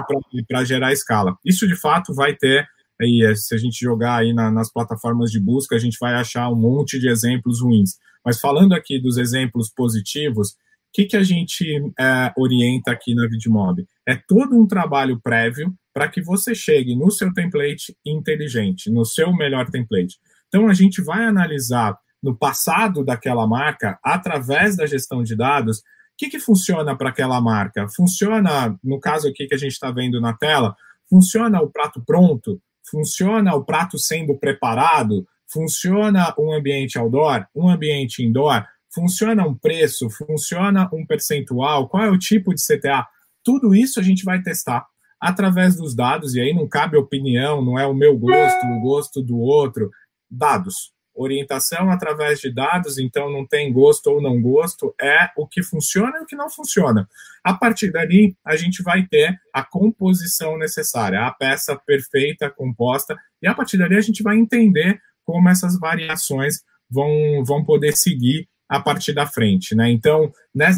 para 0.47 0.63
gerar 0.63 0.93
escala. 0.93 1.35
Isso 1.43 1.67
de 1.67 1.75
fato 1.75 2.13
vai 2.13 2.35
ter, 2.35 2.67
aí, 3.01 3.35
se 3.35 3.55
a 3.55 3.57
gente 3.57 3.79
jogar 3.79 4.17
aí 4.17 4.31
na, 4.31 4.51
nas 4.51 4.71
plataformas 4.71 5.31
de 5.31 5.39
busca, 5.39 5.75
a 5.75 5.79
gente 5.79 5.97
vai 5.99 6.13
achar 6.13 6.49
um 6.49 6.55
monte 6.55 6.99
de 6.99 7.09
exemplos 7.09 7.61
ruins. 7.61 7.97
Mas 8.23 8.39
falando 8.39 8.73
aqui 8.73 8.99
dos 8.99 9.17
exemplos 9.17 9.71
positivos, 9.71 10.51
o 10.51 10.93
que, 10.93 11.05
que 11.05 11.17
a 11.17 11.23
gente 11.23 11.65
é, 11.99 12.31
orienta 12.37 12.91
aqui 12.91 13.15
na 13.15 13.27
Vidmob? 13.27 13.87
É 14.07 14.15
todo 14.15 14.55
um 14.55 14.67
trabalho 14.67 15.19
prévio 15.19 15.73
para 15.93 16.07
que 16.07 16.21
você 16.21 16.53
chegue 16.53 16.95
no 16.95 17.09
seu 17.09 17.33
template 17.33 17.95
inteligente, 18.05 18.89
no 18.91 19.03
seu 19.03 19.33
melhor 19.33 19.69
template. 19.69 20.19
Então, 20.53 20.67
a 20.67 20.73
gente 20.73 21.01
vai 21.01 21.23
analisar 21.23 21.97
no 22.21 22.35
passado 22.35 23.05
daquela 23.05 23.47
marca, 23.47 23.97
através 24.03 24.75
da 24.75 24.85
gestão 24.85 25.23
de 25.23 25.33
dados, 25.33 25.77
o 25.77 25.83
que, 26.17 26.29
que 26.29 26.39
funciona 26.39 26.95
para 26.95 27.09
aquela 27.09 27.39
marca? 27.39 27.87
Funciona, 27.95 28.77
no 28.83 28.99
caso 28.99 29.29
aqui 29.29 29.47
que 29.47 29.55
a 29.55 29.57
gente 29.57 29.71
está 29.71 29.89
vendo 29.91 30.19
na 30.19 30.33
tela, 30.33 30.75
funciona 31.09 31.61
o 31.61 31.69
prato 31.69 32.03
pronto? 32.05 32.61
Funciona 32.89 33.55
o 33.55 33.63
prato 33.63 33.97
sendo 33.97 34.37
preparado? 34.37 35.25
Funciona 35.51 36.33
um 36.37 36.53
ambiente 36.53 36.99
outdoor? 36.99 37.45
Um 37.55 37.69
ambiente 37.69 38.21
indoor? 38.21 38.65
Funciona 38.93 39.47
um 39.47 39.55
preço? 39.55 40.09
Funciona 40.09 40.89
um 40.93 41.05
percentual? 41.05 41.87
Qual 41.87 42.03
é 42.03 42.11
o 42.11 42.19
tipo 42.19 42.53
de 42.53 42.61
CTA? 42.61 43.07
Tudo 43.43 43.73
isso 43.73 43.99
a 43.99 44.03
gente 44.03 44.25
vai 44.25 44.41
testar 44.41 44.85
através 45.19 45.75
dos 45.75 45.95
dados, 45.95 46.33
e 46.33 46.41
aí 46.41 46.51
não 46.51 46.67
cabe 46.67 46.97
opinião, 46.97 47.63
não 47.63 47.77
é 47.77 47.85
o 47.85 47.93
meu 47.93 48.17
gosto, 48.17 48.65
o 48.65 48.81
gosto 48.81 49.21
do 49.21 49.37
outro, 49.37 49.91
dados. 50.31 50.93
Orientação 51.13 51.91
através 51.91 52.39
de 52.39 52.49
dados, 52.49 52.97
então 52.97 53.29
não 53.29 53.45
tem 53.45 53.71
gosto 53.71 54.07
ou 54.07 54.21
não 54.21 54.41
gosto, 54.41 54.95
é 54.99 55.29
o 55.35 55.45
que 55.45 55.61
funciona 55.61 56.19
e 56.19 56.21
o 56.21 56.25
que 56.25 56.37
não 56.37 56.49
funciona. 56.49 57.07
A 57.43 57.53
partir 57.53 57.91
dali, 57.91 58.35
a 58.45 58.55
gente 58.55 58.81
vai 58.81 59.05
ter 59.05 59.37
a 59.53 59.61
composição 59.61 60.57
necessária, 60.57 61.25
a 61.25 61.31
peça 61.31 61.75
perfeita, 61.75 62.49
composta, 62.49 63.17
e 63.41 63.47
a 63.47 63.53
partir 63.53 63.77
dali 63.77 63.97
a 63.97 64.01
gente 64.01 64.23
vai 64.23 64.37
entender 64.37 65.01
como 65.25 65.49
essas 65.49 65.77
variações 65.77 66.61
vão, 66.89 67.43
vão 67.43 67.63
poder 67.63 67.93
seguir 67.93 68.47
a 68.71 68.79
partir 68.79 69.11
da 69.11 69.27
frente. 69.27 69.75
Né? 69.75 69.91
Então, 69.91 70.31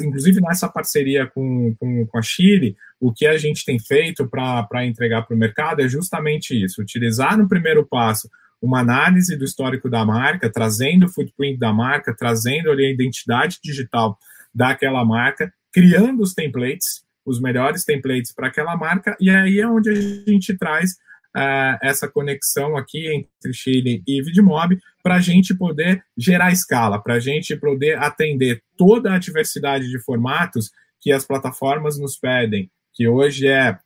inclusive 0.04 0.42
nessa 0.42 0.68
parceria 0.68 1.28
com, 1.28 1.76
com, 1.80 2.08
com, 2.08 2.18
a 2.18 2.24
Chile, 2.24 2.76
o 3.00 3.14
que 3.14 3.28
a 3.28 3.38
gente 3.38 3.64
tem 3.64 3.78
feito 3.78 4.28
para 4.28 4.84
entregar 4.84 5.22
para 5.22 5.36
o 5.36 5.40
mercado 5.40 5.82
é 5.82 5.88
justamente 5.88 6.60
isso: 6.60 6.82
utilizar 6.82 7.38
no 7.38 7.48
primeiro 7.48 7.86
passo 7.86 8.28
uma 8.64 8.80
análise 8.80 9.36
do 9.36 9.44
histórico 9.44 9.90
da 9.90 10.06
marca, 10.06 10.50
trazendo 10.50 11.06
o 11.06 11.10
footprint 11.10 11.60
da 11.60 11.74
marca, 11.74 12.16
trazendo 12.18 12.72
ali 12.72 12.86
a 12.86 12.92
identidade 12.92 13.60
digital 13.62 14.18
daquela 14.56 15.04
marca, 15.04 15.54
criando 15.70 16.24
os 16.24 16.34
templates, 16.34 17.04
os 17.26 17.42
melhores 17.42 17.84
templates 17.84 18.34
para 18.34 18.48
aquela 18.48 18.78
marca, 18.78 19.18
e 19.20 19.30
aí 19.30 19.60
é 19.60 19.68
onde 19.68 19.90
a 19.90 19.96
gente 19.96 20.58
traz 20.58 20.92
uh, 21.36 21.78
essa 21.82 22.08
conexão 22.08 22.78
aqui 22.78 23.14
entre 23.14 23.54
Chile 23.54 24.02
e 24.08 24.22
Vidmob 24.22 24.80
para 25.04 25.16
a 25.16 25.20
gente 25.20 25.54
poder 25.54 26.02
gerar 26.18 26.54
escala, 26.54 27.04
para 27.04 27.16
a 27.16 27.20
gente 27.20 27.58
poder 27.58 27.98
atender 27.98 28.64
toda 28.78 29.14
a 29.14 29.20
diversidade 29.20 29.90
de 29.90 30.00
formatos 30.00 30.72
que 31.02 31.12
as 31.12 31.26
plataformas 31.26 32.00
nos 32.00 32.18
pedem, 32.18 32.72
que 32.94 33.10
hoje 33.10 33.46
é 33.46 33.78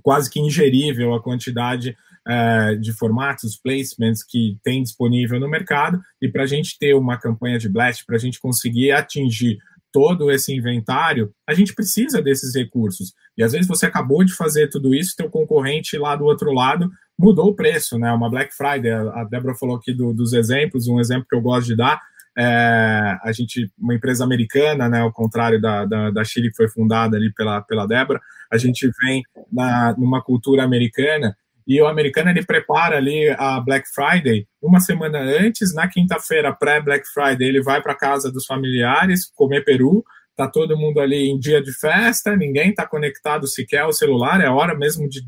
quase 0.00 0.30
que 0.30 0.38
ingerível 0.38 1.12
a 1.12 1.20
quantidade 1.20 1.96
uh, 2.30 2.78
de 2.78 2.92
formatos, 2.92 3.56
placements 3.56 4.22
que 4.22 4.56
tem 4.62 4.82
disponível 4.82 5.40
no 5.40 5.48
mercado, 5.48 6.00
e 6.22 6.28
para 6.28 6.44
a 6.44 6.46
gente 6.46 6.78
ter 6.78 6.94
uma 6.94 7.18
campanha 7.18 7.58
de 7.58 7.68
blast, 7.68 8.04
para 8.06 8.16
a 8.16 8.20
gente 8.20 8.38
conseguir 8.38 8.92
atingir 8.92 9.58
todo 9.92 10.30
esse 10.30 10.54
inventário, 10.54 11.32
a 11.48 11.52
gente 11.52 11.74
precisa 11.74 12.22
desses 12.22 12.54
recursos. 12.54 13.12
E 13.36 13.42
às 13.42 13.52
vezes 13.52 13.66
você 13.66 13.86
acabou 13.86 14.22
de 14.22 14.32
fazer 14.32 14.68
tudo 14.68 14.94
isso, 14.94 15.16
teu 15.16 15.28
concorrente 15.28 15.98
lá 15.98 16.14
do 16.14 16.24
outro 16.24 16.52
lado 16.52 16.88
mudou 17.18 17.48
o 17.48 17.54
preço, 17.54 17.98
né? 17.98 18.10
Uma 18.12 18.30
Black 18.30 18.54
Friday, 18.54 18.90
a 18.90 19.24
Débora 19.24 19.54
falou 19.54 19.76
aqui 19.76 19.92
do, 19.92 20.14
dos 20.14 20.32
exemplos, 20.32 20.88
um 20.88 20.98
exemplo 20.98 21.26
que 21.28 21.36
eu 21.36 21.40
gosto 21.42 21.66
de 21.66 21.76
dar, 21.76 22.00
é, 22.38 23.18
a 23.22 23.32
gente, 23.32 23.70
uma 23.78 23.94
empresa 23.94 24.24
americana, 24.24 24.88
né, 24.88 25.00
ao 25.00 25.12
contrário 25.12 25.60
da, 25.60 25.84
da, 25.84 26.10
da 26.10 26.24
Chile, 26.24 26.50
que 26.50 26.56
foi 26.56 26.68
fundada 26.68 27.16
ali 27.16 27.30
pela, 27.34 27.60
pela 27.60 27.86
Débora, 27.86 28.20
a 28.50 28.56
gente 28.56 28.90
vem 29.02 29.22
na, 29.52 29.94
numa 29.98 30.22
cultura 30.22 30.62
americana 30.64 31.36
e 31.70 31.80
o 31.80 31.86
americano 31.86 32.30
ele 32.30 32.44
prepara 32.44 32.96
ali 32.96 33.30
a 33.38 33.60
Black 33.60 33.88
Friday 33.94 34.44
uma 34.60 34.80
semana 34.80 35.20
antes, 35.20 35.72
na 35.72 35.86
quinta-feira 35.86 36.52
pré-Black 36.52 37.06
Friday 37.14 37.46
ele 37.46 37.62
vai 37.62 37.80
para 37.80 37.94
casa 37.94 38.28
dos 38.28 38.44
familiares 38.44 39.30
comer 39.36 39.64
peru, 39.64 40.04
tá 40.34 40.48
todo 40.48 40.76
mundo 40.76 40.98
ali 40.98 41.30
em 41.30 41.38
dia 41.38 41.62
de 41.62 41.72
festa, 41.72 42.34
ninguém 42.34 42.70
está 42.70 42.84
conectado 42.84 43.46
sequer 43.46 43.82
ao 43.82 43.92
celular, 43.92 44.40
é 44.40 44.48
hora 44.48 44.76
mesmo 44.76 45.08
de 45.08 45.20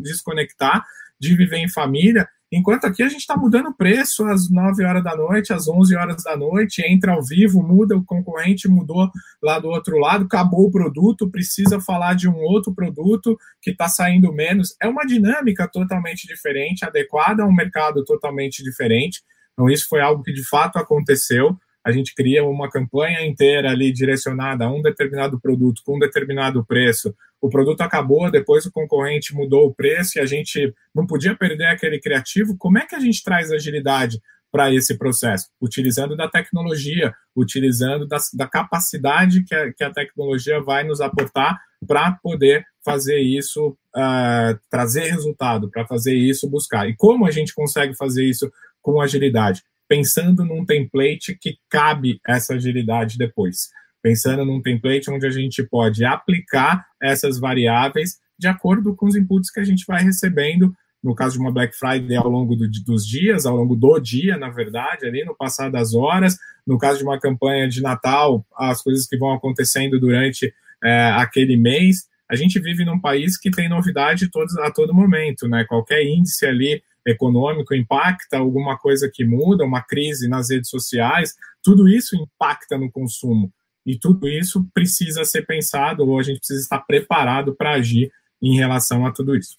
desconectar, 0.00 0.82
de 1.20 1.36
viver 1.36 1.58
em 1.58 1.68
família. 1.68 2.26
Enquanto 2.52 2.84
aqui 2.84 3.02
a 3.02 3.08
gente 3.08 3.20
está 3.20 3.36
mudando 3.36 3.68
o 3.68 3.74
preço 3.74 4.24
às 4.24 4.50
9 4.50 4.84
horas 4.84 5.04
da 5.04 5.16
noite, 5.16 5.52
às 5.52 5.68
11 5.68 5.94
horas 5.94 6.22
da 6.24 6.36
noite, 6.36 6.82
entra 6.82 7.12
ao 7.12 7.24
vivo, 7.24 7.62
muda, 7.62 7.96
o 7.96 8.04
concorrente 8.04 8.68
mudou 8.68 9.08
lá 9.40 9.60
do 9.60 9.68
outro 9.68 9.98
lado, 9.98 10.24
acabou 10.24 10.66
o 10.66 10.70
produto, 10.70 11.30
precisa 11.30 11.80
falar 11.80 12.14
de 12.14 12.28
um 12.28 12.36
outro 12.36 12.74
produto 12.74 13.38
que 13.62 13.70
está 13.70 13.88
saindo 13.88 14.32
menos. 14.32 14.74
É 14.82 14.88
uma 14.88 15.06
dinâmica 15.06 15.68
totalmente 15.68 16.26
diferente, 16.26 16.84
adequada 16.84 17.44
a 17.44 17.46
um 17.46 17.54
mercado 17.54 18.04
totalmente 18.04 18.64
diferente. 18.64 19.22
Então, 19.52 19.70
isso 19.70 19.86
foi 19.88 20.00
algo 20.00 20.24
que 20.24 20.32
de 20.32 20.42
fato 20.44 20.76
aconteceu 20.76 21.56
a 21.84 21.92
gente 21.92 22.14
cria 22.14 22.44
uma 22.44 22.68
campanha 22.68 23.26
inteira 23.26 23.70
ali 23.70 23.90
direcionada 23.92 24.66
a 24.66 24.72
um 24.72 24.82
determinado 24.82 25.40
produto 25.40 25.82
com 25.84 25.96
um 25.96 25.98
determinado 25.98 26.64
preço. 26.64 27.14
O 27.40 27.48
produto 27.48 27.80
acabou, 27.80 28.30
depois 28.30 28.66
o 28.66 28.72
concorrente 28.72 29.34
mudou 29.34 29.66
o 29.66 29.74
preço 29.74 30.18
e 30.18 30.20
a 30.20 30.26
gente 30.26 30.74
não 30.94 31.06
podia 31.06 31.34
perder 31.34 31.66
aquele 31.66 31.98
criativo. 31.98 32.56
Como 32.58 32.78
é 32.78 32.86
que 32.86 32.94
a 32.94 33.00
gente 33.00 33.22
traz 33.22 33.50
agilidade 33.50 34.20
para 34.52 34.72
esse 34.72 34.98
processo? 34.98 35.48
Utilizando 35.60 36.16
da 36.16 36.28
tecnologia, 36.28 37.14
utilizando 37.34 38.06
da, 38.06 38.18
da 38.34 38.46
capacidade 38.46 39.44
que 39.44 39.54
a, 39.54 39.72
que 39.72 39.84
a 39.84 39.92
tecnologia 39.92 40.60
vai 40.60 40.84
nos 40.84 41.00
aportar 41.00 41.58
para 41.86 42.12
poder 42.22 42.64
fazer 42.84 43.18
isso, 43.18 43.76
uh, 43.96 44.58
trazer 44.70 45.10
resultado, 45.10 45.70
para 45.70 45.86
fazer 45.86 46.14
isso 46.14 46.48
buscar. 46.48 46.88
E 46.88 46.96
como 46.96 47.26
a 47.26 47.30
gente 47.30 47.54
consegue 47.54 47.96
fazer 47.96 48.24
isso 48.24 48.50
com 48.82 49.00
agilidade? 49.00 49.62
pensando 49.90 50.44
num 50.44 50.64
template 50.64 51.36
que 51.36 51.56
cabe 51.68 52.20
essa 52.24 52.54
agilidade 52.54 53.18
depois. 53.18 53.70
Pensando 54.02 54.44
num 54.44 54.62
template 54.62 55.10
onde 55.10 55.26
a 55.26 55.30
gente 55.30 55.62
pode 55.62 56.04
aplicar 56.04 56.86
essas 57.00 57.38
variáveis 57.38 58.18
de 58.38 58.48
acordo 58.48 58.94
com 58.96 59.06
os 59.06 59.14
inputs 59.14 59.50
que 59.50 59.60
a 59.60 59.64
gente 59.64 59.84
vai 59.86 60.02
recebendo, 60.02 60.74
no 61.02 61.14
caso 61.14 61.34
de 61.34 61.40
uma 61.40 61.52
Black 61.52 61.76
Friday, 61.76 62.16
ao 62.16 62.28
longo 62.28 62.56
do, 62.56 62.66
dos 62.86 63.06
dias, 63.06 63.44
ao 63.44 63.54
longo 63.54 63.76
do 63.76 63.98
dia, 63.98 64.38
na 64.38 64.48
verdade, 64.48 65.06
ali 65.06 65.22
no 65.24 65.36
passar 65.36 65.70
das 65.70 65.94
horas, 65.94 66.38
no 66.66 66.78
caso 66.78 66.98
de 66.98 67.04
uma 67.04 67.20
campanha 67.20 67.68
de 67.68 67.82
Natal, 67.82 68.44
as 68.56 68.82
coisas 68.82 69.06
que 69.06 69.18
vão 69.18 69.32
acontecendo 69.32 70.00
durante 70.00 70.54
é, 70.82 71.10
aquele 71.16 71.54
mês. 71.54 72.08
A 72.30 72.34
gente 72.36 72.58
vive 72.60 72.84
num 72.84 72.98
país 72.98 73.36
que 73.36 73.50
tem 73.50 73.68
novidade 73.68 74.30
todos, 74.30 74.56
a 74.56 74.70
todo 74.70 74.94
momento, 74.94 75.46
né? 75.46 75.64
Qualquer 75.64 76.02
índice 76.02 76.46
ali 76.46 76.82
econômico 77.06 77.74
impacta, 77.74 78.38
alguma 78.38 78.78
coisa 78.78 79.10
que 79.12 79.24
muda, 79.24 79.64
uma 79.64 79.82
crise 79.82 80.28
nas 80.28 80.50
redes 80.50 80.70
sociais, 80.70 81.34
tudo 81.62 81.88
isso 81.88 82.16
impacta 82.16 82.78
no 82.78 82.90
consumo. 82.90 83.52
E 83.90 83.98
tudo 83.98 84.28
isso 84.28 84.66
precisa 84.72 85.24
ser 85.24 85.46
pensado, 85.46 86.08
ou 86.08 86.18
a 86.18 86.22
gente 86.22 86.38
precisa 86.38 86.60
estar 86.60 86.80
preparado 86.80 87.54
para 87.54 87.72
agir 87.72 88.12
em 88.40 88.56
relação 88.56 89.04
a 89.04 89.12
tudo 89.12 89.34
isso. 89.34 89.58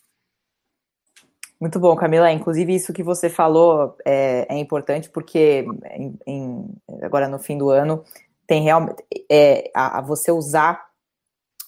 Muito 1.59 1.79
bom, 1.79 1.95
Camila. 1.95 2.31
Inclusive, 2.31 2.73
isso 2.73 2.93
que 2.93 3.03
você 3.03 3.29
falou 3.29 3.95
é, 4.05 4.47
é 4.49 4.57
importante, 4.57 5.09
porque 5.09 5.65
em, 5.91 6.17
em, 6.25 6.65
agora 7.03 7.27
no 7.27 7.37
fim 7.37 7.57
do 7.57 7.69
ano 7.69 8.03
tem 8.47 8.63
realmente 8.63 9.03
é, 9.29 9.69
a, 9.75 9.99
a 9.99 10.01
você 10.01 10.31
usar 10.31 10.83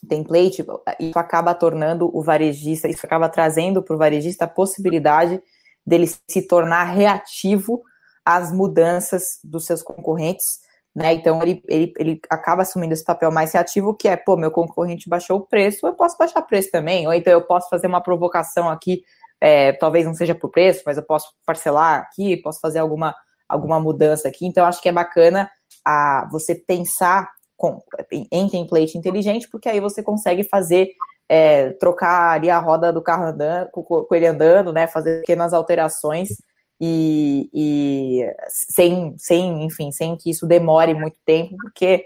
template, 0.07 0.65
isso 0.99 1.19
acaba 1.19 1.53
tornando 1.53 2.09
o 2.11 2.21
varejista, 2.21 2.87
isso 2.87 3.05
acaba 3.05 3.29
trazendo 3.29 3.81
para 3.81 3.95
o 3.95 3.97
varejista 3.97 4.45
a 4.45 4.49
possibilidade 4.49 5.41
dele 5.85 6.07
se 6.07 6.41
tornar 6.41 6.85
reativo 6.85 7.83
às 8.25 8.51
mudanças 8.51 9.39
dos 9.43 9.65
seus 9.65 9.81
concorrentes, 9.81 10.59
né? 10.95 11.13
Então 11.13 11.41
ele, 11.41 11.63
ele, 11.67 11.93
ele 11.97 12.21
acaba 12.29 12.61
assumindo 12.61 12.93
esse 12.93 13.03
papel 13.03 13.31
mais 13.31 13.53
reativo, 13.53 13.95
que 13.95 14.07
é, 14.07 14.15
pô, 14.15 14.37
meu 14.37 14.51
concorrente 14.51 15.09
baixou 15.09 15.39
o 15.39 15.45
preço, 15.45 15.87
eu 15.87 15.93
posso 15.93 16.17
baixar 16.17 16.39
o 16.39 16.45
preço 16.45 16.69
também, 16.71 17.07
ou 17.07 17.13
então 17.13 17.33
eu 17.33 17.41
posso 17.41 17.67
fazer 17.69 17.87
uma 17.87 18.01
provocação 18.01 18.69
aqui, 18.69 19.03
é, 19.41 19.73
talvez 19.73 20.05
não 20.05 20.13
seja 20.13 20.35
por 20.35 20.49
preço, 20.49 20.83
mas 20.85 20.97
eu 20.97 21.03
posso 21.03 21.33
parcelar 21.45 21.99
aqui, 21.99 22.37
posso 22.37 22.59
fazer 22.59 22.79
alguma, 22.79 23.15
alguma 23.49 23.79
mudança 23.79 24.27
aqui. 24.27 24.45
Então, 24.45 24.65
acho 24.65 24.81
que 24.81 24.87
é 24.87 24.91
bacana 24.91 25.49
a, 25.85 26.27
você 26.31 26.55
pensar 26.55 27.29
com, 27.57 27.81
em 28.31 28.47
template 28.47 28.97
inteligente, 28.97 29.49
porque 29.49 29.67
aí 29.67 29.79
você 29.79 30.01
consegue 30.03 30.43
fazer 30.43 30.89
é, 31.27 31.71
trocar 31.71 32.31
ali 32.31 32.49
a 32.49 32.59
roda 32.59 32.93
do 32.93 33.01
carro 33.01 33.25
andando, 33.25 33.69
com, 33.71 33.83
com 33.83 34.15
ele 34.15 34.27
andando, 34.27 34.71
né? 34.71 34.87
Fazer 34.87 35.21
pequenas 35.21 35.53
alterações 35.53 36.29
e, 36.85 37.49
e, 37.53 38.35
sem, 38.49 39.17
sem, 39.17 39.63
enfim, 39.63 39.89
sem 39.89 40.17
que 40.17 40.29
isso 40.29 40.45
demore 40.45 40.93
muito 40.93 41.15
tempo, 41.25 41.55
porque 41.61 42.05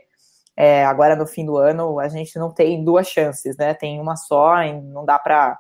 é, 0.56 0.86
agora 0.86 1.16
no 1.16 1.26
fim 1.26 1.44
do 1.44 1.58
ano 1.58 2.00
a 2.00 2.08
gente 2.08 2.38
não 2.38 2.52
tem 2.52 2.84
duas 2.84 3.08
chances, 3.08 3.58
né? 3.58 3.74
Tem 3.74 4.00
uma 4.00 4.16
só 4.16 4.62
e 4.62 4.80
não 4.80 5.04
dá 5.04 5.18
para 5.18 5.60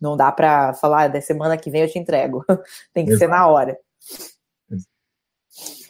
não 0.00 0.16
dá 0.16 0.30
para 0.30 0.74
falar 0.74 1.08
da 1.08 1.20
semana 1.20 1.58
que 1.58 1.70
vem 1.72 1.82
eu 1.82 1.90
te 1.90 1.98
entrego. 1.98 2.44
tem 2.94 3.04
que 3.04 3.10
Exato. 3.10 3.18
ser 3.18 3.28
na 3.28 3.48
hora. 3.48 3.76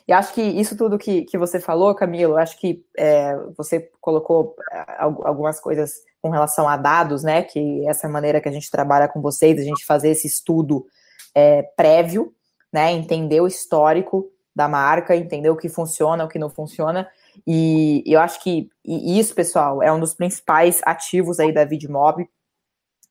E 0.09 0.12
acho 0.12 0.33
que 0.33 0.40
isso 0.40 0.74
tudo 0.79 0.98
que, 0.98 1.22
que 1.22 1.37
você 1.37 1.61
falou, 1.61 1.94
Camilo, 1.94 2.38
acho 2.38 2.59
que 2.59 2.83
é, 2.96 3.37
você 3.55 3.90
colocou 4.00 4.57
é, 4.72 4.96
algumas 4.98 5.61
coisas 5.61 5.92
com 6.22 6.31
relação 6.31 6.66
a 6.66 6.79
dados, 6.79 7.22
né? 7.22 7.42
Que 7.42 7.87
essa 7.87 8.09
maneira 8.09 8.40
que 8.40 8.48
a 8.48 8.53
gente 8.53 8.70
trabalha 8.70 9.09
com 9.09 9.20
vocês, 9.20 9.61
a 9.61 9.62
gente 9.62 9.85
fazer 9.85 10.09
esse 10.09 10.26
estudo 10.26 10.87
é, 11.35 11.62
prévio, 11.77 12.33
né? 12.73 12.93
Entender 12.93 13.40
o 13.40 13.47
histórico 13.47 14.31
da 14.55 14.69
marca, 14.69 15.16
entender 15.16 15.51
o 15.51 15.57
que 15.57 15.69
funciona, 15.69 16.25
o 16.25 16.29
que 16.29 16.38
não 16.38 16.51
funciona. 16.51 17.09
E 17.47 18.03
eu 18.07 18.21
acho 18.21 18.43
que 18.43 18.69
isso, 18.85 19.35
pessoal, 19.35 19.83
é 19.83 19.93
um 19.93 20.01
dos 20.01 20.14
principais 20.14 20.81
ativos 20.85 21.38
aí 21.40 21.53
da 21.53 21.64
Vidmob. 21.64 22.29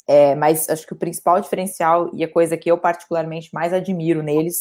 É, 0.07 0.33
mas 0.33 0.67
acho 0.69 0.87
que 0.87 0.93
o 0.93 0.97
principal 0.97 1.39
diferencial 1.39 2.09
e 2.13 2.23
a 2.23 2.31
coisa 2.31 2.57
que 2.57 2.69
eu 2.69 2.79
particularmente 2.79 3.49
mais 3.53 3.71
admiro 3.71 4.23
neles 4.23 4.57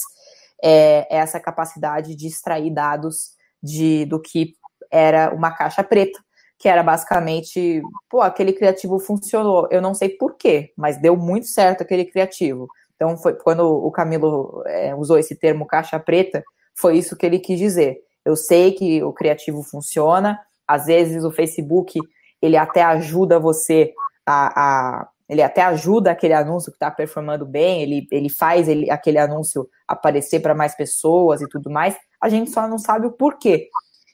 é, 0.62 1.06
é 1.10 1.18
essa 1.18 1.40
capacidade 1.40 2.14
de 2.14 2.26
extrair 2.26 2.70
dados 2.70 3.30
de, 3.62 4.04
do 4.04 4.20
que 4.20 4.54
era 4.90 5.34
uma 5.34 5.50
caixa 5.50 5.82
preta, 5.82 6.18
que 6.58 6.68
era 6.68 6.82
basicamente, 6.82 7.80
pô, 8.10 8.20
aquele 8.20 8.52
criativo 8.52 8.98
funcionou. 8.98 9.66
Eu 9.70 9.80
não 9.80 9.94
sei 9.94 10.10
por 10.10 10.36
quê, 10.36 10.72
mas 10.76 11.00
deu 11.00 11.16
muito 11.16 11.46
certo 11.46 11.82
aquele 11.82 12.04
criativo. 12.04 12.68
Então, 12.98 13.16
foi 13.16 13.32
quando 13.34 13.60
o 13.60 13.92
Camilo 13.92 14.64
é, 14.66 14.92
usou 14.92 15.18
esse 15.18 15.36
termo 15.36 15.64
caixa 15.64 16.00
preta, 16.00 16.42
foi 16.76 16.98
isso 16.98 17.16
que 17.16 17.24
ele 17.24 17.38
quis 17.38 17.56
dizer. 17.56 17.98
Eu 18.24 18.34
sei 18.34 18.72
que 18.72 19.02
o 19.04 19.12
criativo 19.12 19.62
funciona, 19.62 20.38
às 20.66 20.86
vezes 20.86 21.22
o 21.22 21.30
Facebook 21.30 21.98
ele 22.42 22.56
até 22.56 22.82
ajuda 22.82 23.38
você 23.38 23.92
a, 24.26 25.02
a 25.02 25.08
ele 25.28 25.42
até 25.42 25.62
ajuda 25.62 26.10
aquele 26.10 26.32
anúncio 26.32 26.72
que 26.72 26.76
está 26.76 26.90
performando 26.90 27.44
bem, 27.44 27.82
ele, 27.82 28.08
ele 28.10 28.30
faz 28.30 28.66
ele, 28.66 28.90
aquele 28.90 29.18
anúncio 29.18 29.68
aparecer 29.86 30.40
para 30.40 30.54
mais 30.54 30.74
pessoas 30.74 31.42
e 31.42 31.48
tudo 31.48 31.70
mais, 31.70 31.94
a 32.20 32.30
gente 32.30 32.50
só 32.50 32.66
não 32.66 32.78
sabe 32.78 33.06
o 33.06 33.12
porquê. 33.12 33.68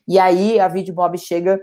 E 0.09 0.19
aí 0.19 0.59
a 0.59 0.67
VidMob 0.67 1.17
chega 1.17 1.61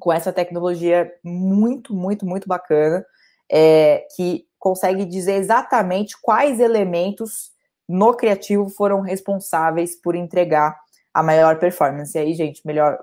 com 0.00 0.12
essa 0.12 0.32
tecnologia 0.32 1.10
muito, 1.22 1.94
muito, 1.94 2.26
muito 2.26 2.48
bacana, 2.48 3.04
é, 3.50 4.04
que 4.16 4.44
consegue 4.60 5.04
dizer 5.04 5.34
exatamente 5.34 6.14
quais 6.20 6.60
elementos 6.60 7.50
no 7.88 8.14
criativo 8.14 8.68
foram 8.68 9.00
responsáveis 9.00 10.00
por 10.00 10.14
entregar 10.14 10.78
a 11.12 11.22
maior 11.22 11.58
performance. 11.58 12.16
E 12.16 12.20
aí, 12.20 12.34
gente, 12.34 12.64
melhor 12.64 12.98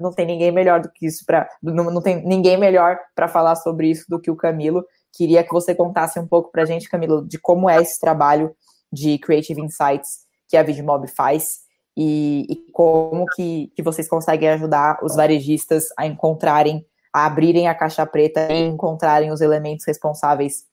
não 0.00 0.12
tem 0.12 0.24
ninguém 0.24 0.50
melhor 0.50 0.80
do 0.80 0.90
que 0.90 1.06
isso 1.06 1.26
para 1.26 1.46
não, 1.62 1.90
não 1.90 2.00
tem 2.00 2.24
ninguém 2.24 2.56
melhor 2.56 2.98
para 3.14 3.28
falar 3.28 3.56
sobre 3.56 3.90
isso 3.90 4.06
do 4.08 4.18
que 4.18 4.30
o 4.30 4.36
Camilo. 4.36 4.82
Queria 5.12 5.44
que 5.44 5.52
você 5.52 5.74
contasse 5.74 6.18
um 6.18 6.26
pouco 6.26 6.50
para 6.50 6.62
a 6.62 6.66
gente, 6.66 6.88
Camilo, 6.88 7.26
de 7.26 7.38
como 7.38 7.68
é 7.68 7.82
esse 7.82 8.00
trabalho 8.00 8.56
de 8.90 9.18
Creative 9.18 9.60
Insights 9.60 10.24
que 10.48 10.56
a 10.56 10.62
Vidmob 10.62 11.06
faz 11.08 11.64
e, 11.96 12.46
e 12.48 12.56
como 12.72 13.26
que, 13.26 13.70
que 13.76 13.82
vocês 13.82 14.08
conseguem 14.08 14.48
ajudar 14.50 14.98
os 15.02 15.14
varejistas 15.14 15.86
a 15.98 16.06
encontrarem, 16.06 16.84
a 17.12 17.26
abrirem 17.26 17.68
a 17.68 17.74
caixa 17.74 18.06
preta 18.06 18.50
e 18.50 18.62
encontrarem 18.62 19.30
os 19.30 19.40
elementos 19.40 19.84
responsáveis 19.86 20.64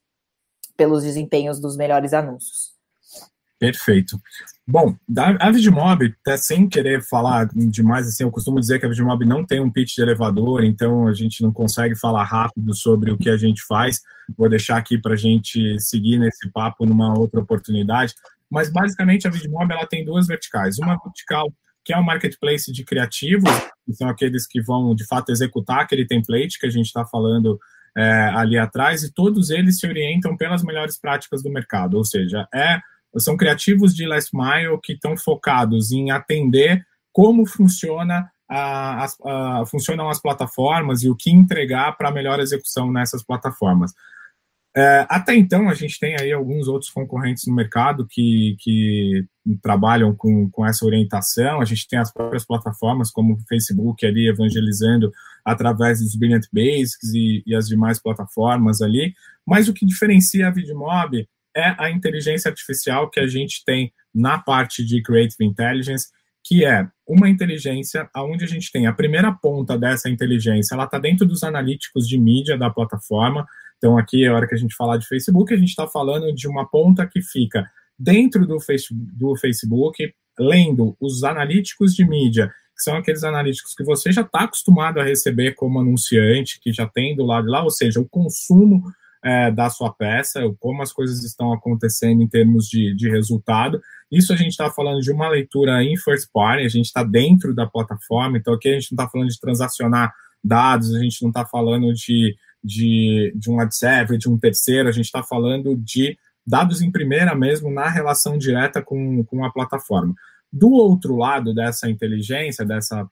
pelos 0.75 1.03
desempenhos 1.03 1.59
dos 1.59 1.75
melhores 1.75 2.13
anúncios. 2.13 2.71
Perfeito. 3.61 4.19
Bom, 4.67 4.95
a 5.39 5.51
Vidmob, 5.51 6.15
até 6.21 6.35
sem 6.35 6.67
querer 6.67 7.03
falar 7.03 7.47
demais, 7.53 8.07
assim, 8.07 8.23
eu 8.23 8.31
costumo 8.31 8.59
dizer 8.59 8.79
que 8.79 8.87
a 8.87 8.89
Vidmob 8.89 9.23
não 9.23 9.45
tem 9.45 9.59
um 9.59 9.69
pitch 9.69 9.95
de 9.95 10.01
elevador, 10.01 10.63
então 10.63 11.07
a 11.07 11.13
gente 11.13 11.43
não 11.43 11.53
consegue 11.53 11.95
falar 11.95 12.23
rápido 12.23 12.73
sobre 12.73 13.11
o 13.11 13.17
que 13.19 13.29
a 13.29 13.37
gente 13.37 13.61
faz. 13.67 14.01
Vou 14.35 14.49
deixar 14.49 14.77
aqui 14.77 14.97
para 14.97 15.13
a 15.13 15.17
gente 15.17 15.79
seguir 15.79 16.17
nesse 16.17 16.49
papo 16.49 16.87
numa 16.87 17.15
outra 17.15 17.39
oportunidade. 17.39 18.15
Mas 18.49 18.71
basicamente 18.71 19.27
a 19.27 19.29
Vidmob 19.29 19.71
ela 19.71 19.85
tem 19.85 20.03
duas 20.03 20.25
verticais. 20.25 20.79
Uma 20.79 20.97
vertical 20.97 21.53
que 21.83 21.93
é 21.93 21.97
o 21.97 22.03
marketplace 22.03 22.71
de 22.71 22.83
criativos, 22.83 23.49
que 23.85 23.93
são 23.93 24.09
aqueles 24.09 24.47
que 24.47 24.61
vão 24.61 24.95
de 24.95 25.05
fato 25.05 25.31
executar 25.31 25.81
aquele 25.81 26.05
template 26.05 26.59
que 26.59 26.65
a 26.65 26.69
gente 26.69 26.87
está 26.87 27.05
falando 27.05 27.59
é, 27.97 28.31
ali 28.33 28.57
atrás, 28.57 29.03
e 29.03 29.13
todos 29.13 29.49
eles 29.49 29.79
se 29.79 29.87
orientam 29.87 30.37
pelas 30.37 30.63
melhores 30.63 30.99
práticas 30.99 31.43
do 31.43 31.51
mercado, 31.51 31.97
ou 31.97 32.05
seja, 32.05 32.47
é 32.53 32.79
são 33.17 33.35
criativos 33.35 33.93
de 33.93 34.07
last 34.07 34.31
mile 34.33 34.79
que 34.81 34.93
estão 34.93 35.17
focados 35.17 35.91
em 35.91 36.11
atender 36.11 36.85
como 37.11 37.45
funciona 37.45 38.31
a, 38.49 39.05
a, 39.05 39.61
a, 39.61 39.65
funcionam 39.65 40.09
as 40.09 40.21
plataformas 40.21 41.03
e 41.03 41.09
o 41.09 41.15
que 41.15 41.29
entregar 41.29 41.91
para 41.97 42.11
melhor 42.11 42.39
execução 42.39 42.91
nessas 42.91 43.23
plataformas. 43.23 43.93
É, 44.75 45.05
até 45.09 45.35
então, 45.35 45.69
a 45.69 45.73
gente 45.73 45.99
tem 45.99 46.15
aí 46.17 46.31
alguns 46.31 46.67
outros 46.67 46.89
concorrentes 46.89 47.45
no 47.45 47.53
mercado 47.53 48.07
que, 48.09 48.55
que 48.59 49.25
trabalham 49.61 50.15
com, 50.15 50.49
com 50.49 50.65
essa 50.65 50.85
orientação. 50.85 51.59
A 51.59 51.65
gente 51.65 51.87
tem 51.87 51.99
as 51.99 52.11
próprias 52.11 52.45
plataformas, 52.45 53.11
como 53.11 53.33
o 53.33 53.47
Facebook 53.49 54.05
ali 54.05 54.29
evangelizando 54.29 55.11
através 55.45 55.99
dos 55.99 56.15
Brilliant 56.15 56.45
Basics 56.51 57.13
e, 57.13 57.43
e 57.45 57.55
as 57.55 57.67
demais 57.67 58.01
plataformas 58.01 58.81
ali. 58.81 59.13
Mas 59.45 59.67
o 59.67 59.73
que 59.73 59.85
diferencia 59.85 60.47
a 60.47 60.51
Vidmob 60.51 61.27
é 61.55 61.75
a 61.77 61.89
inteligência 61.89 62.49
artificial 62.49 63.09
que 63.09 63.19
a 63.19 63.27
gente 63.27 63.63
tem 63.65 63.91
na 64.13 64.37
parte 64.37 64.85
de 64.85 65.01
Creative 65.01 65.45
Intelligence, 65.45 66.07
que 66.43 66.65
é 66.65 66.87
uma 67.07 67.29
inteligência 67.29 68.09
onde 68.15 68.43
a 68.43 68.47
gente 68.47 68.71
tem 68.71 68.87
a 68.87 68.93
primeira 68.93 69.31
ponta 69.31 69.77
dessa 69.77 70.09
inteligência, 70.09 70.73
ela 70.73 70.85
está 70.85 70.97
dentro 70.97 71.25
dos 71.25 71.43
analíticos 71.43 72.07
de 72.07 72.17
mídia 72.17 72.57
da 72.57 72.69
plataforma. 72.69 73.45
Então, 73.77 73.97
aqui, 73.97 74.25
a 74.25 74.33
hora 74.33 74.47
que 74.47 74.55
a 74.55 74.57
gente 74.57 74.75
falar 74.75 74.97
de 74.97 75.07
Facebook, 75.07 75.53
a 75.53 75.57
gente 75.57 75.69
está 75.69 75.87
falando 75.87 76.33
de 76.33 76.47
uma 76.47 76.67
ponta 76.67 77.07
que 77.07 77.21
fica 77.21 77.69
dentro 77.97 78.45
do, 78.47 78.57
do 79.13 79.35
Facebook, 79.35 80.13
lendo 80.39 80.95
os 80.99 81.23
analíticos 81.23 81.93
de 81.93 82.07
mídia, 82.07 82.51
que 82.81 82.85
são 82.85 82.97
aqueles 82.97 83.23
analíticos 83.23 83.75
que 83.75 83.83
você 83.83 84.11
já 84.11 84.21
está 84.21 84.41
acostumado 84.41 84.99
a 84.99 85.03
receber 85.03 85.53
como 85.53 85.79
anunciante, 85.79 86.59
que 86.59 86.73
já 86.73 86.87
tem 86.87 87.15
do 87.15 87.23
lado 87.23 87.45
de 87.45 87.51
lá, 87.51 87.63
ou 87.63 87.69
seja, 87.69 87.99
o 87.99 88.09
consumo 88.09 88.83
é, 89.23 89.51
da 89.51 89.69
sua 89.69 89.93
peça, 89.93 90.41
como 90.59 90.81
as 90.81 90.91
coisas 90.91 91.23
estão 91.23 91.53
acontecendo 91.53 92.23
em 92.23 92.27
termos 92.27 92.67
de, 92.67 92.95
de 92.95 93.07
resultado. 93.07 93.79
Isso 94.11 94.33
a 94.33 94.35
gente 94.35 94.49
está 94.49 94.71
falando 94.71 94.99
de 94.99 95.11
uma 95.11 95.29
leitura 95.29 95.83
em 95.83 95.95
first 95.95 96.27
party, 96.33 96.65
a 96.65 96.69
gente 96.69 96.87
está 96.87 97.03
dentro 97.03 97.53
da 97.53 97.67
plataforma, 97.67 98.39
então 98.39 98.55
aqui 98.55 98.69
a 98.69 98.73
gente 98.73 98.91
não 98.91 99.03
está 99.03 99.11
falando 99.11 99.29
de 99.29 99.39
transacionar 99.39 100.11
dados, 100.43 100.95
a 100.95 100.99
gente 100.99 101.21
não 101.21 101.29
está 101.29 101.45
falando 101.45 101.93
de, 101.93 102.35
de, 102.63 103.31
de 103.35 103.49
um 103.51 103.57
WhatsApp, 103.57 104.17
de 104.17 104.27
um 104.27 104.39
terceiro, 104.39 104.89
a 104.89 104.91
gente 104.91 105.05
está 105.05 105.21
falando 105.21 105.75
de 105.75 106.17
dados 106.47 106.81
em 106.81 106.89
primeira 106.89 107.35
mesmo 107.35 107.69
na 107.69 107.87
relação 107.87 108.39
direta 108.39 108.81
com, 108.81 109.23
com 109.23 109.45
a 109.45 109.51
plataforma. 109.51 110.15
Do 110.51 110.71
outro 110.71 111.15
lado 111.15 111.53
dessa 111.53 111.89
inteligência, 111.89 112.65
dessa, 112.65 113.07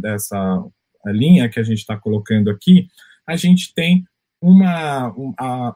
dessa 0.00 0.64
linha 1.06 1.48
que 1.48 1.60
a 1.60 1.62
gente 1.62 1.78
está 1.78 1.96
colocando 1.96 2.50
aqui, 2.50 2.88
a 3.26 3.36
gente 3.36 3.72
tem 3.74 4.04
uma, 4.40 5.12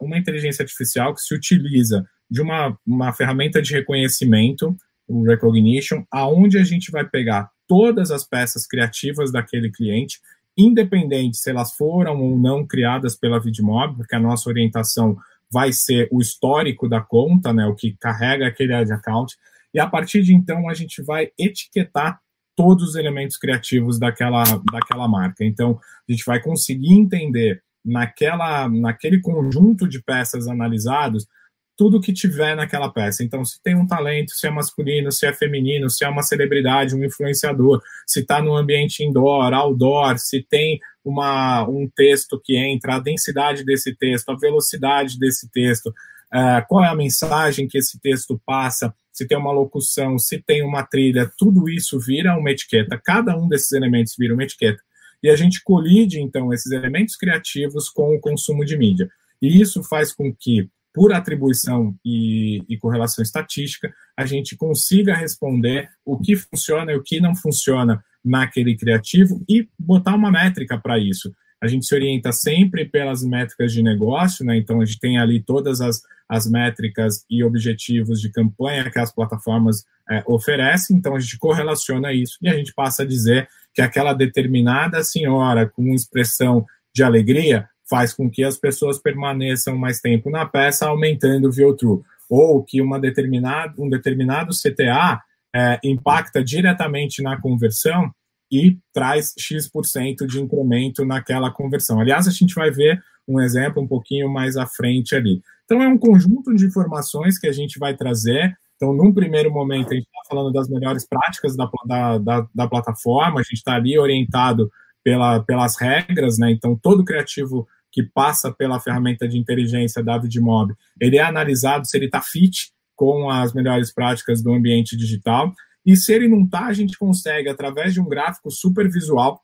uma 0.00 0.18
inteligência 0.18 0.62
artificial 0.62 1.14
que 1.14 1.20
se 1.20 1.34
utiliza 1.34 2.04
de 2.30 2.40
uma, 2.40 2.76
uma 2.86 3.12
ferramenta 3.12 3.60
de 3.60 3.72
reconhecimento, 3.72 4.76
o 5.08 5.24
Recognition, 5.24 6.04
aonde 6.10 6.56
a 6.58 6.62
gente 6.62 6.90
vai 6.90 7.04
pegar 7.04 7.50
todas 7.66 8.10
as 8.10 8.24
peças 8.24 8.66
criativas 8.66 9.32
daquele 9.32 9.70
cliente, 9.70 10.20
independente 10.56 11.36
se 11.36 11.50
elas 11.50 11.74
foram 11.74 12.20
ou 12.20 12.38
não 12.38 12.66
criadas 12.66 13.16
pela 13.16 13.40
Vidmob, 13.40 13.96
porque 13.96 14.14
a 14.14 14.20
nossa 14.20 14.48
orientação 14.48 15.16
vai 15.52 15.72
ser 15.72 16.08
o 16.12 16.20
histórico 16.20 16.88
da 16.88 17.00
conta, 17.00 17.52
né, 17.52 17.66
o 17.66 17.74
que 17.74 17.96
carrega 17.98 18.46
aquele 18.46 18.72
ad 18.72 18.92
account, 18.92 19.36
e 19.74 19.80
a 19.80 19.86
partir 19.86 20.22
de 20.22 20.34
então 20.34 20.68
a 20.68 20.74
gente 20.74 21.02
vai 21.02 21.30
etiquetar 21.38 22.20
todos 22.56 22.90
os 22.90 22.94
elementos 22.94 23.36
criativos 23.38 23.98
daquela, 23.98 24.44
daquela 24.70 25.08
marca. 25.08 25.44
Então, 25.44 25.78
a 26.06 26.12
gente 26.12 26.24
vai 26.26 26.42
conseguir 26.42 26.92
entender 26.92 27.62
naquela, 27.82 28.68
naquele 28.68 29.20
conjunto 29.20 29.88
de 29.88 30.02
peças 30.02 30.46
analisados, 30.46 31.26
tudo 31.74 32.00
que 32.00 32.12
tiver 32.12 32.54
naquela 32.54 32.92
peça. 32.92 33.24
Então, 33.24 33.42
se 33.42 33.62
tem 33.62 33.74
um 33.74 33.86
talento, 33.86 34.32
se 34.32 34.46
é 34.46 34.50
masculino, 34.50 35.10
se 35.10 35.24
é 35.24 35.32
feminino, 35.32 35.88
se 35.88 36.04
é 36.04 36.08
uma 36.10 36.22
celebridade, 36.22 36.94
um 36.94 37.02
influenciador, 37.02 37.80
se 38.06 38.20
está 38.20 38.42
no 38.42 38.54
ambiente 38.54 39.02
indoor, 39.02 39.54
outdoor, 39.54 40.18
se 40.18 40.42
tem 40.42 40.78
uma, 41.02 41.66
um 41.66 41.88
texto 41.96 42.38
que 42.44 42.54
entra, 42.54 42.96
a 42.96 43.00
densidade 43.00 43.64
desse 43.64 43.96
texto, 43.96 44.28
a 44.28 44.36
velocidade 44.36 45.18
desse 45.18 45.50
texto, 45.50 45.90
uh, 46.34 46.66
qual 46.68 46.84
é 46.84 46.88
a 46.88 46.94
mensagem 46.94 47.68
que 47.68 47.78
esse 47.78 48.00
texto 48.00 48.40
passa, 48.44 48.94
se 49.12 49.26
tem 49.26 49.36
uma 49.36 49.52
locução, 49.52 50.18
se 50.18 50.38
tem 50.38 50.62
uma 50.64 50.82
trilha, 50.82 51.30
tudo 51.36 51.68
isso 51.68 51.98
vira 51.98 52.36
uma 52.36 52.50
etiqueta. 52.50 53.00
Cada 53.02 53.36
um 53.36 53.48
desses 53.48 53.72
elementos 53.72 54.14
vira 54.18 54.34
uma 54.34 54.44
etiqueta. 54.44 54.80
e 55.22 55.28
a 55.28 55.36
gente 55.36 55.62
colide, 55.62 56.18
então, 56.18 56.52
esses 56.52 56.72
elementos 56.72 57.14
criativos 57.14 57.90
com 57.90 58.14
o 58.14 58.20
consumo 58.20 58.64
de 58.64 58.76
mídia. 58.76 59.10
E 59.42 59.60
isso 59.60 59.82
faz 59.82 60.12
com 60.12 60.34
que, 60.34 60.68
por 60.94 61.12
atribuição 61.12 61.94
e, 62.04 62.62
e 62.68 62.78
correlação 62.78 63.22
estatística, 63.22 63.92
a 64.16 64.24
gente 64.24 64.56
consiga 64.56 65.14
responder 65.14 65.90
o 66.04 66.18
que 66.18 66.36
funciona 66.36 66.92
e 66.92 66.96
o 66.96 67.02
que 67.02 67.20
não 67.20 67.34
funciona 67.34 68.02
naquele 68.24 68.76
criativo 68.76 69.42
e 69.48 69.68
botar 69.78 70.14
uma 70.14 70.30
métrica 70.30 70.78
para 70.78 70.98
isso. 70.98 71.32
A 71.62 71.66
gente 71.66 71.86
se 71.86 71.94
orienta 71.94 72.32
sempre 72.32 72.86
pelas 72.86 73.22
métricas 73.22 73.72
de 73.72 73.82
negócio, 73.82 74.44
né? 74.44 74.56
Então 74.56 74.80
a 74.80 74.84
gente 74.84 74.98
tem 74.98 75.18
ali 75.18 75.42
todas 75.42 75.80
as, 75.80 76.02
as 76.30 76.48
métricas 76.48 77.24
e 77.28 77.42
objetivos 77.42 78.20
de 78.20 78.30
campanha 78.30 78.88
que 78.88 79.00
as 79.00 79.12
plataformas 79.12 79.84
é, 80.08 80.22
oferecem, 80.28 80.96
então 80.96 81.16
a 81.16 81.18
gente 81.18 81.36
correlaciona 81.36 82.12
isso 82.12 82.38
e 82.40 82.48
a 82.48 82.54
gente 82.54 82.72
passa 82.72 83.02
a 83.02 83.06
dizer 83.06 83.48
que 83.74 83.82
aquela 83.82 84.12
determinada 84.12 85.02
senhora 85.02 85.68
com 85.68 85.92
expressão 85.92 86.64
de 86.94 87.02
alegria 87.02 87.68
faz 87.88 88.14
com 88.14 88.30
que 88.30 88.44
as 88.44 88.56
pessoas 88.56 89.00
permaneçam 89.02 89.76
mais 89.76 90.00
tempo 90.00 90.30
na 90.30 90.46
peça, 90.46 90.86
aumentando 90.86 91.48
o 91.48 91.52
view-through. 91.52 92.04
Ou 92.28 92.62
que 92.62 92.80
uma 92.80 93.00
determinada, 93.00 93.74
um 93.76 93.90
determinado 93.90 94.52
CTA 94.52 95.20
é, 95.54 95.80
impacta 95.82 96.44
diretamente 96.44 97.20
na 97.20 97.40
conversão 97.40 98.08
e 98.52 98.78
traz 98.94 99.34
X% 99.36 100.26
de 100.28 100.40
incremento 100.40 101.04
naquela 101.04 101.50
conversão. 101.50 102.00
Aliás, 102.00 102.28
a 102.28 102.30
gente 102.30 102.54
vai 102.54 102.70
ver 102.70 103.02
um 103.26 103.40
exemplo 103.40 103.82
um 103.82 103.86
pouquinho 103.86 104.28
mais 104.28 104.56
à 104.56 104.66
frente 104.66 105.16
ali. 105.16 105.42
Então, 105.70 105.80
é 105.80 105.86
um 105.86 105.96
conjunto 105.96 106.52
de 106.52 106.66
informações 106.66 107.38
que 107.38 107.46
a 107.46 107.52
gente 107.52 107.78
vai 107.78 107.96
trazer. 107.96 108.58
Então, 108.74 108.92
num 108.92 109.14
primeiro 109.14 109.52
momento, 109.52 109.92
a 109.92 109.94
gente 109.94 110.06
está 110.06 110.20
falando 110.28 110.52
das 110.52 110.68
melhores 110.68 111.06
práticas 111.06 111.56
da, 111.56 111.70
da, 111.86 112.18
da, 112.18 112.48
da 112.52 112.66
plataforma, 112.68 113.38
a 113.38 113.42
gente 113.44 113.58
está 113.58 113.76
ali 113.76 113.96
orientado 113.96 114.68
pela, 115.04 115.38
pelas 115.44 115.80
regras, 115.80 116.38
né? 116.38 116.50
Então, 116.50 116.76
todo 116.76 117.04
criativo 117.04 117.68
que 117.92 118.02
passa 118.02 118.52
pela 118.52 118.80
ferramenta 118.80 119.28
de 119.28 119.38
inteligência 119.38 120.02
da 120.02 120.18
Vidmob, 120.18 120.74
ele 121.00 121.18
é 121.18 121.22
analisado 121.22 121.86
se 121.86 121.96
ele 121.96 122.06
está 122.06 122.20
fit 122.20 122.72
com 122.96 123.30
as 123.30 123.52
melhores 123.52 123.94
práticas 123.94 124.42
do 124.42 124.52
ambiente 124.52 124.96
digital. 124.96 125.54
E 125.86 125.94
se 125.94 126.12
ele 126.12 126.26
não 126.26 126.42
está, 126.46 126.66
a 126.66 126.72
gente 126.72 126.98
consegue, 126.98 127.48
através 127.48 127.94
de 127.94 128.00
um 128.00 128.08
gráfico 128.08 128.50
super 128.50 128.90
visual, 128.90 129.40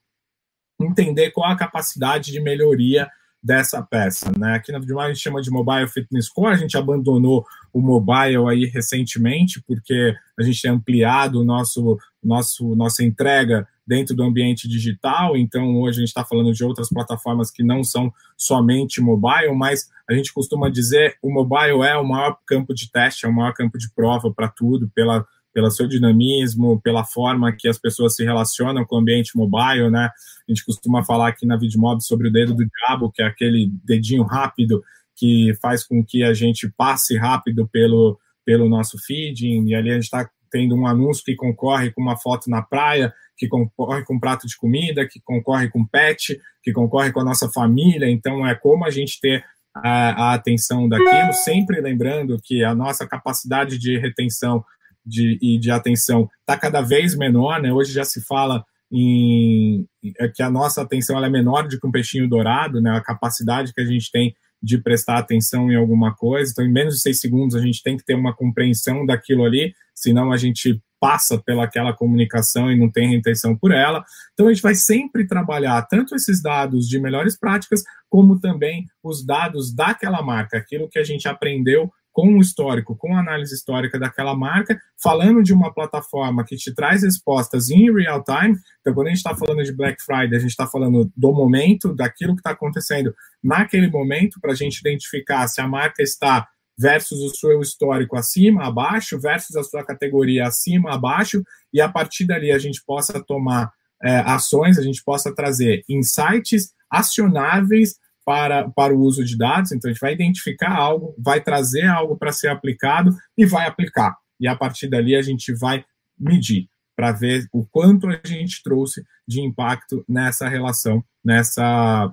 entender 0.81 1.31
qual 1.31 1.49
a 1.49 1.57
capacidade 1.57 2.33
de 2.33 2.41
melhoria 2.41 3.09
dessa 3.47 3.81
peça. 3.81 4.33
Né? 4.37 4.55
Aqui 4.55 4.73
na 4.73 4.81
Vidmob 4.81 5.05
a 5.05 5.09
gente 5.09 5.23
chama 5.23 5.41
de 5.41 5.51
Mobile 5.51 5.87
Fitness 5.87 6.29
Core, 6.29 6.55
a 6.55 6.57
gente 6.57 6.77
abandonou 6.77 7.47
o 7.73 7.81
mobile 7.81 8.45
aí 8.49 8.65
recentemente, 8.65 9.63
porque 9.65 10.15
a 10.39 10.43
gente 10.43 10.61
tem 10.61 10.71
ampliado 10.71 11.41
o 11.41 11.45
nosso, 11.45 11.97
nosso, 12.23 12.75
nossa 12.75 13.05
entrega 13.05 13.67
dentro 13.87 14.17
do 14.17 14.25
ambiente 14.25 14.67
digital. 14.67 15.37
Então, 15.37 15.77
hoje 15.81 15.99
a 15.99 16.01
gente 16.01 16.09
está 16.09 16.25
falando 16.25 16.53
de 16.53 16.65
outras 16.65 16.89
plataformas 16.89 17.51
que 17.51 17.63
não 17.63 17.85
são 17.85 18.13
somente 18.37 19.01
mobile, 19.01 19.55
mas 19.55 19.89
a 20.11 20.15
gente 20.15 20.33
costuma 20.33 20.69
dizer 20.69 21.17
o 21.23 21.33
mobile 21.33 21.83
é 21.87 21.97
o 21.97 22.05
maior 22.05 22.37
campo 22.45 22.75
de 22.75 22.91
teste, 22.91 23.27
é 23.27 23.29
o 23.29 23.33
maior 23.33 23.55
campo 23.55 23.79
de 23.79 23.89
prova 23.95 24.33
para 24.33 24.49
tudo, 24.49 24.91
pela 24.93 25.25
pelo 25.57 25.71
seu 25.71 25.89
dinamismo, 25.89 26.79
pela 26.83 27.03
forma 27.03 27.51
que 27.51 27.67
as 27.67 27.79
pessoas 27.79 28.15
se 28.15 28.23
relacionam 28.23 28.85
com 28.85 28.97
o 28.97 28.99
ambiente 28.99 29.35
mobile, 29.35 29.89
né? 29.89 30.11
A 30.47 30.53
gente 30.53 30.63
costuma 30.63 31.03
falar 31.03 31.29
aqui 31.29 31.47
na 31.47 31.57
VidMob 31.57 32.05
sobre 32.05 32.29
o 32.29 32.31
dedo 32.31 32.53
do 32.53 32.67
diabo, 32.67 33.11
que 33.11 33.23
é 33.23 33.25
aquele 33.25 33.71
dedinho 33.83 34.23
rápido 34.23 34.85
que 35.17 35.55
faz 35.63 35.83
com 35.83 36.05
que 36.05 36.23
a 36.23 36.35
gente 36.35 36.71
passe 36.77 37.17
rápido 37.17 37.67
pelo, 37.67 38.21
pelo 38.45 38.69
nosso 38.69 38.99
feeding, 38.99 39.65
e 39.69 39.75
ali 39.75 39.89
a 39.89 39.95
gente 39.95 40.05
está 40.05 40.29
tendo 40.51 40.75
um 40.75 40.87
anúncio 40.87 41.25
que 41.25 41.35
concorre 41.35 41.91
com 41.91 42.03
uma 42.03 42.19
foto 42.19 42.51
na 42.51 42.61
praia, 42.61 43.11
que 43.35 43.49
concorre 43.49 44.05
com 44.05 44.17
um 44.17 44.21
prato 44.21 44.47
de 44.47 44.59
comida, 44.59 45.09
que 45.09 45.23
concorre 45.25 45.71
com 45.71 45.87
pet, 45.87 46.39
que 46.63 46.71
concorre 46.71 47.13
com 47.13 47.21
a 47.21 47.25
nossa 47.25 47.49
família. 47.49 48.11
Então, 48.11 48.47
é 48.47 48.55
como 48.55 48.85
a 48.85 48.91
gente 48.91 49.19
ter 49.19 49.43
a, 49.75 50.33
a 50.33 50.35
atenção 50.35 50.87
daquilo, 50.87 51.33
sempre 51.33 51.81
lembrando 51.81 52.39
que 52.45 52.63
a 52.63 52.75
nossa 52.75 53.07
capacidade 53.07 53.79
de 53.79 53.99
retenção 53.99 54.63
de, 55.07 55.39
e 55.41 55.59
de 55.59 55.71
atenção 55.71 56.29
está 56.41 56.59
cada 56.59 56.81
vez 56.81 57.17
menor. 57.17 57.63
Né? 57.63 57.73
Hoje 57.73 57.93
já 57.93 58.05
se 58.05 58.21
fala 58.21 58.65
em, 58.91 59.87
é 60.19 60.29
que 60.29 60.43
a 60.43 60.51
nossa 60.51 60.83
atenção 60.83 61.23
é 61.23 61.31
menor 61.31 61.69
do 61.69 61.79
que 61.79 61.87
um 61.87 61.93
peixinho 61.93 62.29
dourado, 62.29 62.81
né? 62.81 62.91
a 62.91 63.01
capacidade 63.01 63.73
que 63.73 63.81
a 63.81 63.87
gente 63.87 64.11
tem 64.11 64.35
de 64.63 64.79
prestar 64.79 65.19
atenção 65.19 65.71
em 65.71 65.77
alguma 65.77 66.15
coisa. 66.15 66.51
Então, 66.51 66.65
em 66.65 66.73
menos 66.73 66.97
de 66.97 67.01
seis 67.01 67.21
segundos, 67.21 67.55
a 67.55 67.61
gente 67.61 67.83
tem 67.83 67.97
que 67.97 68.05
ter 68.05 68.15
uma 68.15 68.35
compreensão 68.35 69.05
daquilo 69.05 69.45
ali, 69.45 69.73
senão 69.95 70.33
a 70.33 70.37
gente 70.37 70.81
passa 70.99 71.39
pelaquela 71.39 71.93
comunicação 71.93 72.73
e 72.73 72.77
não 72.77 72.91
tem 72.91 73.15
intenção 73.15 73.57
por 73.57 73.71
ela. 73.71 74.03
Então, 74.33 74.47
a 74.47 74.53
gente 74.53 74.63
vai 74.63 74.75
sempre 74.75 75.27
trabalhar 75.27 75.83
tanto 75.83 76.15
esses 76.15 76.43
dados 76.43 76.89
de 76.89 76.99
melhores 76.99 77.39
práticas, 77.39 77.83
como 78.09 78.41
também 78.41 78.87
os 79.05 79.25
dados 79.25 79.75
daquela 79.75 80.23
marca, 80.23 80.57
aquilo 80.57 80.89
que 80.89 80.99
a 80.99 81.05
gente 81.05 81.29
aprendeu 81.29 81.91
com 82.17 82.39
o 82.39 82.41
histórico, 82.41 82.97
com 82.97 83.15
a 83.15 83.21
análise 83.21 83.55
histórica 83.55 83.99
daquela 83.99 84.35
marca, 84.35 84.81
falando 84.97 85.43
de 85.43 85.53
uma 85.53 85.71
plataforma 85.71 86.47
que 86.47 86.57
te 86.57 86.75
traz 86.75 87.03
respostas 87.03 87.69
em 87.69 87.93
real 87.93 88.25
time. 88.25 88.57
Então, 88.81 88.95
quando 88.95 89.09
a 89.09 89.11
gente 89.11 89.19
está 89.19 89.37
falando 89.37 89.63
de 89.63 89.71
Black 89.71 90.03
Friday, 90.03 90.35
a 90.35 90.39
gente 90.39 90.53
está 90.53 90.67
falando 90.67 91.13
do 91.15 91.31
momento, 91.31 91.95
daquilo 91.95 92.35
que 92.35 92.41
está 92.41 92.53
acontecendo 92.53 93.15
naquele 93.45 93.91
momento, 93.91 94.41
para 94.41 94.53
a 94.53 94.55
gente 94.55 94.79
identificar 94.79 95.47
se 95.47 95.61
a 95.61 95.69
marca 95.69 96.03
está 96.03 96.49
versus 96.79 97.21
o 97.21 97.29
seu 97.37 97.61
histórico 97.61 98.17
acima, 98.17 98.67
abaixo, 98.67 99.21
versus 99.21 99.55
a 99.55 99.63
sua 99.63 99.85
categoria 99.85 100.47
acima, 100.47 100.95
abaixo, 100.95 101.45
e 101.71 101.83
a 101.83 101.89
partir 101.91 102.25
dali 102.25 102.51
a 102.51 102.59
gente 102.59 102.83
possa 102.83 103.23
tomar 103.23 103.71
é, 104.03 104.21
ações, 104.21 104.79
a 104.79 104.83
gente 104.83 105.05
possa 105.05 105.35
trazer 105.35 105.85
insights 105.87 106.73
acionáveis 106.91 107.97
para, 108.27 108.69
para 108.71 108.93
o 108.93 108.99
uso 108.99 109.25
de 109.25 109.39
dados, 109.39 109.71
então 109.71 109.89
a 109.89 109.93
gente 109.93 110.01
vai 110.01 110.13
identificar 110.13 110.75
algo, 110.75 111.15
vai 111.17 111.41
trazer 111.41 111.87
algo 111.87 112.17
para 112.17 112.33
ser 112.33 112.49
aplicado 112.49 113.17
e 113.39 113.47
vai 113.47 113.69
aplicar. 113.69 114.17
E 114.41 114.49
a 114.49 114.57
partir 114.57 114.89
dali 114.89 115.15
a 115.15 115.23
gente 115.23 115.55
vai 115.55 115.85
medir 116.19 116.69
para 116.97 117.13
ver 117.13 117.47
o 117.53 117.65
quanto 117.65 118.09
a 118.09 118.21
gente 118.25 118.65
trouxe 118.65 119.05
de 119.29 119.41
impacto 119.41 120.05
nessa 120.09 120.49
relação, 120.49 121.05
nessa, 121.25 122.13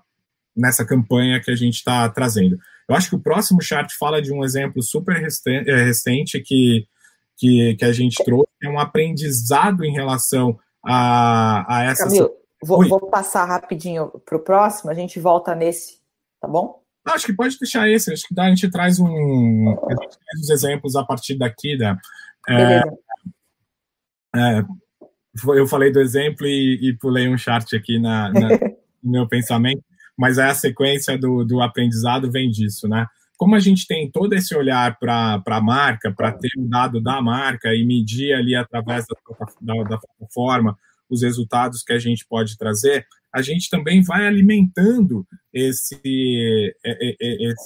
nessa 0.56 0.86
campanha 0.86 1.42
que 1.42 1.50
a 1.50 1.56
gente 1.56 1.78
está 1.78 2.08
trazendo. 2.10 2.60
Eu 2.88 2.96
acho 2.96 3.10
que 3.10 3.16
o 3.16 3.22
próximo 3.22 3.60
chart 3.60 3.92
fala 3.98 4.22
de 4.22 4.32
um 4.32 4.44
exemplo 4.44 4.84
super 4.84 5.16
é, 5.16 5.84
recente 5.84 6.40
que, 6.42 6.86
que, 7.36 7.76
que 7.76 7.86
a 7.86 7.92
gente 7.92 8.24
trouxe, 8.24 8.52
é 8.62 8.70
um 8.70 8.78
aprendizado 8.78 9.84
em 9.84 9.92
relação 9.92 10.60
a, 10.86 11.78
a 11.78 11.84
essa. 11.86 12.04
Camilo, 12.04 12.32
vou, 12.62 12.88
vou 12.88 13.10
passar 13.10 13.46
rapidinho 13.46 14.10
para 14.24 14.38
o 14.38 14.40
próximo, 14.40 14.92
a 14.92 14.94
gente 14.94 15.20
volta 15.20 15.56
nesse 15.56 16.03
tá 16.44 16.48
bom? 16.50 16.84
Acho 17.06 17.26
que 17.26 17.34
pode 17.34 17.58
deixar 17.58 17.90
esse, 17.90 18.12
acho 18.12 18.28
que 18.28 18.40
a 18.40 18.50
gente 18.50 18.70
traz 18.70 19.00
um. 19.00 19.70
A 19.70 19.92
gente 19.92 20.18
traz 20.20 20.42
os 20.42 20.50
exemplos 20.50 20.96
a 20.96 21.04
partir 21.04 21.38
daqui 21.38 21.78
da. 21.78 21.98
É, 22.50 22.82
é, 24.36 24.66
eu 25.56 25.68
falei 25.68 25.92
do 25.92 26.02
exemplo 26.02 26.46
e, 26.46 26.90
e 26.90 26.98
pulei 26.98 27.30
um 27.30 27.38
chart 27.38 27.74
aqui 27.74 27.98
na, 27.98 28.30
na 28.30 28.50
no 29.02 29.12
meu 29.12 29.28
pensamento, 29.28 29.84
mas 30.18 30.38
é 30.38 30.44
a 30.44 30.56
sequência 30.56 31.18
do, 31.18 31.44
do 31.44 31.62
aprendizado 31.62 32.32
vem 32.32 32.50
disso, 32.50 32.88
né? 32.88 33.06
Como 33.38 33.56
a 33.56 33.60
gente 33.60 33.88
tem 33.88 34.10
todo 34.10 34.34
esse 34.34 34.56
olhar 34.56 34.98
para 34.98 35.42
a 35.46 35.62
marca, 35.62 36.12
para 36.12 36.32
ter 36.32 36.52
o 36.58 36.68
dado 36.68 37.02
da 37.02 37.22
marca 37.22 37.74
e 37.74 37.86
medir 37.86 38.34
ali 38.34 38.56
através 38.56 39.06
da, 39.06 39.16
da, 39.62 39.84
da 39.84 39.98
plataforma 39.98 40.78
os 41.10 41.22
resultados 41.22 41.84
que 41.84 41.92
a 41.92 42.00
gente 42.00 42.26
pode 42.26 42.58
trazer, 42.58 43.06
a 43.34 43.42
gente 43.42 43.70
também 43.70 44.02
vai 44.04 44.28
alimentando 44.28 45.26
esse, 45.52 46.76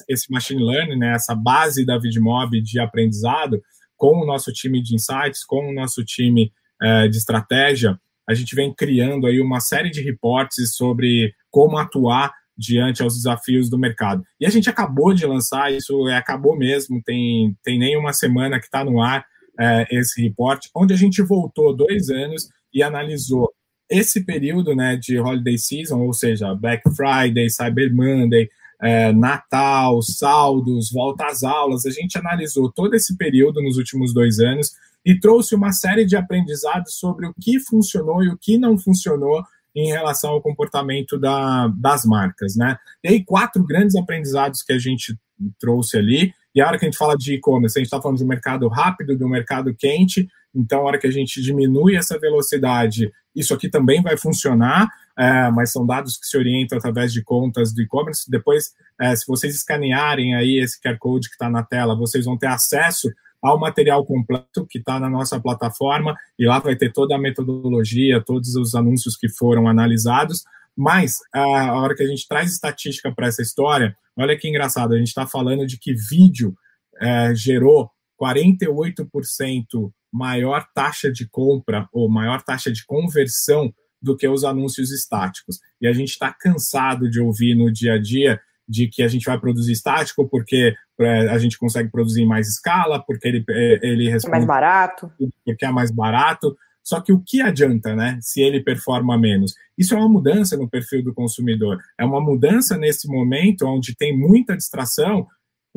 esse 0.08 0.32
machine 0.32 0.64
learning, 0.64 0.98
né, 0.98 1.14
essa 1.14 1.36
base 1.36 1.86
da 1.86 1.98
VidMob 1.98 2.62
de 2.62 2.80
aprendizado 2.80 3.62
com 3.98 4.22
o 4.22 4.26
nosso 4.26 4.52
time 4.54 4.82
de 4.82 4.96
insights, 4.96 5.44
com 5.44 5.70
o 5.70 5.74
nosso 5.74 6.06
time 6.06 6.52
é, 6.82 7.08
de 7.08 7.18
estratégia. 7.18 8.00
A 8.30 8.34
gente 8.34 8.56
vem 8.56 8.74
criando 8.74 9.28
aí 9.28 9.42
uma 9.42 9.60
série 9.60 9.90
de 9.90 10.02
reportes 10.02 10.76
sobre 10.76 11.34
como 11.50 11.78
atuar 11.78 12.32
diante 12.58 13.04
aos 13.04 13.16
desafios 13.16 13.70
do 13.70 13.78
mercado. 13.78 14.24
E 14.40 14.46
a 14.46 14.50
gente 14.50 14.70
acabou 14.70 15.14
de 15.14 15.26
lançar, 15.26 15.72
isso 15.74 16.08
é, 16.08 16.16
acabou 16.16 16.58
mesmo, 16.58 17.02
tem, 17.04 17.56
tem 17.64 17.78
nem 17.78 17.98
uma 17.98 18.14
semana 18.14 18.60
que 18.60 18.66
está 18.66 18.84
no 18.84 19.02
ar 19.02 19.26
é, 19.60 19.88
esse 19.92 20.22
reporte, 20.22 20.70
onde 20.76 20.94
a 20.94 20.98
gente 20.98 21.22
voltou 21.22 21.76
dois 21.76 22.10
anos 22.10 22.48
e 22.74 22.82
analisou 22.82 23.52
esse 23.90 24.24
período 24.24 24.76
né, 24.76 24.96
de 24.96 25.20
holiday 25.20 25.58
season, 25.58 26.00
ou 26.00 26.14
seja, 26.14 26.54
Black 26.56 26.84
Friday, 26.96 27.50
Cyber 27.50 27.94
Monday, 27.94 28.50
é, 28.82 29.12
Natal, 29.12 30.02
saldos, 30.02 30.92
volta 30.92 31.26
às 31.26 31.44
aulas, 31.44 31.86
a 31.86 31.90
gente 31.90 32.18
analisou 32.18 32.72
todo 32.72 32.94
esse 32.94 33.18
período 33.18 33.62
nos 33.62 33.78
últimos 33.78 34.14
dois 34.14 34.40
anos 34.40 34.74
e 35.06 35.20
trouxe 35.20 35.56
uma 35.56 35.72
série 35.72 36.06
de 36.06 36.16
aprendizados 36.16 36.96
sobre 36.96 37.28
o 37.28 37.34
que 37.40 37.60
funcionou 37.60 38.24
e 38.24 38.30
o 38.30 38.38
que 38.38 38.58
não 38.58 38.78
funcionou 38.78 39.44
em 39.76 39.88
relação 39.88 40.32
ao 40.32 40.42
comportamento 40.42 41.18
da, 41.20 41.68
das 41.68 42.04
marcas, 42.04 42.56
né? 42.56 42.78
E 43.04 43.10
aí, 43.10 43.24
quatro 43.24 43.64
grandes 43.64 43.96
aprendizados 43.96 44.64
que 44.64 44.74
a 44.74 44.80
gente 44.80 45.16
trouxe 45.60 45.98
ali, 45.98 46.34
e 46.54 46.60
a 46.60 46.68
hora 46.68 46.80
que 46.80 46.86
a 46.86 46.88
gente 46.88 46.98
fala 46.98 47.16
de 47.16 47.36
e-commerce, 47.36 47.78
a 47.78 47.80
gente 47.80 47.88
está 47.88 48.02
falando 48.02 48.18
de 48.18 48.24
um 48.24 48.28
mercado 48.28 48.68
rápido, 48.68 49.16
de 49.16 49.24
um 49.24 49.30
mercado 49.30 49.74
quente, 49.76 50.28
então, 50.56 50.80
a 50.80 50.84
hora 50.84 51.00
que 51.00 51.08
a 51.08 51.12
gente 51.12 51.42
diminui 51.42 51.96
essa 51.96 52.18
velocidade, 52.18 53.12
isso 53.36 53.54
aqui 53.54 53.70
também 53.70 54.02
vai 54.02 54.18
funcionar. 54.18 54.90
é, 55.18 55.50
mas 55.50 55.72
são 55.72 55.86
dados 55.86 56.18
que 56.18 56.28
se 56.28 56.38
orientam 56.38 56.78
através 56.78 57.12
de 57.12 57.24
contas 57.24 57.74
do 57.74 57.82
e-commerce. 57.82 58.30
Depois, 58.30 58.74
é, 59.02 59.16
se 59.16 59.26
vocês 59.28 59.56
escanearem 59.56 60.36
aí 60.36 60.60
esse 60.60 60.80
QR 60.80 60.98
Code 61.00 61.28
que 61.28 61.34
está 61.34 61.50
na 61.50 61.64
tela, 61.64 61.96
vocês 61.96 62.26
vão 62.26 62.38
ter 62.38 62.48
acesso 62.48 63.12
ao 63.42 63.60
material 63.60 64.06
completo 64.06 64.66
que 64.70 64.80
está 64.80 65.00
na 65.00 65.10
nossa 65.10 65.40
plataforma 65.40 66.16
e 66.38 66.46
lá 66.46 66.60
vai 66.60 66.76
ter 66.76 66.92
toda 66.92 67.16
a 67.16 67.20
metodologia, 67.20 68.24
todos 68.24 68.56
os 68.56 68.76
anúncios 68.76 69.16
que 69.16 69.30
foram 69.30 69.68
analisados. 69.68 70.44
Mas 70.76 71.18
a 71.34 71.74
hora 71.80 71.96
que 71.96 72.04
a 72.04 72.08
gente 72.08 72.28
traz 72.28 72.52
estatística 72.52 73.12
para 73.12 73.28
essa 73.28 73.42
história, 73.42 73.96
olha 74.16 74.38
que 74.38 74.48
engraçado, 74.48 74.94
a 74.94 74.98
gente 74.98 75.08
está 75.08 75.26
falando 75.26 75.66
de 75.66 75.80
que 75.80 75.94
vídeo 75.94 76.56
é, 77.02 77.34
gerou 77.34 77.90
48% 78.22 79.92
maior 80.18 80.66
taxa 80.74 81.12
de 81.12 81.28
compra 81.30 81.88
ou 81.94 82.10
maior 82.10 82.42
taxa 82.42 82.72
de 82.72 82.86
conversão 82.86 83.72
do 84.02 84.16
que 84.16 84.28
os 84.28 84.44
anúncios 84.44 84.92
estáticos. 84.92 85.60
E 85.82 85.88
a 85.88 85.94
gente 85.94 86.10
está 86.10 86.34
cansado 86.34 87.10
de 87.10 87.20
ouvir 87.20 87.56
no 87.56 87.72
dia 87.72 87.94
a 87.94 88.02
dia 88.02 88.40
de 88.68 88.88
que 88.88 89.02
a 89.02 89.08
gente 89.08 89.26
vai 89.26 89.40
produzir 89.40 89.72
estático 89.72 90.28
porque 90.28 90.74
é, 91.00 91.30
a 91.30 91.38
gente 91.38 91.58
consegue 91.58 91.90
produzir 91.90 92.24
em 92.24 92.28
mais 92.28 92.48
escala, 92.48 93.02
porque 93.06 93.28
ele, 93.28 93.46
é, 93.50 93.80
ele 93.82 94.10
responde. 94.10 94.36
É 94.36 94.38
mais 94.40 94.46
barato. 94.46 95.12
Porque 95.46 95.66
é 95.66 95.72
mais 95.72 95.92
barato. 95.92 96.56
Só 96.84 97.02
que 97.02 97.12
o 97.12 97.22
que 97.22 97.42
adianta, 97.42 97.96
né, 97.96 98.18
se 98.22 98.42
ele 98.42 98.62
performa 98.62 99.18
menos? 99.18 99.54
Isso 99.78 99.94
é 99.94 99.98
uma 99.98 100.10
mudança 100.10 100.56
no 100.56 100.70
perfil 100.70 101.04
do 101.04 101.14
consumidor. 101.14 101.78
É 102.00 102.06
uma 102.06 102.22
mudança 102.22 102.78
nesse 102.78 103.08
momento 103.10 103.66
onde 103.66 103.96
tem 103.96 104.18
muita 104.18 104.56
distração. 104.56 105.28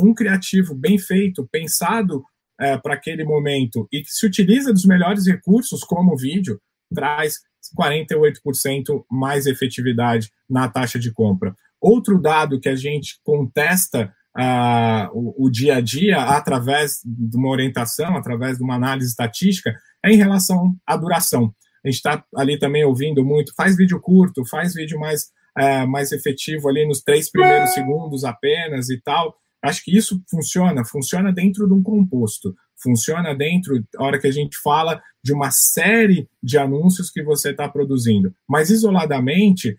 Um 0.00 0.14
criativo 0.14 0.74
bem 0.74 0.98
feito, 0.98 1.48
pensado 1.50 2.22
é, 2.60 2.76
para 2.76 2.94
aquele 2.94 3.24
momento 3.24 3.88
e 3.90 4.02
que 4.02 4.10
se 4.10 4.26
utiliza 4.26 4.72
dos 4.72 4.84
melhores 4.84 5.26
recursos, 5.26 5.82
como 5.82 6.12
o 6.12 6.16
vídeo, 6.16 6.60
traz 6.94 7.36
48% 7.78 9.04
mais 9.10 9.46
efetividade 9.46 10.30
na 10.48 10.68
taxa 10.68 10.98
de 10.98 11.12
compra. 11.12 11.54
Outro 11.80 12.20
dado 12.20 12.60
que 12.60 12.68
a 12.68 12.76
gente 12.76 13.18
contesta 13.24 14.12
uh, 14.36 15.08
o, 15.12 15.46
o, 15.46 15.50
dia 15.50 15.76
a 15.76 15.80
dia 15.80 16.20
através 16.20 17.00
de 17.04 17.36
uma 17.36 17.48
orientação, 17.48 18.16
através 18.16 18.58
de 18.58 18.62
uma 18.62 18.74
análise 18.74 19.08
estatística, 19.08 19.74
é 20.04 20.12
em 20.12 20.16
relação 20.16 20.76
à 20.86 20.96
duração. 20.96 21.54
A 21.84 21.88
gente 21.88 21.96
está 21.96 22.22
ali 22.36 22.58
também 22.58 22.84
ouvindo 22.84 23.24
muito, 23.24 23.54
faz 23.54 23.76
vídeo 23.76 23.98
curto, 24.00 24.44
faz 24.44 24.74
vídeo 24.74 24.98
mais, 24.98 25.28
uh, 25.58 25.88
mais 25.88 26.12
efetivo 26.12 26.68
ali 26.68 26.86
nos 26.86 27.00
três 27.00 27.30
primeiros 27.30 27.70
segundos 27.72 28.24
apenas 28.24 28.90
e 28.90 29.00
tal. 29.00 29.34
Acho 29.62 29.84
que 29.84 29.96
isso 29.96 30.22
funciona, 30.30 30.84
funciona 30.84 31.32
dentro 31.32 31.66
de 31.66 31.74
um 31.74 31.82
composto, 31.82 32.54
funciona 32.82 33.34
dentro, 33.34 33.82
a 33.96 34.04
hora 34.04 34.18
que 34.18 34.26
a 34.26 34.32
gente 34.32 34.56
fala 34.58 35.02
de 35.22 35.32
uma 35.32 35.50
série 35.50 36.28
de 36.42 36.56
anúncios 36.56 37.10
que 37.10 37.22
você 37.22 37.50
está 37.50 37.68
produzindo. 37.68 38.34
Mas 38.48 38.70
isoladamente, 38.70 39.76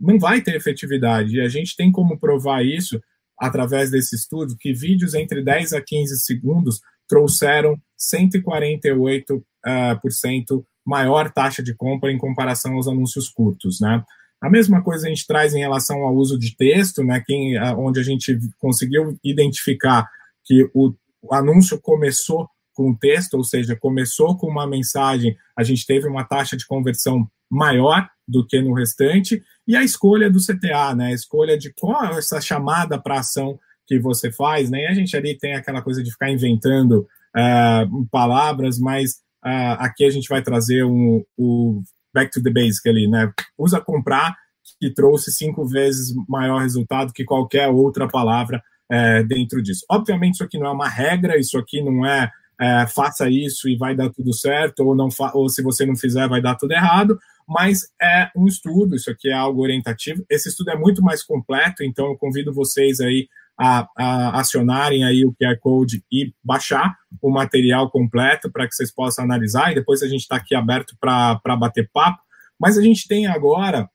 não 0.00 0.18
vai 0.18 0.40
ter 0.40 0.54
efetividade. 0.54 1.36
E 1.36 1.40
a 1.40 1.48
gente 1.48 1.76
tem 1.76 1.90
como 1.90 2.18
provar 2.18 2.64
isso 2.64 3.00
através 3.38 3.90
desse 3.90 4.14
estudo, 4.14 4.56
que 4.58 4.72
vídeos 4.72 5.14
entre 5.14 5.42
10 5.42 5.72
a 5.72 5.80
15 5.80 6.16
segundos 6.20 6.80
trouxeram 7.08 7.76
148% 7.98 9.40
uh, 9.40 10.10
cento 10.10 10.66
maior 10.86 11.32
taxa 11.32 11.62
de 11.62 11.74
compra 11.74 12.12
em 12.12 12.18
comparação 12.18 12.74
aos 12.74 12.86
anúncios 12.86 13.28
curtos, 13.28 13.80
né? 13.80 14.04
A 14.44 14.50
mesma 14.50 14.82
coisa 14.82 15.06
a 15.06 15.08
gente 15.08 15.26
traz 15.26 15.54
em 15.54 15.60
relação 15.60 16.02
ao 16.02 16.14
uso 16.14 16.38
de 16.38 16.54
texto, 16.54 17.02
né? 17.02 17.22
Quem, 17.24 17.58
onde 17.78 17.98
a 17.98 18.02
gente 18.02 18.38
conseguiu 18.58 19.18
identificar 19.24 20.06
que 20.44 20.68
o, 20.74 20.92
o 21.22 21.34
anúncio 21.34 21.80
começou 21.80 22.46
com 22.74 22.94
texto, 22.94 23.34
ou 23.34 23.44
seja, 23.44 23.74
começou 23.74 24.36
com 24.36 24.46
uma 24.46 24.66
mensagem, 24.66 25.34
a 25.56 25.62
gente 25.62 25.86
teve 25.86 26.06
uma 26.06 26.24
taxa 26.24 26.58
de 26.58 26.66
conversão 26.66 27.26
maior 27.50 28.06
do 28.28 28.46
que 28.46 28.60
no 28.60 28.74
restante, 28.74 29.42
e 29.66 29.74
a 29.74 29.82
escolha 29.82 30.30
do 30.30 30.38
CTA, 30.38 30.94
né? 30.94 31.06
A 31.06 31.12
escolha 31.14 31.56
de 31.56 31.72
qual 31.72 32.12
é 32.12 32.18
essa 32.18 32.38
chamada 32.38 33.00
para 33.00 33.20
ação 33.20 33.58
que 33.86 33.98
você 33.98 34.30
faz, 34.30 34.68
né? 34.68 34.82
E 34.82 34.86
a 34.88 34.92
gente 34.92 35.16
ali 35.16 35.38
tem 35.38 35.54
aquela 35.54 35.80
coisa 35.80 36.02
de 36.02 36.10
ficar 36.10 36.30
inventando 36.30 37.06
uh, 37.34 38.06
palavras, 38.10 38.78
mas 38.78 39.12
uh, 39.42 39.78
aqui 39.78 40.04
a 40.04 40.10
gente 40.10 40.28
vai 40.28 40.42
trazer 40.42 40.84
um, 40.84 41.24
o 41.34 41.80
back 42.14 42.30
to 42.30 42.42
the 42.42 42.50
basic 42.50 42.88
ali, 42.88 43.08
né? 43.08 43.32
Usa 43.58 43.80
comprar, 43.80 44.34
que 44.80 44.90
trouxe 44.90 45.32
cinco 45.32 45.66
vezes 45.66 46.14
maior 46.28 46.60
resultado 46.60 47.12
que 47.12 47.24
qualquer 47.24 47.68
outra 47.68 48.08
palavra 48.08 48.62
uh, 48.90 49.26
dentro 49.26 49.62
disso. 49.62 49.84
Obviamente, 49.90 50.34
isso 50.34 50.44
aqui 50.44 50.58
não 50.58 50.68
é 50.68 50.70
uma 50.70 50.88
regra, 50.88 51.38
isso 51.38 51.58
aqui 51.58 51.82
não 51.82 52.06
é 52.06 52.30
é, 52.60 52.86
faça 52.86 53.28
isso 53.28 53.68
e 53.68 53.76
vai 53.76 53.94
dar 53.94 54.10
tudo 54.10 54.32
certo, 54.32 54.80
ou, 54.80 54.94
não 54.94 55.08
ou 55.34 55.48
se 55.48 55.62
você 55.62 55.84
não 55.84 55.96
fizer, 55.96 56.28
vai 56.28 56.40
dar 56.40 56.54
tudo 56.54 56.72
errado, 56.72 57.18
mas 57.48 57.88
é 58.00 58.30
um 58.36 58.46
estudo, 58.46 58.94
isso 58.94 59.10
aqui 59.10 59.28
é 59.28 59.34
algo 59.34 59.62
orientativo. 59.62 60.24
Esse 60.30 60.48
estudo 60.48 60.70
é 60.70 60.76
muito 60.76 61.02
mais 61.02 61.22
completo, 61.22 61.82
então 61.82 62.06
eu 62.06 62.16
convido 62.16 62.52
vocês 62.52 63.00
aí 63.00 63.28
a, 63.58 63.88
a 63.96 64.40
acionarem 64.40 65.04
aí 65.04 65.24
o 65.24 65.32
QR 65.32 65.58
Code 65.60 66.02
e 66.10 66.32
baixar 66.42 66.96
o 67.22 67.30
material 67.30 67.90
completo 67.90 68.50
para 68.50 68.66
que 68.66 68.74
vocês 68.74 68.92
possam 68.92 69.24
analisar, 69.24 69.70
e 69.70 69.76
depois 69.76 70.02
a 70.02 70.08
gente 70.08 70.22
está 70.22 70.36
aqui 70.36 70.54
aberto 70.54 70.96
para 71.00 71.56
bater 71.56 71.88
papo. 71.92 72.22
Mas 72.58 72.76
a 72.76 72.82
gente 72.82 73.06
tem 73.06 73.26
agora 73.26 73.88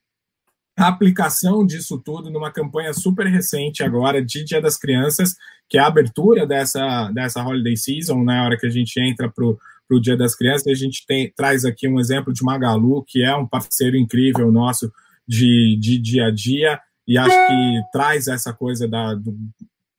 a 0.78 0.88
aplicação 0.88 1.66
disso 1.66 2.02
tudo 2.04 2.30
numa 2.30 2.52
campanha 2.52 2.94
super 2.94 3.28
recente 3.28 3.84
agora 3.84 4.24
de 4.24 4.44
Dia 4.46 4.62
das 4.62 4.78
Crianças, 4.78 5.36
que 5.68 5.78
é 5.78 5.82
a 5.82 5.88
abertura 5.88 6.48
dessa, 6.48 7.12
dessa 7.12 7.44
holiday 7.44 7.76
season, 7.76 8.24
na 8.24 8.34
né, 8.34 8.42
hora 8.42 8.58
que 8.58 8.66
a 8.66 8.70
gente 8.70 9.00
entra 9.00 9.30
para 9.30 9.46
o 9.46 10.00
Dia 10.00 10.16
das 10.16 10.36
Crianças, 10.36 10.68
a 10.68 10.74
gente 10.74 11.06
tem, 11.06 11.32
traz 11.36 11.66
aqui 11.66 11.88
um 11.88 12.00
exemplo 12.00 12.32
de 12.34 12.44
Magalu, 12.44 13.04
que 13.06 13.24
é 13.24 13.36
um 13.36 13.46
parceiro 13.46 13.98
incrível 13.98 14.52
nosso 14.52 14.92
de, 15.28 15.78
de 15.80 16.00
dia 16.00 16.28
a 16.28 16.32
dia, 16.32 16.80
e 17.10 17.18
acho 17.18 17.36
que 17.48 17.82
traz 17.92 18.28
essa 18.28 18.54
coisa 18.54 18.88
da, 18.88 19.16
do, 19.16 19.36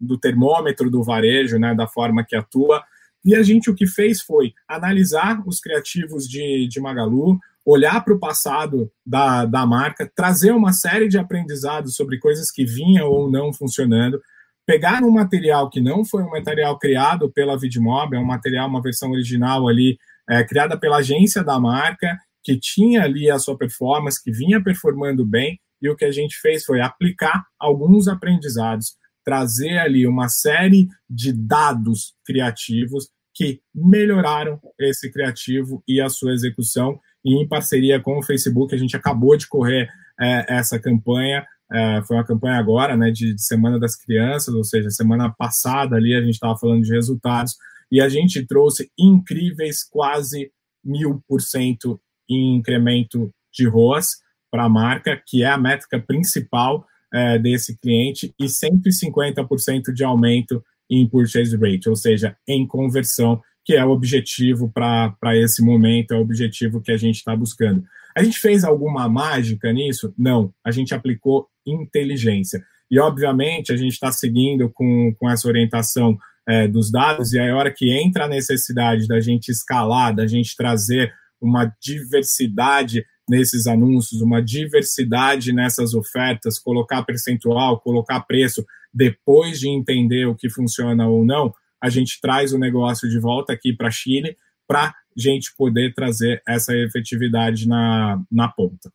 do 0.01 0.17
termômetro 0.17 0.89
do 0.89 1.03
varejo, 1.03 1.59
né, 1.59 1.75
da 1.75 1.89
forma 1.89 2.25
que 2.25 2.37
atua, 2.37 2.85
e 3.25 3.35
a 3.35 3.43
gente 3.43 3.69
o 3.69 3.75
que 3.75 3.85
fez 3.85 4.23
foi 4.23 4.55
analisar 4.69 5.43
os 5.45 5.59
criativos 5.59 6.29
de, 6.29 6.69
de 6.69 6.81
Magalu, 6.81 7.37
olhar 7.67 8.03
para 8.05 8.15
o 8.15 8.19
passado 8.19 8.91
da, 9.05 9.45
da 9.45 9.67
marca, 9.67 10.11
trazer 10.15 10.53
uma 10.53 10.73
série 10.73 11.09
de 11.09 11.19
aprendizados 11.19 11.97
sobre 11.97 12.17
coisas 12.21 12.49
que 12.49 12.65
vinham 12.65 13.09
ou 13.09 13.29
não 13.29 13.53
funcionando, 13.53 14.23
pegar 14.65 15.03
um 15.03 15.11
material 15.11 15.69
que 15.69 15.81
não 15.81 16.05
foi 16.05 16.23
um 16.23 16.31
material 16.31 16.79
criado 16.79 17.29
pela 17.29 17.59
Vidmob, 17.59 18.15
é 18.15 18.21
um 18.21 18.25
material, 18.25 18.69
uma 18.69 18.81
versão 18.81 19.11
original 19.11 19.67
ali, 19.67 19.99
é, 20.29 20.45
criada 20.45 20.79
pela 20.79 20.99
agência 20.99 21.43
da 21.43 21.59
marca, 21.59 22.17
que 22.43 22.57
tinha 22.57 23.03
ali 23.03 23.29
a 23.29 23.39
sua 23.41 23.59
performance, 23.59 24.23
que 24.23 24.31
vinha 24.31 24.63
performando 24.63 25.27
bem, 25.27 25.59
e 25.81 25.89
o 25.89 25.97
que 25.97 26.05
a 26.05 26.11
gente 26.11 26.37
fez 26.37 26.65
foi 26.65 26.81
aplicar 26.81 27.45
alguns 27.59 28.09
aprendizados, 28.09 28.95
trazer 29.25 29.79
ali 29.79 30.07
uma 30.07 30.29
série 30.29 30.89
de 31.09 31.33
dados 31.33 32.15
criativos 32.25 33.09
que 33.35 33.61
melhoraram 33.75 34.61
esse 34.79 35.11
criativo 35.11 35.83
e 35.87 36.01
a 36.01 36.09
sua 36.09 36.33
execução 36.33 36.99
e 37.25 37.41
em 37.41 37.47
parceria 37.47 38.01
com 38.01 38.19
o 38.19 38.23
Facebook, 38.23 38.75
a 38.75 38.79
gente 38.79 38.97
acabou 38.97 39.37
de 39.37 39.47
correr 39.47 39.89
é, 40.21 40.57
essa 40.57 40.79
campanha. 40.79 41.45
É, 41.73 42.03
foi 42.03 42.17
uma 42.17 42.25
campanha 42.25 42.57
agora, 42.57 42.97
né, 42.97 43.11
de, 43.11 43.35
de, 43.35 43.43
Semana 43.43 43.79
das 43.79 43.95
Crianças, 43.95 44.55
ou 44.55 44.65
seja, 44.65 44.91
semana 44.91 45.31
passada 45.31 45.97
ali 45.97 46.15
a 46.15 46.21
gente 46.21 46.35
estava 46.35 46.59
falando 46.59 46.83
de 46.83 46.93
resultados 46.93 47.57
e 47.93 48.01
a 48.01 48.09
gente 48.09 48.45
trouxe 48.45 48.91
incríveis 48.99 49.85
quase 49.85 50.51
mil 50.85 51.23
por 51.29 51.41
cento 51.41 52.01
em 52.29 52.57
incremento 52.57 53.33
de 53.53 53.69
ROAS 53.69 54.17
para 54.51 54.65
a 54.65 54.69
marca, 54.69 55.21
que 55.27 55.43
é 55.43 55.47
a 55.47 55.59
métrica 55.59 55.99
principal 55.99 56.87
é, 57.13 57.39
desse 57.39 57.79
cliente, 57.79 58.35
e 58.39 58.47
150% 58.47 59.93
de 59.93 60.05
aumento 60.05 60.63
em 60.91 61.07
purchase 61.07 61.57
rate, 61.57 61.89
ou 61.89 61.97
seja, 61.97 62.37
em 62.49 62.67
conversão 62.67 63.41
que 63.65 63.75
é 63.75 63.85
o 63.85 63.91
objetivo 63.91 64.71
para 64.73 65.37
esse 65.37 65.63
momento, 65.63 66.13
é 66.13 66.17
o 66.17 66.23
objetivo 66.23 66.81
que 66.81 66.91
a 66.91 66.97
gente 66.97 67.17
está 67.17 67.37
buscando. 67.37 67.85
A 68.17 68.23
gente 68.23 68.39
fez 68.39 68.65
alguma 68.65 69.09
mágica 69.09 69.73
nisso? 69.73 70.13
Não, 70.19 70.53
a 70.65 70.71
gente 70.71 70.95
aplicou 70.95 71.47
inteligência. 71.65 72.65
E, 72.91 72.99
obviamente, 72.99 73.73
a 73.73 73.77
gente 73.77 73.93
está 73.93 74.11
seguindo 74.11 74.69
com, 74.71 75.15
com 75.17 75.31
essa 75.31 75.47
orientação 75.47 76.19
é, 76.49 76.67
dos 76.67 76.91
dados, 76.91 77.33
e 77.33 77.39
aí, 77.39 77.51
a 77.51 77.57
hora 77.57 77.73
que 77.73 77.93
entra 77.93 78.25
a 78.25 78.29
necessidade 78.29 79.07
da 79.07 79.21
gente 79.21 79.51
escalar, 79.51 80.15
da 80.15 80.27
gente 80.27 80.57
trazer 80.57 81.13
uma 81.41 81.73
diversidade 81.81 83.05
nesses 83.31 83.69
anúncios, 83.69 84.21
uma 84.21 84.43
diversidade 84.43 85.53
nessas 85.53 85.95
ofertas, 85.95 86.59
colocar 86.59 87.05
percentual, 87.05 87.81
colocar 87.81 88.21
preço, 88.23 88.67
depois 88.93 89.61
de 89.61 89.69
entender 89.69 90.27
o 90.27 90.35
que 90.35 90.51
funciona 90.51 91.09
ou 91.09 91.25
não, 91.25 91.55
a 91.81 91.89
gente 91.89 92.21
traz 92.21 92.53
o 92.53 92.59
negócio 92.59 93.09
de 93.09 93.21
volta 93.21 93.53
aqui 93.53 93.73
para 93.73 93.89
Chile 93.89 94.37
para 94.67 94.93
gente 95.17 95.55
poder 95.57 95.95
trazer 95.95 96.43
essa 96.47 96.75
efetividade 96.75 97.69
na, 97.69 98.21
na 98.31 98.49
ponta. 98.49 98.91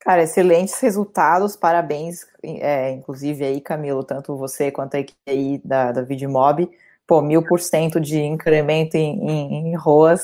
Cara, 0.00 0.22
excelentes 0.22 0.78
resultados, 0.80 1.56
parabéns, 1.56 2.26
é, 2.44 2.92
inclusive 2.92 3.44
aí, 3.44 3.60
Camilo, 3.60 4.04
tanto 4.04 4.36
você 4.36 4.70
quanto 4.70 4.94
a 4.94 5.00
equipe 5.00 5.18
aí 5.26 5.60
da, 5.64 5.90
da 5.90 6.02
Vidmob, 6.02 6.70
pô, 7.04 7.20
mil 7.20 7.42
por 7.42 7.58
cento 7.58 8.00
de 8.00 8.20
incremento 8.20 8.96
em, 8.96 9.18
em, 9.28 9.70
em 9.70 9.76
ROAS, 9.76 10.22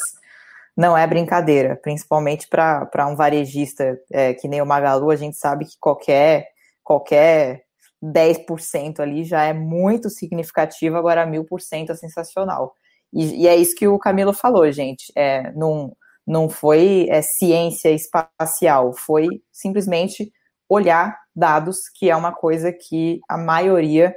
não 0.76 0.96
é 0.96 1.06
brincadeira, 1.06 1.76
principalmente 1.76 2.48
para 2.48 3.06
um 3.06 3.14
varejista 3.14 3.98
é, 4.10 4.34
que 4.34 4.48
nem 4.48 4.62
o 4.62 4.66
Magalu, 4.66 5.10
a 5.10 5.16
gente 5.16 5.36
sabe 5.36 5.66
que 5.66 5.76
qualquer, 5.78 6.48
qualquer 6.82 7.64
10% 8.02 9.00
ali 9.00 9.24
já 9.24 9.44
é 9.44 9.52
muito 9.52 10.08
significativo, 10.10 10.96
agora 10.96 11.26
1000% 11.26 11.90
é 11.90 11.94
sensacional. 11.94 12.74
E, 13.12 13.42
e, 13.42 13.48
é 13.48 13.54
isso 13.54 13.76
que 13.76 13.86
o 13.86 13.98
Camilo 13.98 14.32
falou, 14.32 14.70
gente. 14.72 15.12
É, 15.14 15.52
não, 15.52 15.94
não 16.26 16.48
foi 16.48 17.06
é, 17.10 17.20
ciência 17.20 17.90
espacial, 17.90 18.92
foi 18.94 19.28
simplesmente 19.52 20.32
olhar 20.68 21.18
dados, 21.36 21.76
que 21.94 22.08
é 22.08 22.16
uma 22.16 22.32
coisa 22.32 22.72
que 22.72 23.20
a 23.28 23.36
maioria 23.36 24.14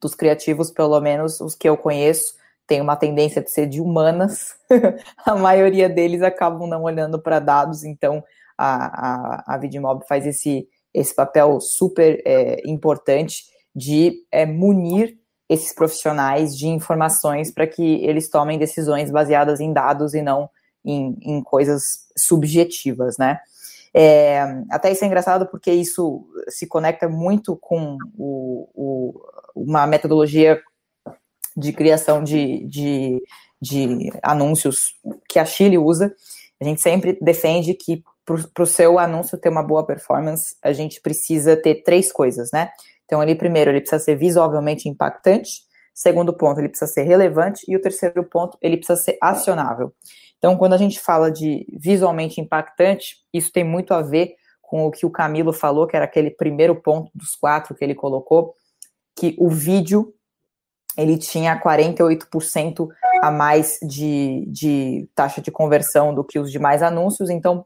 dos 0.00 0.14
criativos, 0.14 0.70
pelo 0.70 0.98
menos 1.00 1.40
os 1.40 1.54
que 1.54 1.68
eu 1.68 1.76
conheço, 1.76 2.37
tem 2.68 2.82
uma 2.82 2.94
tendência 2.94 3.42
de 3.42 3.50
ser 3.50 3.66
de 3.66 3.80
humanas. 3.80 4.54
a 5.24 5.34
maioria 5.34 5.88
deles 5.88 6.22
acabam 6.22 6.68
não 6.68 6.82
olhando 6.82 7.18
para 7.18 7.40
dados, 7.40 7.82
então 7.82 8.22
a, 8.56 9.46
a, 9.46 9.54
a 9.54 9.58
Vidmob 9.58 10.06
faz 10.06 10.26
esse, 10.26 10.68
esse 10.92 11.14
papel 11.14 11.60
super 11.60 12.22
é, 12.26 12.60
importante 12.68 13.44
de 13.74 14.22
é, 14.30 14.44
munir 14.44 15.16
esses 15.48 15.74
profissionais 15.74 16.54
de 16.54 16.68
informações 16.68 17.50
para 17.50 17.66
que 17.66 18.04
eles 18.04 18.28
tomem 18.28 18.58
decisões 18.58 19.10
baseadas 19.10 19.60
em 19.60 19.72
dados 19.72 20.12
e 20.12 20.20
não 20.20 20.50
em, 20.84 21.16
em 21.22 21.42
coisas 21.42 22.06
subjetivas, 22.16 23.16
né? 23.16 23.40
É, 23.94 24.42
até 24.70 24.92
isso 24.92 25.02
é 25.02 25.06
engraçado 25.06 25.46
porque 25.46 25.72
isso 25.72 26.28
se 26.48 26.66
conecta 26.66 27.08
muito 27.08 27.56
com 27.56 27.96
o, 28.18 28.68
o, 28.74 29.20
uma 29.56 29.86
metodologia 29.86 30.60
de 31.58 31.72
criação 31.72 32.22
de, 32.22 32.64
de, 32.66 33.22
de, 33.60 34.10
anúncios 34.22 34.94
que 35.28 35.38
a 35.38 35.44
Chile 35.44 35.76
usa. 35.76 36.14
A 36.60 36.64
gente 36.64 36.80
sempre 36.80 37.18
defende 37.20 37.74
que 37.74 38.02
para 38.24 38.62
o 38.62 38.66
seu 38.66 38.98
anúncio 38.98 39.38
ter 39.38 39.48
uma 39.48 39.62
boa 39.62 39.84
performance, 39.84 40.54
a 40.62 40.72
gente 40.72 41.00
precisa 41.00 41.56
ter 41.56 41.82
três 41.82 42.12
coisas, 42.12 42.50
né? 42.52 42.70
Então, 43.04 43.22
ele 43.22 43.34
primeiro, 43.34 43.70
ele 43.70 43.80
precisa 43.80 44.02
ser 44.02 44.16
visualmente 44.16 44.88
impactante. 44.88 45.62
Segundo 45.94 46.36
ponto, 46.36 46.60
ele 46.60 46.68
precisa 46.68 46.92
ser 46.92 47.02
relevante. 47.04 47.64
E 47.66 47.74
o 47.74 47.80
terceiro 47.80 48.22
ponto, 48.22 48.58
ele 48.60 48.76
precisa 48.76 49.00
ser 49.00 49.16
acionável. 49.20 49.94
Então, 50.36 50.56
quando 50.56 50.74
a 50.74 50.76
gente 50.76 51.00
fala 51.00 51.30
de 51.30 51.66
visualmente 51.72 52.40
impactante, 52.40 53.16
isso 53.32 53.50
tem 53.50 53.64
muito 53.64 53.94
a 53.94 54.02
ver 54.02 54.34
com 54.60 54.86
o 54.86 54.90
que 54.90 55.06
o 55.06 55.10
Camilo 55.10 55.52
falou, 55.52 55.86
que 55.86 55.96
era 55.96 56.04
aquele 56.04 56.30
primeiro 56.30 56.76
ponto 56.76 57.10
dos 57.14 57.34
quatro 57.34 57.74
que 57.74 57.82
ele 57.82 57.94
colocou, 57.94 58.54
que 59.16 59.34
o 59.38 59.48
vídeo 59.48 60.14
ele 60.98 61.16
tinha 61.16 61.58
48% 61.58 62.88
a 63.22 63.30
mais 63.30 63.78
de, 63.80 64.44
de 64.48 65.08
taxa 65.14 65.40
de 65.40 65.52
conversão 65.52 66.12
do 66.12 66.24
que 66.24 66.40
os 66.40 66.50
demais 66.50 66.82
anúncios, 66.82 67.30
então 67.30 67.64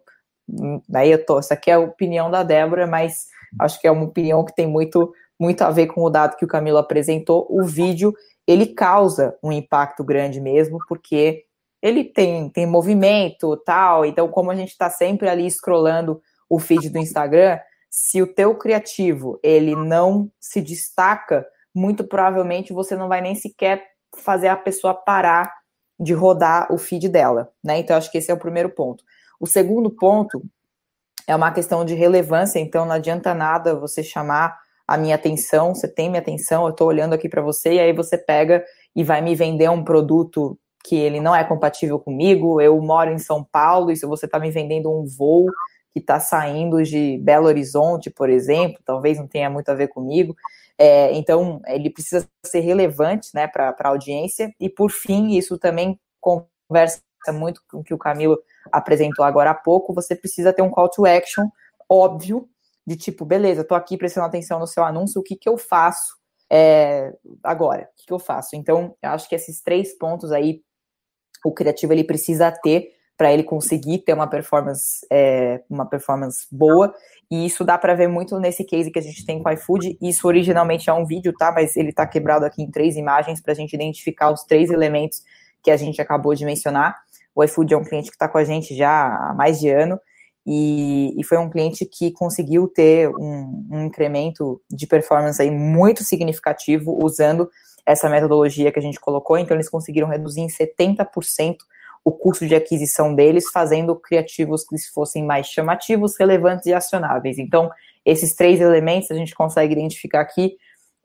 daí 0.87 1.11
eu 1.11 1.25
tô, 1.25 1.39
essa 1.39 1.55
aqui 1.55 1.71
é 1.71 1.75
a 1.75 1.81
opinião 1.81 2.31
da 2.31 2.43
Débora, 2.43 2.87
mas 2.87 3.27
acho 3.59 3.81
que 3.81 3.87
é 3.87 3.91
uma 3.91 4.05
opinião 4.05 4.45
que 4.45 4.55
tem 4.55 4.67
muito 4.67 5.13
muito 5.41 5.63
a 5.63 5.71
ver 5.71 5.89
com 5.89 6.03
o 6.03 6.11
dado 6.11 6.37
que 6.37 6.45
o 6.45 6.49
Camilo 6.49 6.79
apresentou. 6.79 7.49
O 7.51 7.65
vídeo 7.65 8.15
ele 8.47 8.67
causa 8.67 9.37
um 9.43 9.51
impacto 9.51 10.05
grande 10.05 10.41
mesmo, 10.41 10.79
porque 10.87 11.43
ele 11.83 12.05
tem, 12.05 12.49
tem 12.49 12.65
movimento 12.65 13.57
tal, 13.57 14.05
então 14.05 14.29
como 14.29 14.53
a 14.53 14.55
gente 14.55 14.69
está 14.69 14.89
sempre 14.89 15.29
ali 15.29 15.51
scrollando 15.51 16.23
o 16.49 16.61
feed 16.61 16.91
do 16.91 16.99
Instagram, 16.99 17.59
se 17.91 18.23
o 18.23 18.27
teu 18.27 18.55
criativo 18.55 19.41
ele 19.43 19.75
não 19.75 20.31
se 20.39 20.61
destaca, 20.61 21.45
muito 21.75 22.05
provavelmente 22.05 22.73
você 22.73 22.97
não 22.97 23.09
vai 23.09 23.21
nem 23.21 23.35
sequer 23.35 23.83
fazer 24.17 24.49
a 24.49 24.57
pessoa 24.57 24.95
parar 24.95 25.53
de 25.99 26.13
rodar 26.13 26.73
o 26.73 26.79
feed 26.79 27.09
dela, 27.09 27.51
né? 27.63 27.79
Então 27.79 27.97
acho 27.97 28.11
que 28.11 28.19
esse 28.19 28.31
é 28.31 28.35
o 28.35 28.39
primeiro 28.39 28.71
ponto. 28.71 29.05
O 29.41 29.47
segundo 29.47 29.91
ponto 29.91 30.43
é 31.27 31.35
uma 31.35 31.53
questão 31.53 31.85
de 31.85 31.95
relevância, 31.95 32.59
então 32.59 32.85
não 32.85 32.93
adianta 32.93 33.35
nada 33.35 33.75
você 33.75 34.03
chamar 34.03 34.59
a 34.87 34.99
minha 34.99 35.15
atenção, 35.15 35.75
você 35.75 35.89
tem 35.89 36.11
minha 36.11 36.21
atenção, 36.21 36.65
eu 36.65 36.71
estou 36.71 36.89
olhando 36.89 37.15
aqui 37.15 37.29
para 37.29 37.41
você, 37.41 37.75
e 37.75 37.81
aí 37.81 37.93
você 37.93 38.19
pega 38.19 38.65
e 38.95 39.05
vai 39.05 39.21
me 39.21 39.35
vender 39.35 39.71
um 39.71 39.85
produto 39.85 40.59
que 40.85 40.97
ele 40.97 41.21
não 41.21 41.35
é 41.35 41.45
compatível 41.45 41.99
comigo, 41.99 42.61
eu 42.61 42.81
moro 42.81 43.11
em 43.11 43.19
São 43.19 43.45
Paulo, 43.45 43.91
e 43.91 43.97
se 43.97 44.05
você 44.05 44.27
está 44.27 44.39
me 44.39 44.51
vendendo 44.51 44.91
um 44.91 45.07
voo 45.07 45.47
que 45.93 46.01
está 46.01 46.19
saindo 46.19 46.83
de 46.83 47.19
Belo 47.19 47.47
Horizonte, 47.47 48.11
por 48.11 48.29
exemplo, 48.29 48.81
talvez 48.85 49.19
não 49.19 49.29
tenha 49.29 49.49
muito 49.49 49.69
a 49.69 49.75
ver 49.75 49.89
comigo. 49.89 50.35
É, 50.85 51.13
então, 51.15 51.61
ele 51.67 51.89
precisa 51.91 52.29
ser 52.45 52.59
relevante 52.59 53.29
né, 53.33 53.47
para 53.47 53.73
a 53.79 53.89
audiência. 53.89 54.53
E, 54.59 54.69
por 54.69 54.91
fim, 54.91 55.37
isso 55.37 55.57
também 55.57 55.97
conversa 56.21 57.01
muito 57.29 57.63
com 57.71 57.79
o 57.79 57.85
que 57.85 57.95
o 57.95 57.99
Camilo 57.99 58.37
apresentou 58.73 59.25
agora 59.25 59.51
há 59.51 59.55
pouco. 59.55 59.95
Você 59.95 60.17
precisa 60.17 60.53
ter 60.53 60.63
um 60.63 60.71
call 60.71 60.89
to 60.89 61.07
action 61.07 61.49
óbvio, 61.89 62.49
de 62.87 62.97
tipo, 62.97 63.25
beleza, 63.25 63.61
estou 63.61 63.77
aqui 63.77 63.99
prestando 63.99 64.27
atenção 64.27 64.59
no 64.59 64.67
seu 64.67 64.83
anúncio, 64.83 65.21
o 65.21 65.25
que, 65.25 65.37
que 65.37 65.49
eu 65.49 65.59
faço 65.59 66.17
é, 66.51 67.13
agora? 67.43 67.83
O 67.93 67.97
que, 67.97 68.07
que 68.07 68.13
eu 68.13 68.19
faço? 68.19 68.57
Então, 68.57 68.97
eu 69.03 69.11
acho 69.11 69.29
que 69.29 69.35
esses 69.35 69.61
três 69.63 69.97
pontos 69.97 70.33
aí, 70.33 70.63
o 71.45 71.53
criativo 71.53 71.93
ele 71.93 72.03
precisa 72.03 72.51
ter 72.51 72.91
para 73.23 73.33
ele 73.33 73.45
conseguir 73.45 73.99
ter 73.99 74.15
uma 74.15 74.27
performance, 74.27 75.07
é, 75.09 75.61
uma 75.71 75.87
performance 75.87 76.45
boa. 76.51 76.93
E 77.31 77.47
isso 77.47 77.63
dá 77.63 77.79
para 77.79 77.95
ver 77.95 78.09
muito 78.09 78.37
nesse 78.41 78.65
case 78.65 78.91
que 78.91 78.99
a 78.99 79.03
gente 79.03 79.25
tem 79.25 79.41
com 79.41 79.49
o 79.49 79.53
iFood. 79.53 79.97
Isso 80.03 80.27
originalmente 80.27 80.91
é 80.91 80.93
um 80.93 81.07
vídeo, 81.07 81.33
tá? 81.33 81.53
Mas 81.53 81.77
ele 81.77 81.91
está 81.91 82.05
quebrado 82.05 82.45
aqui 82.45 82.65
em 82.65 82.69
três 82.69 82.97
imagens 82.97 83.41
para 83.41 83.53
a 83.53 83.55
gente 83.55 83.75
identificar 83.75 84.33
os 84.33 84.43
três 84.43 84.73
elementos 84.73 85.23
que 85.63 85.71
a 85.71 85.77
gente 85.77 86.03
acabou 86.03 86.35
de 86.35 86.45
mencionar. 86.45 86.99
O 87.33 87.45
iFood 87.45 87.73
é 87.73 87.77
um 87.77 87.85
cliente 87.85 88.11
que 88.11 88.17
está 88.17 88.27
com 88.27 88.39
a 88.39 88.43
gente 88.43 88.75
já 88.75 88.91
há 88.91 89.33
mais 89.35 89.61
de 89.61 89.69
ano. 89.69 90.01
E, 90.45 91.15
e 91.17 91.23
foi 91.23 91.39
um 91.39 91.49
cliente 91.49 91.87
que 91.87 92.11
conseguiu 92.11 92.67
ter 92.67 93.09
um, 93.09 93.69
um 93.71 93.87
incremento 93.87 94.61
de 94.69 94.85
performance 94.85 95.41
aí 95.41 95.49
muito 95.49 96.03
significativo 96.03 96.99
usando 97.01 97.49
essa 97.87 98.09
metodologia 98.09 98.73
que 98.73 98.81
a 98.81 98.83
gente 98.83 98.99
colocou. 98.99 99.39
Então, 99.39 99.57
eles 99.57 99.69
conseguiram 99.69 100.09
reduzir 100.09 100.41
em 100.41 100.49
70% 100.49 101.59
o 102.05 102.11
custo 102.11 102.47
de 102.47 102.55
aquisição 102.55 103.15
deles, 103.15 103.51
fazendo 103.51 103.95
criativos 103.97 104.65
que 104.65 104.77
fossem 104.93 105.25
mais 105.25 105.47
chamativos, 105.47 106.19
relevantes 106.19 106.67
e 106.67 106.75
acionáveis. 106.75 107.39
Então, 107.39 107.71
esses 108.05 108.35
três 108.35 108.61
elementos 108.61 109.11
a 109.11 109.15
gente 109.15 109.35
consegue 109.35 109.73
identificar 109.73 110.21
aqui. 110.21 110.57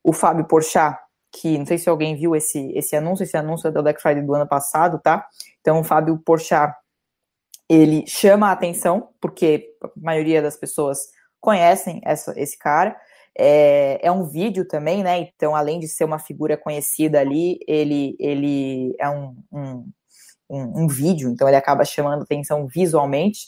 O 0.04 0.12
Fábio 0.12 0.45
Porchat, 0.45 0.98
que 1.32 1.58
não 1.58 1.66
sei 1.66 1.78
se 1.78 1.89
alguém 1.89 2.16
viu 2.16 2.36
esse, 2.36 2.72
esse 2.76 2.95
anúncio, 2.95 3.24
esse 3.24 3.38
anúncio 3.38 3.68
é 3.68 3.72
da 3.72 3.82
Black 3.82 4.02
Friday 4.02 4.24
do 4.24 4.34
ano 4.34 4.48
passado, 4.48 5.00
tá? 5.00 5.28
Então, 5.62 5.80
o 5.82 5.84
Fábio 5.84 6.18
Porchat, 6.26 6.74
ele 7.70 8.06
chama 8.08 8.48
a 8.48 8.54
atenção, 8.54 9.10
porque 9.22 9.70
a 9.84 9.89
maioria 9.95 10.41
das 10.41 10.56
pessoas 10.56 10.98
conhecem 11.39 12.02
essa, 12.04 12.34
esse 12.39 12.58
cara. 12.58 12.98
É, 13.38 14.00
é, 14.02 14.12
um 14.12 14.24
vídeo 14.24 14.68
também, 14.68 15.04
né? 15.04 15.20
Então, 15.20 15.56
além 15.56 15.80
de 15.80 15.88
ser 15.88 16.06
uma 16.06 16.18
figura 16.18 16.58
conhecida 16.58 17.20
ali, 17.20 17.60
ele, 17.68 18.16
ele 18.20 18.95
é 19.00 19.08
um, 19.08 19.38
um 19.52 19.88
um, 20.50 20.84
um 20.84 20.88
vídeo, 20.88 21.30
então 21.30 21.48
ele 21.48 21.58
acaba 21.58 21.84
chamando 21.86 22.24
atenção 22.24 22.68
visualmente. 22.68 23.48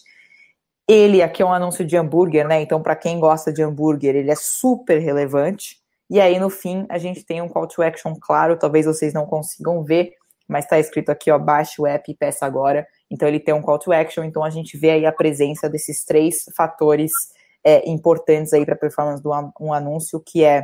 Ele 0.87 1.21
aqui 1.21 1.41
é 1.41 1.45
um 1.45 1.53
anúncio 1.53 1.85
de 1.85 1.95
hambúrguer, 1.95 2.47
né? 2.47 2.61
Então, 2.61 2.81
para 2.81 2.95
quem 2.95 3.19
gosta 3.19 3.53
de 3.53 3.61
hambúrguer, 3.61 4.15
ele 4.15 4.31
é 4.31 4.35
super 4.35 4.99
relevante. 4.99 5.77
E 6.09 6.19
aí, 6.19 6.39
no 6.39 6.49
fim, 6.49 6.85
a 6.89 6.97
gente 6.97 7.23
tem 7.23 7.41
um 7.41 7.47
call 7.47 7.67
to 7.67 7.83
action 7.83 8.15
claro, 8.19 8.57
talvez 8.57 8.87
vocês 8.87 9.13
não 9.13 9.27
consigam 9.27 9.83
ver, 9.83 10.13
mas 10.47 10.65
está 10.65 10.79
escrito 10.79 11.11
aqui, 11.11 11.29
ó, 11.29 11.37
baixe 11.37 11.79
o 11.79 11.85
app 11.85 12.11
e 12.11 12.15
peça 12.15 12.45
agora. 12.45 12.87
Então, 13.11 13.27
ele 13.27 13.39
tem 13.39 13.53
um 13.53 13.61
call 13.61 13.77
to 13.77 13.93
action, 13.93 14.23
então 14.23 14.43
a 14.43 14.49
gente 14.49 14.75
vê 14.77 14.89
aí 14.91 15.05
a 15.05 15.11
presença 15.11 15.69
desses 15.69 16.03
três 16.03 16.45
fatores 16.57 17.11
é, 17.63 17.87
importantes 17.87 18.53
aí 18.53 18.65
para 18.65 18.73
a 18.73 18.77
performance 18.77 19.21
do 19.21 19.29
um 19.59 19.71
anúncio, 19.71 20.19
que 20.19 20.43
é 20.43 20.63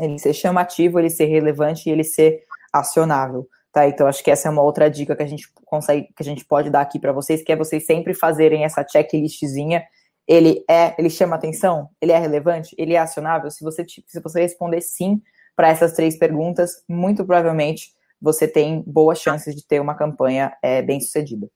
ele 0.00 0.18
ser 0.18 0.32
chamativo, 0.32 0.98
ele 0.98 1.10
ser 1.10 1.26
relevante 1.26 1.88
e 1.88 1.92
ele 1.92 2.04
ser 2.04 2.44
acionável. 2.72 3.46
Tá? 3.72 3.86
Então, 3.86 4.06
acho 4.06 4.24
que 4.24 4.30
essa 4.30 4.48
é 4.48 4.50
uma 4.50 4.62
outra 4.62 4.90
dica 4.90 5.14
que 5.14 5.22
a 5.22 5.26
gente 5.26 5.46
consegue, 5.64 6.08
que 6.14 6.22
a 6.22 6.24
gente 6.24 6.44
pode 6.44 6.70
dar 6.70 6.80
aqui 6.80 6.98
para 6.98 7.12
vocês, 7.12 7.42
que 7.42 7.52
é 7.52 7.56
vocês 7.56 7.84
sempre 7.84 8.14
fazerem 8.14 8.64
essa 8.64 8.86
checklistzinha. 8.86 9.84
Ele 10.26 10.64
é, 10.68 10.94
ele 10.98 11.10
chama 11.10 11.36
atenção? 11.36 11.90
Ele 12.00 12.12
é 12.12 12.18
relevante? 12.18 12.74
Ele 12.78 12.94
é 12.94 12.98
acionável? 12.98 13.50
Se 13.50 13.62
você, 13.62 13.84
se 13.86 14.20
você 14.20 14.40
responder 14.40 14.80
sim 14.80 15.22
para 15.54 15.68
essas 15.68 15.92
três 15.92 16.16
perguntas, 16.16 16.82
muito 16.88 17.24
provavelmente 17.24 17.92
você 18.20 18.48
tem 18.48 18.82
boas 18.86 19.20
chances 19.20 19.54
de 19.54 19.66
ter 19.66 19.80
uma 19.80 19.94
campanha 19.94 20.56
é, 20.62 20.82
bem 20.82 21.00
sucedida. 21.00 21.48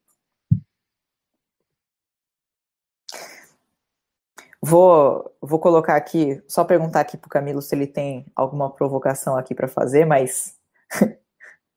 Vou, 4.64 5.34
vou 5.40 5.58
colocar 5.58 5.96
aqui, 5.96 6.40
só 6.46 6.64
perguntar 6.64 7.00
aqui 7.00 7.16
para 7.16 7.26
o 7.26 7.30
Camilo 7.30 7.60
se 7.60 7.74
ele 7.74 7.86
tem 7.86 8.24
alguma 8.34 8.70
provocação 8.70 9.36
aqui 9.36 9.56
para 9.56 9.66
fazer, 9.66 10.04
mas 10.04 10.56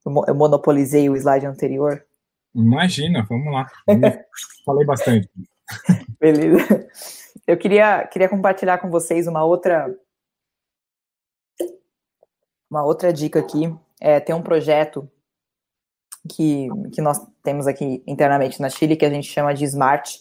eu 0.06 0.36
monopolizei 0.36 1.10
o 1.10 1.16
slide 1.16 1.46
anterior. 1.46 2.06
Imagina, 2.54 3.26
vamos 3.28 3.52
lá. 3.52 3.68
Falei 4.66 4.86
bastante. 4.86 5.30
Beleza. 6.20 6.88
Eu 7.46 7.58
queria, 7.58 8.08
queria 8.08 8.30
compartilhar 8.30 8.78
com 8.78 8.90
vocês 8.90 9.28
uma 9.28 9.44
outra 9.44 9.94
uma 12.70 12.84
outra 12.84 13.12
dica 13.12 13.40
aqui. 13.40 13.74
É, 14.00 14.20
tem 14.20 14.36
um 14.36 14.42
projeto 14.42 15.10
que, 16.30 16.68
que 16.94 17.02
nós 17.02 17.20
temos 17.44 17.68
aqui 17.68 18.04
internamente 18.08 18.62
na 18.62 18.70
Chile, 18.70 18.96
que 18.96 19.06
a 19.06 19.10
gente 19.10 19.28
chama 19.28 19.54
de 19.54 19.64
Smart. 19.66 20.20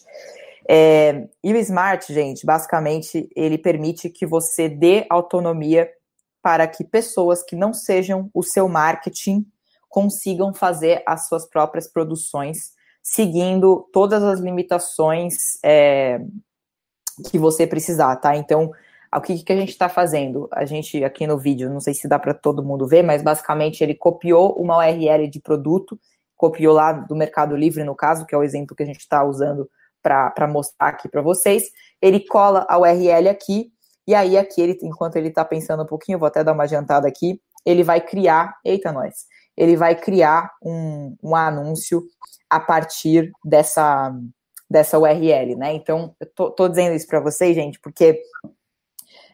É, 0.67 1.27
e 1.43 1.53
o 1.53 1.57
Smart, 1.57 2.13
gente, 2.13 2.45
basicamente, 2.45 3.29
ele 3.35 3.57
permite 3.57 4.09
que 4.09 4.25
você 4.25 4.69
dê 4.69 5.05
autonomia 5.09 5.89
para 6.41 6.67
que 6.67 6.83
pessoas 6.83 7.43
que 7.43 7.55
não 7.55 7.73
sejam 7.73 8.29
o 8.33 8.43
seu 8.43 8.67
marketing 8.69 9.45
consigam 9.95 10.53
fazer 10.53 11.01
as 11.05 11.29
suas 11.29 11.47
próprias 11.47 11.87
produções, 11.87 12.73
seguindo 13.01 13.87
todas 13.93 14.21
as 14.21 14.41
limitações 14.41 15.33
é, 15.63 16.19
que 17.31 17.39
você 17.39 17.65
precisar, 17.65 18.17
tá? 18.17 18.35
Então, 18.35 18.71
o 19.15 19.21
que, 19.21 19.41
que 19.41 19.53
a 19.53 19.55
gente 19.55 19.69
está 19.69 19.87
fazendo? 19.87 20.49
A 20.51 20.65
gente, 20.65 21.01
aqui 21.01 21.25
no 21.25 21.37
vídeo, 21.37 21.69
não 21.69 21.79
sei 21.79 21.93
se 21.93 22.09
dá 22.09 22.19
para 22.19 22.33
todo 22.33 22.61
mundo 22.61 22.85
ver, 22.85 23.03
mas 23.03 23.23
basicamente 23.23 23.81
ele 23.81 23.95
copiou 23.95 24.59
uma 24.61 24.79
URL 24.79 25.29
de 25.29 25.39
produto, 25.39 25.97
copiou 26.35 26.73
lá 26.73 26.91
do 26.91 27.15
Mercado 27.15 27.55
Livre, 27.55 27.85
no 27.85 27.95
caso, 27.95 28.25
que 28.25 28.35
é 28.35 28.37
o 28.37 28.43
exemplo 28.43 28.75
que 28.75 28.83
a 28.83 28.85
gente 28.85 28.99
está 28.99 29.23
usando 29.23 29.69
para 30.03 30.45
mostrar 30.45 30.89
aqui 30.89 31.07
para 31.07 31.21
vocês. 31.21 31.71
Ele 32.01 32.19
cola 32.19 32.65
a 32.67 32.77
URL 32.77 33.29
aqui, 33.29 33.71
e 34.05 34.13
aí 34.13 34.37
aqui, 34.37 34.59
ele, 34.59 34.77
enquanto 34.83 35.15
ele 35.15 35.29
está 35.29 35.45
pensando 35.45 35.83
um 35.83 35.87
pouquinho, 35.87 36.19
vou 36.19 36.27
até 36.27 36.43
dar 36.43 36.51
uma 36.51 36.63
adiantada 36.63 37.07
aqui, 37.07 37.39
ele 37.65 37.81
vai 37.81 38.01
criar, 38.01 38.57
eita 38.65 38.91
nós, 38.91 39.25
ele 39.57 39.75
vai 39.75 39.95
criar 39.95 40.51
um, 40.61 41.15
um 41.23 41.35
anúncio 41.35 42.03
a 42.49 42.59
partir 42.59 43.31
dessa, 43.43 44.13
dessa 44.69 44.99
URL, 44.99 45.55
né? 45.55 45.73
Então, 45.73 46.15
eu 46.19 46.27
tô, 46.33 46.51
tô 46.51 46.67
dizendo 46.67 46.95
isso 46.95 47.07
para 47.07 47.19
vocês, 47.19 47.55
gente, 47.55 47.79
porque 47.79 48.21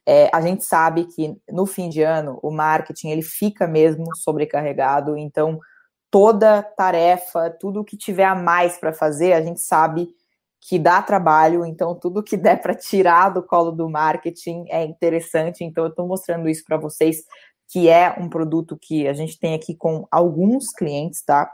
é, 0.06 0.30
a 0.34 0.42
gente 0.42 0.64
sabe 0.64 1.06
que 1.06 1.36
no 1.50 1.66
fim 1.66 1.90
de 1.90 2.02
ano 2.02 2.40
o 2.42 2.52
marketing 2.52 3.10
ele 3.10 3.22
fica 3.22 3.68
mesmo 3.68 4.16
sobrecarregado, 4.16 5.18
então 5.18 5.60
toda 6.10 6.62
tarefa, 6.62 7.50
tudo 7.50 7.84
que 7.84 7.96
tiver 7.96 8.26
a 8.26 8.36
mais 8.36 8.78
para 8.78 8.92
fazer, 8.92 9.34
a 9.34 9.42
gente 9.42 9.62
sabe 9.62 10.10
que 10.60 10.78
dá 10.78 11.02
trabalho, 11.02 11.66
então 11.66 11.96
tudo 11.96 12.22
que 12.22 12.38
der 12.38 12.62
para 12.62 12.76
tirar 12.76 13.30
do 13.30 13.42
colo 13.42 13.72
do 13.72 13.90
marketing 13.90 14.66
é 14.70 14.84
interessante. 14.84 15.64
Então 15.64 15.86
eu 15.86 15.90
estou 15.90 16.08
mostrando 16.08 16.48
isso 16.48 16.64
para 16.64 16.78
vocês, 16.78 17.24
que 17.72 17.88
é 17.88 18.14
um 18.20 18.28
produto 18.28 18.78
que 18.80 19.08
a 19.08 19.14
gente 19.14 19.40
tem 19.40 19.54
aqui 19.54 19.74
com 19.74 20.06
alguns 20.12 20.66
clientes, 20.78 21.24
tá? 21.24 21.50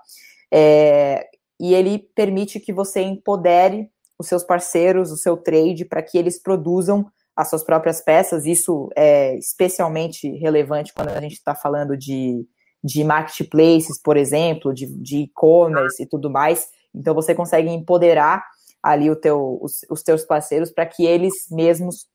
É, 0.52 1.28
e 1.60 1.76
ele 1.76 2.00
permite 2.16 2.60
que 2.60 2.74
você 2.74 3.02
empodere 3.02 3.88
os 4.18 4.28
seus 4.28 4.44
parceiros, 4.44 5.12
o 5.12 5.18
seu 5.18 5.38
trade, 5.38 5.86
para 5.86 6.02
que 6.02 6.18
eles 6.18 6.42
produzam 6.42 7.06
as 7.36 7.50
suas 7.52 7.64
próprias 7.64 8.02
peças. 8.02 8.46
Isso 8.48 8.90
é 8.96 9.38
especialmente 9.38 10.28
relevante 10.38 10.92
quando 10.92 11.10
a 11.10 11.22
gente 11.22 11.34
está 11.34 11.54
falando 11.54 11.96
de, 11.96 12.44
de 12.84 13.04
marketplaces, 13.04 14.02
por 14.02 14.18
exemplo, 14.18 14.74
de 14.74 15.18
e-commerce 15.18 16.02
e 16.02 16.08
tudo 16.08 16.32
mais. 16.32 16.68
Então 16.96 17.14
você 17.14 17.36
consegue 17.36 17.70
empoderar 17.70 18.44
ali 18.82 19.12
o 19.12 19.16
teu, 19.16 19.60
os, 19.62 19.82
os 19.90 20.02
teus 20.02 20.26
parceiros 20.26 20.72
para 20.72 20.86
que 20.88 21.06
eles 21.06 21.34
mesmos 21.52 22.08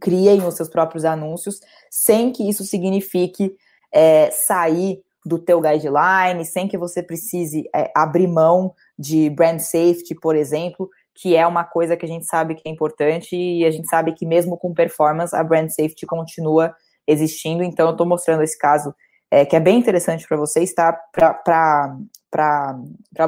criem 0.00 0.46
os 0.46 0.54
seus 0.54 0.68
próprios 0.68 1.04
anúncios, 1.04 1.60
sem 1.90 2.32
que 2.32 2.48
isso 2.48 2.64
signifique 2.64 3.54
é, 3.92 4.30
sair 4.30 5.02
do 5.24 5.38
teu 5.38 5.60
guideline, 5.60 6.44
sem 6.44 6.68
que 6.68 6.78
você 6.78 7.02
precise 7.02 7.68
é, 7.74 7.90
abrir 7.96 8.28
mão 8.28 8.72
de 8.98 9.28
brand 9.30 9.58
safety, 9.58 10.14
por 10.14 10.36
exemplo, 10.36 10.88
que 11.14 11.34
é 11.34 11.46
uma 11.46 11.64
coisa 11.64 11.96
que 11.96 12.04
a 12.04 12.08
gente 12.08 12.26
sabe 12.26 12.54
que 12.54 12.68
é 12.68 12.70
importante 12.70 13.34
e 13.34 13.64
a 13.64 13.70
gente 13.70 13.88
sabe 13.88 14.12
que 14.12 14.24
mesmo 14.24 14.56
com 14.56 14.72
performance 14.72 15.34
a 15.34 15.42
brand 15.42 15.68
safety 15.68 16.06
continua 16.06 16.74
existindo. 17.06 17.64
Então 17.64 17.86
eu 17.86 17.92
estou 17.92 18.06
mostrando 18.06 18.42
esse 18.42 18.56
caso 18.56 18.94
é, 19.30 19.44
que 19.44 19.56
é 19.56 19.60
bem 19.60 19.78
interessante 19.78 20.26
para 20.28 20.36
vocês, 20.36 20.72
tá? 20.72 20.92
Para 21.12 21.98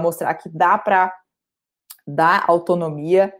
mostrar 0.01 0.35
que 0.35 0.49
dá 0.49 0.79
para 0.79 1.13
dar 2.07 2.45
autonomia, 2.47 3.35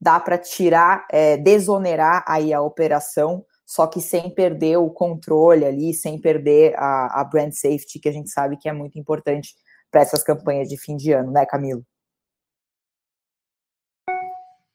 dá 0.00 0.20
para 0.20 0.38
tirar, 0.38 1.06
é, 1.10 1.36
desonerar 1.36 2.24
aí 2.26 2.52
a 2.52 2.62
operação, 2.62 3.44
só 3.66 3.86
que 3.86 4.00
sem 4.00 4.30
perder 4.30 4.78
o 4.78 4.90
controle 4.90 5.64
ali, 5.64 5.92
sem 5.92 6.20
perder 6.20 6.74
a, 6.76 7.20
a 7.20 7.24
brand 7.24 7.52
safety, 7.52 7.98
que 8.00 8.08
a 8.08 8.12
gente 8.12 8.30
sabe 8.30 8.56
que 8.56 8.68
é 8.68 8.72
muito 8.72 8.98
importante 8.98 9.54
para 9.90 10.00
essas 10.00 10.22
campanhas 10.22 10.68
de 10.68 10.78
fim 10.78 10.96
de 10.96 11.12
ano, 11.12 11.32
né, 11.32 11.44
Camilo? 11.44 11.84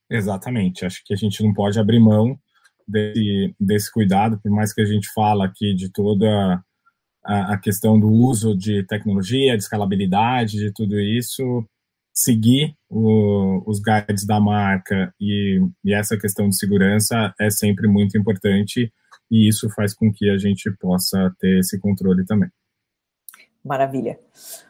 Exatamente. 0.09 0.85
Acho 0.85 1.01
que 1.05 1.13
a 1.13 1.17
gente 1.17 1.41
não 1.43 1.53
pode 1.53 1.79
abrir 1.79 1.99
mão 1.99 2.37
desse, 2.87 3.55
desse 3.59 3.91
cuidado, 3.91 4.39
por 4.41 4.51
mais 4.51 4.73
que 4.73 4.81
a 4.81 4.85
gente 4.85 5.07
fala 5.13 5.45
aqui 5.45 5.73
de 5.73 5.91
toda 5.91 6.61
a, 7.23 7.53
a 7.53 7.57
questão 7.57 7.99
do 7.99 8.07
uso 8.07 8.55
de 8.55 8.83
tecnologia, 8.85 9.57
de 9.57 9.63
escalabilidade, 9.63 10.57
de 10.57 10.71
tudo 10.71 10.99
isso, 10.99 11.65
seguir 12.13 12.75
o, 12.89 13.63
os 13.65 13.79
guides 13.81 14.25
da 14.25 14.39
marca 14.39 15.13
e, 15.19 15.59
e, 15.83 15.93
essa 15.93 16.15
questão 16.17 16.47
de 16.47 16.55
segurança 16.55 17.33
é 17.39 17.49
sempre 17.49 17.87
muito 17.87 18.17
importante 18.17 18.93
e 19.31 19.49
isso 19.49 19.67
faz 19.71 19.95
com 19.95 20.11
que 20.13 20.29
a 20.29 20.37
gente 20.37 20.69
possa 20.79 21.33
ter 21.39 21.59
esse 21.59 21.79
controle 21.79 22.23
também. 22.25 22.49
Maravilha. 23.65 24.19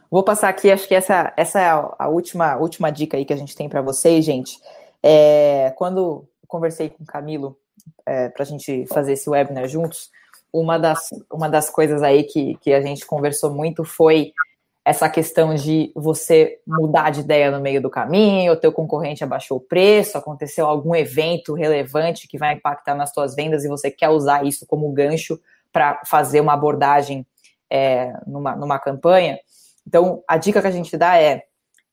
Vou 0.10 0.24
passar 0.24 0.50
aqui, 0.50 0.72
acho 0.72 0.88
que 0.88 0.96
essa, 0.96 1.34
essa 1.36 1.60
é 1.60 1.70
a 1.70 2.08
última, 2.08 2.56
última 2.56 2.92
dica 2.92 3.18
aí 3.18 3.26
que 3.26 3.34
a 3.34 3.38
gente 3.38 3.56
tem 3.56 3.68
para 3.68 3.82
vocês, 3.82 4.24
gente. 4.24 4.60
É, 5.02 5.74
quando 5.76 6.26
conversei 6.48 6.90
com 6.90 7.04
o 7.04 7.08
Camilo 7.08 7.58
é, 8.06 8.30
para 8.30 8.44
a 8.44 8.46
gente 8.46 8.86
fazer 8.88 9.14
esse 9.14 9.30
webinar 9.30 9.68
juntos, 9.68 10.12
uma 10.54 10.78
das, 10.78 11.10
uma 11.32 11.50
das 11.50 11.70
coisas 11.70 12.04
aí 12.04 12.24
que, 12.24 12.56
que 12.62 12.72
a 12.72 12.80
gente 12.80 13.06
conversou 13.06 13.52
muito 13.52 13.84
foi 13.84 14.32
essa 14.86 15.08
questão 15.10 15.56
de 15.56 15.92
você 15.96 16.60
mudar 16.68 17.10
de 17.10 17.22
ideia 17.22 17.50
no 17.50 17.62
meio 17.62 17.82
do 17.82 17.90
caminho, 17.90 18.52
o 18.52 18.58
teu 18.58 18.72
concorrente 18.72 19.24
abaixou 19.24 19.58
o 19.58 19.62
preço, 19.62 20.18
aconteceu 20.18 20.66
algum 20.66 20.94
evento 20.94 21.54
relevante 21.54 22.28
que 22.28 22.38
vai 22.38 22.54
impactar 22.54 22.94
nas 22.94 23.14
tuas 23.14 23.34
vendas 23.34 23.64
e 23.64 23.70
você 23.70 23.90
quer 23.90 24.10
usar 24.10 24.46
isso 24.46 24.66
como 24.68 24.92
gancho 24.92 25.40
para 25.72 26.02
fazer 26.06 26.42
uma 26.42 26.54
abordagem 26.54 27.26
é, 27.70 28.14
numa, 28.28 28.56
numa 28.58 28.78
campanha. 28.78 29.40
Então, 29.88 30.22
a 30.28 30.38
dica 30.38 30.62
que 30.62 30.68
a 30.68 30.72
gente 30.72 30.98
dá 30.98 31.18
é 31.18 31.44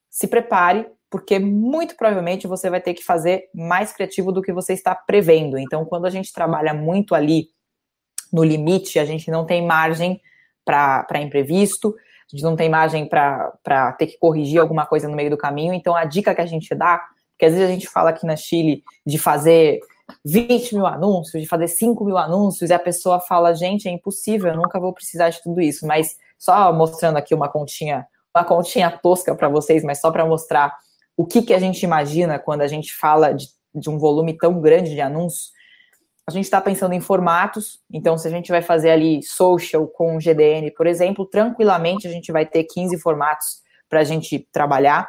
se 0.08 0.26
prepare, 0.26 0.86
porque 1.08 1.38
muito 1.38 1.96
provavelmente 1.96 2.48
você 2.48 2.68
vai 2.68 2.80
ter 2.80 2.94
que 2.94 3.04
fazer 3.04 3.48
mais 3.54 3.92
criativo 3.92 4.32
do 4.32 4.42
que 4.42 4.52
você 4.52 4.72
está 4.72 4.96
prevendo. 4.96 5.56
Então, 5.58 5.84
quando 5.84 6.06
a 6.06 6.10
gente 6.10 6.32
trabalha 6.32 6.74
muito 6.74 7.14
ali 7.14 7.48
no 8.32 8.42
limite, 8.42 8.98
a 8.98 9.04
gente 9.04 9.30
não 9.30 9.46
tem 9.46 9.64
margem 9.64 10.20
para 10.64 11.20
imprevisto, 11.20 11.94
a 12.32 12.36
gente 12.36 12.44
não 12.44 12.56
tem 12.56 12.68
margem 12.68 13.06
para 13.06 13.92
ter 13.98 14.06
que 14.06 14.18
corrigir 14.18 14.60
alguma 14.60 14.86
coisa 14.86 15.08
no 15.08 15.16
meio 15.16 15.30
do 15.30 15.36
caminho. 15.36 15.74
Então, 15.74 15.96
a 15.96 16.04
dica 16.04 16.34
que 16.34 16.40
a 16.40 16.46
gente 16.46 16.74
dá, 16.74 17.02
porque 17.32 17.46
às 17.46 17.52
vezes 17.52 17.68
a 17.68 17.72
gente 17.72 17.88
fala 17.88 18.10
aqui 18.10 18.24
na 18.24 18.36
Chile 18.36 18.84
de 19.04 19.18
fazer 19.18 19.80
20 20.24 20.74
mil 20.74 20.86
anúncios, 20.86 21.42
de 21.42 21.48
fazer 21.48 21.68
5 21.68 22.04
mil 22.04 22.18
anúncios, 22.18 22.70
e 22.70 22.72
a 22.72 22.78
pessoa 22.78 23.20
fala, 23.20 23.54
gente, 23.54 23.88
é 23.88 23.90
impossível, 23.90 24.52
eu 24.52 24.56
nunca 24.56 24.78
vou 24.78 24.92
precisar 24.92 25.30
de 25.30 25.42
tudo 25.42 25.60
isso. 25.60 25.86
Mas 25.86 26.16
só 26.38 26.72
mostrando 26.72 27.16
aqui 27.16 27.34
uma 27.34 27.48
continha, 27.48 28.06
uma 28.34 28.44
continha 28.44 28.90
tosca 28.90 29.34
para 29.34 29.48
vocês, 29.48 29.82
mas 29.82 30.00
só 30.00 30.10
para 30.10 30.24
mostrar 30.24 30.76
o 31.16 31.26
que, 31.26 31.42
que 31.42 31.52
a 31.52 31.58
gente 31.58 31.82
imagina 31.82 32.38
quando 32.38 32.62
a 32.62 32.66
gente 32.66 32.94
fala 32.94 33.32
de, 33.32 33.48
de 33.74 33.90
um 33.90 33.98
volume 33.98 34.36
tão 34.36 34.60
grande 34.60 34.90
de 34.90 35.00
anúncios 35.00 35.50
a 36.30 36.34
gente 36.34 36.44
está 36.44 36.60
pensando 36.60 36.94
em 36.94 37.00
formatos, 37.00 37.80
então 37.92 38.16
se 38.16 38.26
a 38.26 38.30
gente 38.30 38.50
vai 38.50 38.62
fazer 38.62 38.90
ali 38.90 39.22
social 39.22 39.86
com 39.86 40.18
GDN, 40.18 40.70
por 40.72 40.86
exemplo, 40.86 41.26
tranquilamente 41.26 42.06
a 42.06 42.10
gente 42.10 42.32
vai 42.32 42.46
ter 42.46 42.64
15 42.64 42.98
formatos 42.98 43.62
para 43.88 44.00
a 44.00 44.04
gente 44.04 44.48
trabalhar. 44.52 45.08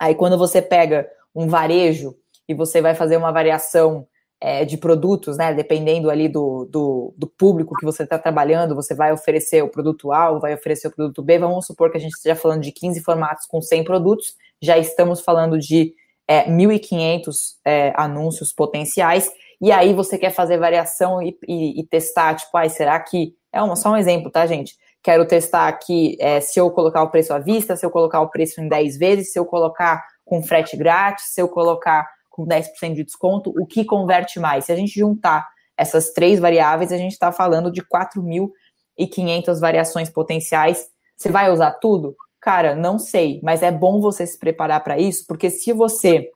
Aí 0.00 0.14
quando 0.14 0.36
você 0.36 0.60
pega 0.60 1.08
um 1.34 1.48
varejo 1.48 2.16
e 2.48 2.54
você 2.54 2.80
vai 2.80 2.94
fazer 2.94 3.16
uma 3.16 3.32
variação 3.32 4.06
é, 4.40 4.64
de 4.64 4.76
produtos, 4.76 5.38
né? 5.38 5.54
Dependendo 5.54 6.10
ali 6.10 6.28
do, 6.28 6.66
do, 6.66 7.14
do 7.16 7.26
público 7.26 7.74
que 7.76 7.84
você 7.84 8.02
está 8.02 8.18
trabalhando, 8.18 8.74
você 8.74 8.94
vai 8.94 9.12
oferecer 9.12 9.62
o 9.62 9.70
produto 9.70 10.12
A 10.12 10.38
vai 10.38 10.54
oferecer 10.54 10.88
o 10.88 10.90
produto 10.90 11.22
B. 11.22 11.38
Vamos 11.38 11.66
supor 11.66 11.90
que 11.90 11.96
a 11.96 12.00
gente 12.00 12.12
esteja 12.12 12.36
falando 12.36 12.62
de 12.62 12.72
15 12.72 13.00
formatos 13.02 13.46
com 13.46 13.62
100 13.62 13.84
produtos, 13.84 14.36
já 14.60 14.76
estamos 14.76 15.20
falando 15.20 15.58
de 15.58 15.94
é, 16.28 16.44
1.500 16.50 17.56
é, 17.64 17.92
anúncios 17.96 18.52
potenciais 18.52 19.30
e 19.60 19.72
aí 19.72 19.94
você 19.94 20.18
quer 20.18 20.30
fazer 20.30 20.58
variação 20.58 21.22
e, 21.22 21.36
e, 21.46 21.80
e 21.80 21.86
testar, 21.86 22.34
tipo, 22.34 22.56
ai, 22.56 22.68
será 22.68 22.98
que. 23.00 23.34
É 23.52 23.62
uma, 23.62 23.76
só 23.76 23.90
um 23.92 23.96
exemplo, 23.96 24.30
tá, 24.30 24.46
gente? 24.46 24.74
Quero 25.02 25.26
testar 25.26 25.68
aqui 25.68 26.16
é, 26.18 26.40
se 26.40 26.58
eu 26.58 26.70
colocar 26.70 27.02
o 27.02 27.10
preço 27.10 27.32
à 27.32 27.38
vista, 27.38 27.76
se 27.76 27.84
eu 27.84 27.90
colocar 27.90 28.20
o 28.20 28.30
preço 28.30 28.60
em 28.60 28.68
10 28.68 28.96
vezes, 28.96 29.32
se 29.32 29.38
eu 29.38 29.44
colocar 29.44 30.02
com 30.24 30.42
frete 30.42 30.76
grátis, 30.76 31.26
se 31.26 31.40
eu 31.40 31.48
colocar 31.48 32.08
com 32.30 32.46
10% 32.46 32.94
de 32.94 33.04
desconto, 33.04 33.52
o 33.56 33.66
que 33.66 33.84
converte 33.84 34.40
mais? 34.40 34.64
Se 34.64 34.72
a 34.72 34.76
gente 34.76 34.98
juntar 34.98 35.46
essas 35.76 36.10
três 36.12 36.40
variáveis, 36.40 36.90
a 36.90 36.96
gente 36.96 37.12
está 37.12 37.30
falando 37.30 37.70
de 37.70 37.82
4.500 37.82 39.60
variações 39.60 40.10
potenciais. 40.10 40.86
Você 41.16 41.30
vai 41.30 41.50
usar 41.50 41.72
tudo? 41.72 42.16
Cara, 42.40 42.74
não 42.74 42.98
sei, 42.98 43.40
mas 43.42 43.62
é 43.62 43.70
bom 43.70 44.00
você 44.00 44.26
se 44.26 44.38
preparar 44.38 44.82
para 44.82 44.98
isso, 44.98 45.24
porque 45.26 45.48
se 45.48 45.72
você 45.72 46.30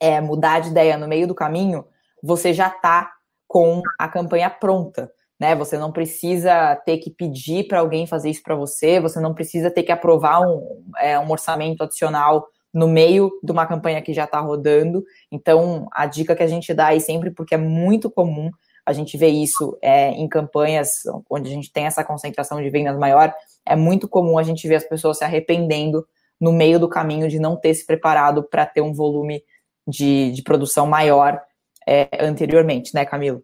é, 0.00 0.20
mudar 0.20 0.60
de 0.60 0.70
ideia 0.70 0.98
no 0.98 1.08
meio 1.08 1.26
do 1.26 1.34
caminho, 1.34 1.84
você 2.24 2.54
já 2.54 2.68
está 2.68 3.12
com 3.46 3.82
a 3.98 4.08
campanha 4.08 4.48
pronta. 4.48 5.12
né? 5.38 5.54
Você 5.56 5.76
não 5.76 5.92
precisa 5.92 6.74
ter 6.86 6.98
que 6.98 7.10
pedir 7.10 7.68
para 7.68 7.80
alguém 7.80 8.06
fazer 8.06 8.30
isso 8.30 8.42
para 8.42 8.54
você, 8.54 8.98
você 8.98 9.20
não 9.20 9.34
precisa 9.34 9.70
ter 9.70 9.82
que 9.82 9.92
aprovar 9.92 10.40
um, 10.40 10.82
é, 10.98 11.18
um 11.18 11.30
orçamento 11.30 11.82
adicional 11.84 12.46
no 12.72 12.88
meio 12.88 13.30
de 13.42 13.52
uma 13.52 13.66
campanha 13.66 14.00
que 14.00 14.14
já 14.14 14.24
está 14.24 14.40
rodando. 14.40 15.04
Então, 15.30 15.86
a 15.92 16.06
dica 16.06 16.34
que 16.34 16.42
a 16.42 16.46
gente 16.46 16.72
dá 16.72 16.86
aí 16.86 17.00
sempre, 17.00 17.30
porque 17.30 17.54
é 17.54 17.58
muito 17.58 18.10
comum 18.10 18.50
a 18.86 18.92
gente 18.92 19.16
ver 19.16 19.28
isso 19.28 19.76
é, 19.82 20.10
em 20.10 20.28
campanhas 20.28 21.02
onde 21.28 21.50
a 21.50 21.52
gente 21.52 21.72
tem 21.72 21.86
essa 21.86 22.04
concentração 22.04 22.62
de 22.62 22.70
vendas 22.70 22.96
maior, 22.98 23.34
é 23.66 23.76
muito 23.76 24.08
comum 24.08 24.38
a 24.38 24.42
gente 24.42 24.66
ver 24.66 24.76
as 24.76 24.84
pessoas 24.84 25.18
se 25.18 25.24
arrependendo 25.24 26.06
no 26.40 26.52
meio 26.52 26.78
do 26.78 26.88
caminho 26.88 27.28
de 27.28 27.38
não 27.38 27.56
ter 27.56 27.74
se 27.74 27.84
preparado 27.86 28.42
para 28.42 28.66
ter 28.66 28.80
um 28.80 28.92
volume 28.92 29.42
de, 29.86 30.32
de 30.32 30.42
produção 30.42 30.86
maior 30.86 31.40
é, 31.86 32.08
anteriormente, 32.20 32.94
né, 32.94 33.04
Camilo? 33.04 33.42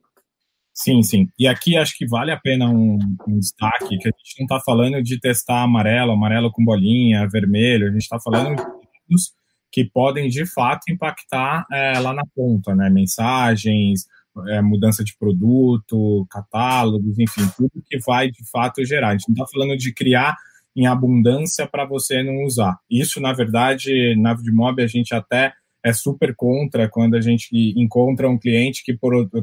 Sim, 0.72 1.02
sim. 1.02 1.28
E 1.38 1.46
aqui 1.46 1.76
acho 1.76 1.96
que 1.96 2.06
vale 2.06 2.30
a 2.30 2.38
pena 2.38 2.68
um, 2.70 2.98
um 3.28 3.38
destaque, 3.38 3.98
que 3.98 4.08
a 4.08 4.12
gente 4.16 4.38
não 4.38 4.44
está 4.44 4.60
falando 4.60 5.02
de 5.02 5.20
testar 5.20 5.62
amarelo, 5.62 6.12
amarelo 6.12 6.50
com 6.50 6.64
bolinha, 6.64 7.28
vermelho, 7.28 7.88
a 7.88 7.90
gente 7.90 8.02
está 8.02 8.18
falando 8.18 8.56
de 8.56 8.62
dados 8.62 9.34
que 9.72 9.84
podem, 9.84 10.28
de 10.28 10.46
fato, 10.46 10.90
impactar 10.90 11.64
é, 11.70 11.98
lá 11.98 12.12
na 12.12 12.24
ponta, 12.34 12.74
né? 12.74 12.90
Mensagens, 12.90 14.06
é, 14.48 14.60
mudança 14.60 15.04
de 15.04 15.16
produto, 15.16 16.26
catálogos, 16.30 17.18
enfim, 17.18 17.42
tudo 17.56 17.82
que 17.86 17.98
vai, 18.00 18.30
de 18.30 18.48
fato, 18.50 18.84
gerar. 18.84 19.08
A 19.08 19.12
gente 19.12 19.28
não 19.28 19.34
está 19.34 19.46
falando 19.52 19.76
de 19.76 19.92
criar 19.92 20.36
em 20.74 20.86
abundância 20.86 21.66
para 21.66 21.84
você 21.84 22.22
não 22.22 22.44
usar. 22.44 22.78
Isso, 22.90 23.20
na 23.20 23.32
verdade, 23.32 24.16
na 24.16 24.34
Vidmob, 24.34 24.82
a 24.82 24.86
gente 24.86 25.14
até 25.14 25.52
é 25.84 25.92
super 25.92 26.34
contra 26.34 26.88
quando 26.88 27.16
a 27.16 27.20
gente 27.20 27.48
encontra 27.76 28.28
um 28.28 28.38
cliente 28.38 28.84
que 28.84 28.98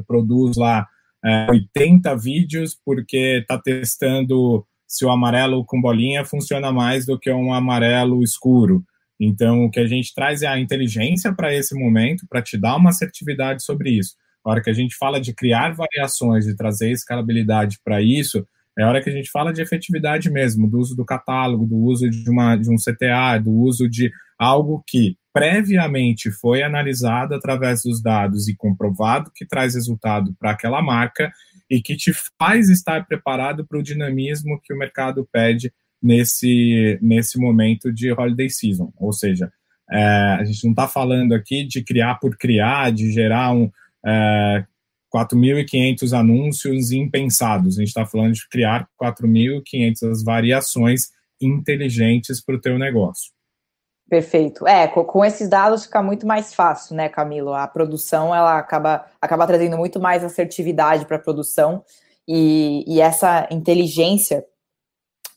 produz 0.06 0.56
lá 0.56 0.86
é, 1.24 1.46
80 1.50 2.16
vídeos 2.16 2.78
porque 2.84 3.40
está 3.40 3.58
testando 3.58 4.64
se 4.86 5.04
o 5.04 5.10
amarelo 5.10 5.64
com 5.64 5.80
bolinha 5.80 6.24
funciona 6.24 6.72
mais 6.72 7.04
do 7.04 7.18
que 7.18 7.30
um 7.30 7.52
amarelo 7.52 8.22
escuro. 8.22 8.82
Então, 9.20 9.64
o 9.64 9.70
que 9.70 9.80
a 9.80 9.86
gente 9.86 10.14
traz 10.14 10.42
é 10.42 10.46
a 10.46 10.58
inteligência 10.58 11.32
para 11.32 11.52
esse 11.52 11.74
momento, 11.74 12.26
para 12.28 12.40
te 12.40 12.56
dar 12.56 12.76
uma 12.76 12.90
assertividade 12.90 13.62
sobre 13.64 13.90
isso. 13.90 14.14
A 14.44 14.50
hora 14.50 14.62
que 14.62 14.70
a 14.70 14.74
gente 14.74 14.94
fala 14.94 15.20
de 15.20 15.34
criar 15.34 15.74
variações 15.74 16.46
e 16.46 16.56
trazer 16.56 16.92
escalabilidade 16.92 17.78
para 17.84 18.00
isso, 18.00 18.46
é 18.78 18.84
a 18.84 18.88
hora 18.88 19.02
que 19.02 19.10
a 19.10 19.12
gente 19.12 19.28
fala 19.28 19.52
de 19.52 19.60
efetividade 19.60 20.30
mesmo, 20.30 20.70
do 20.70 20.78
uso 20.78 20.94
do 20.94 21.04
catálogo, 21.04 21.66
do 21.66 21.76
uso 21.76 22.08
de, 22.08 22.30
uma, 22.30 22.54
de 22.54 22.70
um 22.70 22.76
CTA, 22.76 23.38
do 23.42 23.52
uso 23.52 23.88
de 23.88 24.10
algo 24.38 24.82
que 24.86 25.17
previamente 25.32 26.30
foi 26.30 26.62
analisado 26.62 27.34
através 27.34 27.82
dos 27.82 28.02
dados 28.02 28.48
e 28.48 28.56
comprovado 28.56 29.30
que 29.34 29.46
traz 29.46 29.74
resultado 29.74 30.34
para 30.38 30.50
aquela 30.52 30.82
marca 30.82 31.32
e 31.70 31.80
que 31.80 31.96
te 31.96 32.12
faz 32.38 32.68
estar 32.68 33.06
preparado 33.06 33.66
para 33.66 33.78
o 33.78 33.82
dinamismo 33.82 34.60
que 34.62 34.72
o 34.72 34.78
mercado 34.78 35.28
pede 35.30 35.72
nesse, 36.02 36.98
nesse 37.02 37.38
momento 37.38 37.92
de 37.92 38.10
holiday 38.12 38.48
season. 38.48 38.92
Ou 38.96 39.12
seja, 39.12 39.52
é, 39.90 40.02
a 40.40 40.44
gente 40.44 40.64
não 40.64 40.70
está 40.70 40.88
falando 40.88 41.34
aqui 41.34 41.64
de 41.64 41.82
criar 41.82 42.16
por 42.16 42.36
criar, 42.36 42.92
de 42.92 43.10
gerar 43.12 43.52
um 43.52 43.70
é, 44.06 44.64
4.500 45.14 46.18
anúncios 46.18 46.92
impensados. 46.92 47.76
A 47.76 47.80
gente 47.80 47.88
está 47.88 48.06
falando 48.06 48.34
de 48.34 48.48
criar 48.48 48.88
4.500 49.00 50.24
variações 50.24 51.08
inteligentes 51.40 52.42
para 52.42 52.56
o 52.56 52.60
teu 52.60 52.78
negócio. 52.78 53.32
Perfeito. 54.08 54.66
É, 54.66 54.88
com, 54.88 55.22
esses 55.22 55.48
dados 55.48 55.84
fica 55.84 56.02
muito 56.02 56.26
mais 56.26 56.54
fácil, 56.54 56.96
né, 56.96 57.10
Camilo? 57.10 57.52
A 57.52 57.66
produção 57.66 58.34
ela 58.34 58.58
acaba, 58.58 59.04
acaba 59.20 59.46
trazendo 59.46 59.76
muito 59.76 60.00
mais 60.00 60.24
assertividade 60.24 61.04
para 61.04 61.16
a 61.16 61.20
produção 61.20 61.84
e, 62.26 62.84
e 62.86 63.02
essa 63.02 63.46
inteligência, 63.50 64.42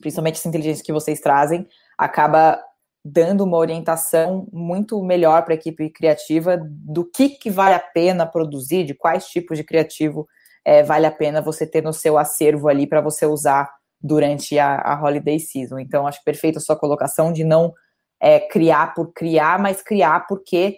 principalmente 0.00 0.36
essa 0.36 0.48
inteligência 0.48 0.84
que 0.84 0.92
vocês 0.92 1.20
trazem, 1.20 1.68
acaba 1.98 2.58
dando 3.04 3.44
uma 3.44 3.58
orientação 3.58 4.48
muito 4.50 5.02
melhor 5.02 5.42
para 5.44 5.52
a 5.52 5.56
equipe 5.56 5.90
criativa 5.90 6.58
do 6.62 7.04
que, 7.04 7.30
que 7.30 7.50
vale 7.50 7.74
a 7.74 7.80
pena 7.80 8.24
produzir, 8.24 8.84
de 8.84 8.94
quais 8.94 9.26
tipos 9.26 9.58
de 9.58 9.64
criativo 9.64 10.26
é, 10.64 10.82
vale 10.82 11.04
a 11.04 11.10
pena 11.10 11.42
você 11.42 11.66
ter 11.66 11.82
no 11.82 11.92
seu 11.92 12.16
acervo 12.16 12.68
ali 12.68 12.86
para 12.86 13.02
você 13.02 13.26
usar 13.26 13.70
durante 14.00 14.58
a, 14.58 14.76
a 14.76 15.02
holiday 15.02 15.38
season. 15.38 15.78
Então, 15.78 16.06
acho 16.06 16.22
perfeito 16.24 16.58
a 16.58 16.60
sua 16.60 16.76
colocação 16.76 17.32
de 17.32 17.44
não 17.44 17.74
é, 18.22 18.38
criar 18.38 18.94
por 18.94 19.12
criar, 19.12 19.58
mas 19.58 19.82
criar 19.82 20.28
porque, 20.28 20.76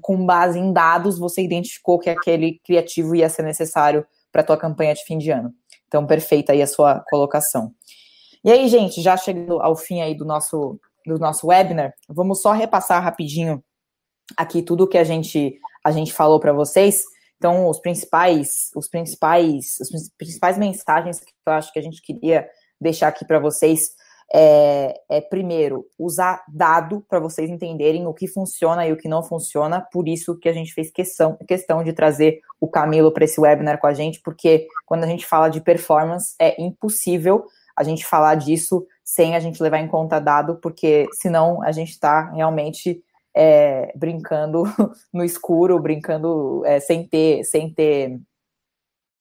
com 0.00 0.24
base 0.24 0.60
em 0.60 0.72
dados, 0.72 1.18
você 1.18 1.42
identificou 1.42 1.98
que 1.98 2.08
aquele 2.08 2.60
criativo 2.64 3.16
ia 3.16 3.28
ser 3.28 3.42
necessário 3.42 4.06
para 4.30 4.42
a 4.42 4.44
tua 4.44 4.56
campanha 4.56 4.94
de 4.94 5.02
fim 5.02 5.18
de 5.18 5.28
ano. 5.30 5.52
Então, 5.88 6.06
perfeita 6.06 6.52
aí 6.52 6.62
a 6.62 6.66
sua 6.68 7.00
colocação. 7.10 7.74
E 8.44 8.52
aí, 8.52 8.68
gente, 8.68 9.02
já 9.02 9.16
chegando 9.16 9.60
ao 9.60 9.74
fim 9.74 10.00
aí 10.00 10.14
do 10.14 10.24
nosso, 10.24 10.78
do 11.04 11.18
nosso 11.18 11.48
webinar, 11.48 11.92
vamos 12.08 12.40
só 12.40 12.52
repassar 12.52 13.02
rapidinho 13.02 13.62
aqui 14.36 14.62
tudo 14.62 14.86
que 14.86 14.98
a 14.98 15.04
gente, 15.04 15.58
a 15.82 15.90
gente 15.90 16.12
falou 16.12 16.38
para 16.38 16.52
vocês. 16.52 17.02
Então, 17.38 17.68
os 17.68 17.80
principais, 17.80 18.70
os 18.76 18.88
principais, 18.88 19.80
as 19.80 19.90
principais 20.16 20.56
mensagens 20.56 21.18
que 21.18 21.32
eu 21.44 21.52
acho 21.52 21.72
que 21.72 21.78
a 21.80 21.82
gente 21.82 22.00
queria 22.00 22.48
deixar 22.80 23.08
aqui 23.08 23.24
para 23.24 23.40
vocês 23.40 23.90
é, 24.32 25.00
é, 25.08 25.20
primeiro, 25.20 25.86
usar 25.98 26.44
dado 26.48 27.04
para 27.08 27.18
vocês 27.18 27.48
entenderem 27.48 28.06
o 28.06 28.12
que 28.12 28.28
funciona 28.28 28.86
e 28.86 28.92
o 28.92 28.96
que 28.96 29.08
não 29.08 29.22
funciona. 29.22 29.80
Por 29.92 30.06
isso 30.06 30.38
que 30.38 30.48
a 30.48 30.52
gente 30.52 30.72
fez 30.74 30.90
questão, 30.90 31.36
questão 31.46 31.82
de 31.82 31.92
trazer 31.92 32.40
o 32.60 32.68
Camilo 32.68 33.12
para 33.12 33.24
esse 33.24 33.40
webinar 33.40 33.80
com 33.80 33.86
a 33.86 33.94
gente, 33.94 34.20
porque 34.22 34.66
quando 34.84 35.04
a 35.04 35.06
gente 35.06 35.24
fala 35.24 35.48
de 35.48 35.60
performance, 35.60 36.34
é 36.38 36.60
impossível 36.60 37.44
a 37.76 37.82
gente 37.82 38.04
falar 38.04 38.34
disso 38.34 38.84
sem 39.04 39.34
a 39.34 39.40
gente 39.40 39.62
levar 39.62 39.78
em 39.78 39.88
conta 39.88 40.18
dado, 40.18 40.56
porque 40.56 41.06
senão 41.12 41.62
a 41.62 41.72
gente 41.72 41.90
está 41.90 42.30
realmente 42.32 43.02
é, 43.34 43.92
brincando 43.96 44.64
no 45.14 45.24
escuro, 45.24 45.80
brincando 45.80 46.62
é, 46.66 46.80
sem 46.80 47.06
ter, 47.06 47.44
sem 47.44 47.72
ter 47.72 48.20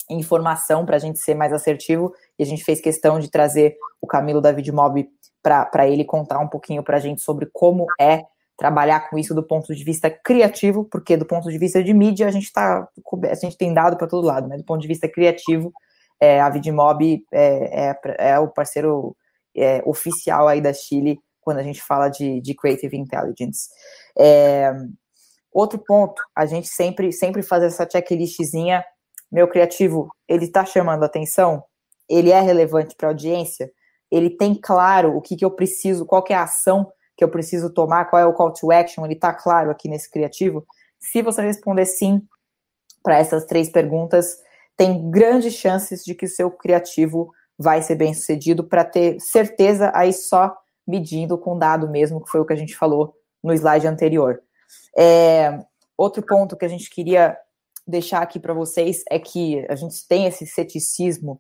informação 0.09 0.85
para 0.85 0.95
a 0.95 0.99
gente 0.99 1.19
ser 1.19 1.35
mais 1.35 1.51
assertivo 1.51 2.13
e 2.37 2.43
a 2.43 2.45
gente 2.45 2.63
fez 2.63 2.79
questão 2.79 3.19
de 3.19 3.29
trazer 3.29 3.75
o 4.01 4.07
Camilo 4.07 4.41
da 4.41 4.51
Vidmob 4.51 5.09
para 5.41 5.87
ele 5.87 6.03
contar 6.03 6.39
um 6.39 6.47
pouquinho 6.47 6.83
para 6.83 6.97
a 6.97 6.99
gente 6.99 7.21
sobre 7.21 7.47
como 7.51 7.85
é 7.99 8.25
trabalhar 8.57 9.09
com 9.09 9.17
isso 9.17 9.35
do 9.35 9.43
ponto 9.43 9.73
de 9.73 9.83
vista 9.83 10.09
criativo, 10.09 10.83
porque 10.85 11.15
do 11.15 11.25
ponto 11.25 11.49
de 11.49 11.57
vista 11.57 11.83
de 11.83 11.93
mídia 11.93 12.27
a 12.27 12.31
gente 12.31 12.51
tá 12.51 12.87
a 13.29 13.35
gente 13.35 13.55
tem 13.55 13.73
dado 13.73 13.95
para 13.95 14.07
todo 14.07 14.25
lado, 14.25 14.47
né? 14.47 14.57
Do 14.57 14.63
ponto 14.63 14.81
de 14.81 14.87
vista 14.87 15.07
criativo, 15.07 15.71
é, 16.19 16.41
a 16.41 16.49
Vidmob 16.49 17.23
é, 17.31 17.89
é, 17.89 18.31
é 18.31 18.39
o 18.39 18.47
parceiro 18.47 19.15
é, 19.55 19.81
oficial 19.85 20.47
aí 20.47 20.59
da 20.59 20.73
Chile 20.73 21.19
quando 21.39 21.59
a 21.59 21.63
gente 21.63 21.81
fala 21.81 22.09
de, 22.09 22.41
de 22.41 22.55
creative 22.55 22.97
intelligence. 22.97 23.69
É, 24.17 24.73
outro 25.53 25.79
ponto, 25.79 26.21
a 26.35 26.45
gente 26.45 26.67
sempre 26.67 27.11
sempre 27.13 27.43
faz 27.43 27.63
essa 27.63 27.87
checklistzinha 27.89 28.83
meu 29.31 29.47
criativo, 29.47 30.09
ele 30.27 30.45
está 30.45 30.65
chamando 30.65 31.03
atenção? 31.03 31.63
Ele 32.09 32.31
é 32.31 32.39
relevante 32.39 32.95
para 32.95 33.09
a 33.09 33.11
audiência? 33.11 33.71
Ele 34.09 34.29
tem 34.29 34.55
claro 34.55 35.15
o 35.15 35.21
que, 35.21 35.35
que 35.35 35.43
eu 35.43 35.51
preciso, 35.51 36.05
qual 36.05 36.23
é 36.29 36.33
a 36.33 36.43
ação 36.43 36.91
que 37.15 37.23
eu 37.23 37.29
preciso 37.29 37.69
tomar, 37.69 38.05
qual 38.05 38.21
é 38.21 38.25
o 38.25 38.33
call 38.33 38.53
to 38.53 38.71
action? 38.71 39.03
Ele 39.03 39.15
está 39.15 39.33
claro 39.33 39.69
aqui 39.69 39.89
nesse 39.89 40.09
criativo? 40.09 40.65
Se 40.99 41.21
você 41.21 41.41
responder 41.41 41.85
sim 41.85 42.21
para 43.03 43.17
essas 43.17 43.45
três 43.45 43.69
perguntas, 43.69 44.37
tem 44.75 45.09
grandes 45.09 45.53
chances 45.55 46.05
de 46.05 46.13
que 46.13 46.25
o 46.25 46.29
seu 46.29 46.51
criativo 46.51 47.33
vai 47.57 47.81
ser 47.81 47.95
bem 47.95 48.13
sucedido 48.13 48.63
para 48.63 48.85
ter 48.85 49.19
certeza 49.19 49.91
aí 49.95 50.13
só 50.13 50.55
medindo 50.85 51.37
com 51.37 51.57
dado 51.57 51.89
mesmo, 51.89 52.23
que 52.23 52.29
foi 52.29 52.39
o 52.39 52.45
que 52.45 52.53
a 52.53 52.57
gente 52.57 52.75
falou 52.75 53.15
no 53.43 53.53
slide 53.53 53.87
anterior. 53.87 54.41
É, 54.95 55.59
outro 55.97 56.23
ponto 56.23 56.55
que 56.55 56.65
a 56.65 56.69
gente 56.69 56.89
queria 56.89 57.37
deixar 57.87 58.21
aqui 58.21 58.39
para 58.39 58.53
vocês 58.53 59.03
é 59.09 59.17
que 59.17 59.65
a 59.69 59.75
gente 59.75 60.07
tem 60.07 60.25
esse 60.25 60.45
ceticismo, 60.45 61.39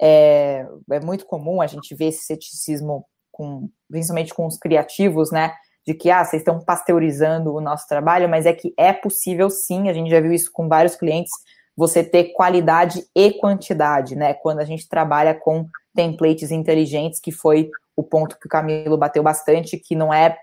é, 0.00 0.66
é 0.90 1.00
muito 1.00 1.24
comum 1.24 1.60
a 1.60 1.66
gente 1.66 1.94
ver 1.94 2.06
esse 2.06 2.24
ceticismo, 2.24 3.06
com, 3.32 3.68
principalmente 3.88 4.34
com 4.34 4.46
os 4.46 4.58
criativos, 4.58 5.30
né? 5.30 5.52
De 5.86 5.94
que, 5.94 6.10
ah, 6.10 6.24
vocês 6.24 6.40
estão 6.40 6.60
pasteurizando 6.60 7.54
o 7.54 7.60
nosso 7.60 7.86
trabalho, 7.88 8.28
mas 8.28 8.44
é 8.44 8.52
que 8.52 8.74
é 8.76 8.92
possível 8.92 9.48
sim, 9.48 9.88
a 9.88 9.92
gente 9.92 10.10
já 10.10 10.20
viu 10.20 10.32
isso 10.32 10.50
com 10.52 10.68
vários 10.68 10.96
clientes, 10.96 11.32
você 11.76 12.02
ter 12.02 12.32
qualidade 12.32 13.06
e 13.14 13.32
quantidade, 13.32 14.16
né? 14.16 14.34
Quando 14.34 14.60
a 14.60 14.64
gente 14.64 14.88
trabalha 14.88 15.34
com 15.34 15.66
templates 15.94 16.50
inteligentes, 16.50 17.20
que 17.20 17.30
foi 17.30 17.70
o 17.94 18.02
ponto 18.02 18.38
que 18.38 18.46
o 18.46 18.50
Camilo 18.50 18.98
bateu 18.98 19.22
bastante, 19.22 19.78
que 19.78 19.94
não 19.94 20.12
é, 20.12 20.36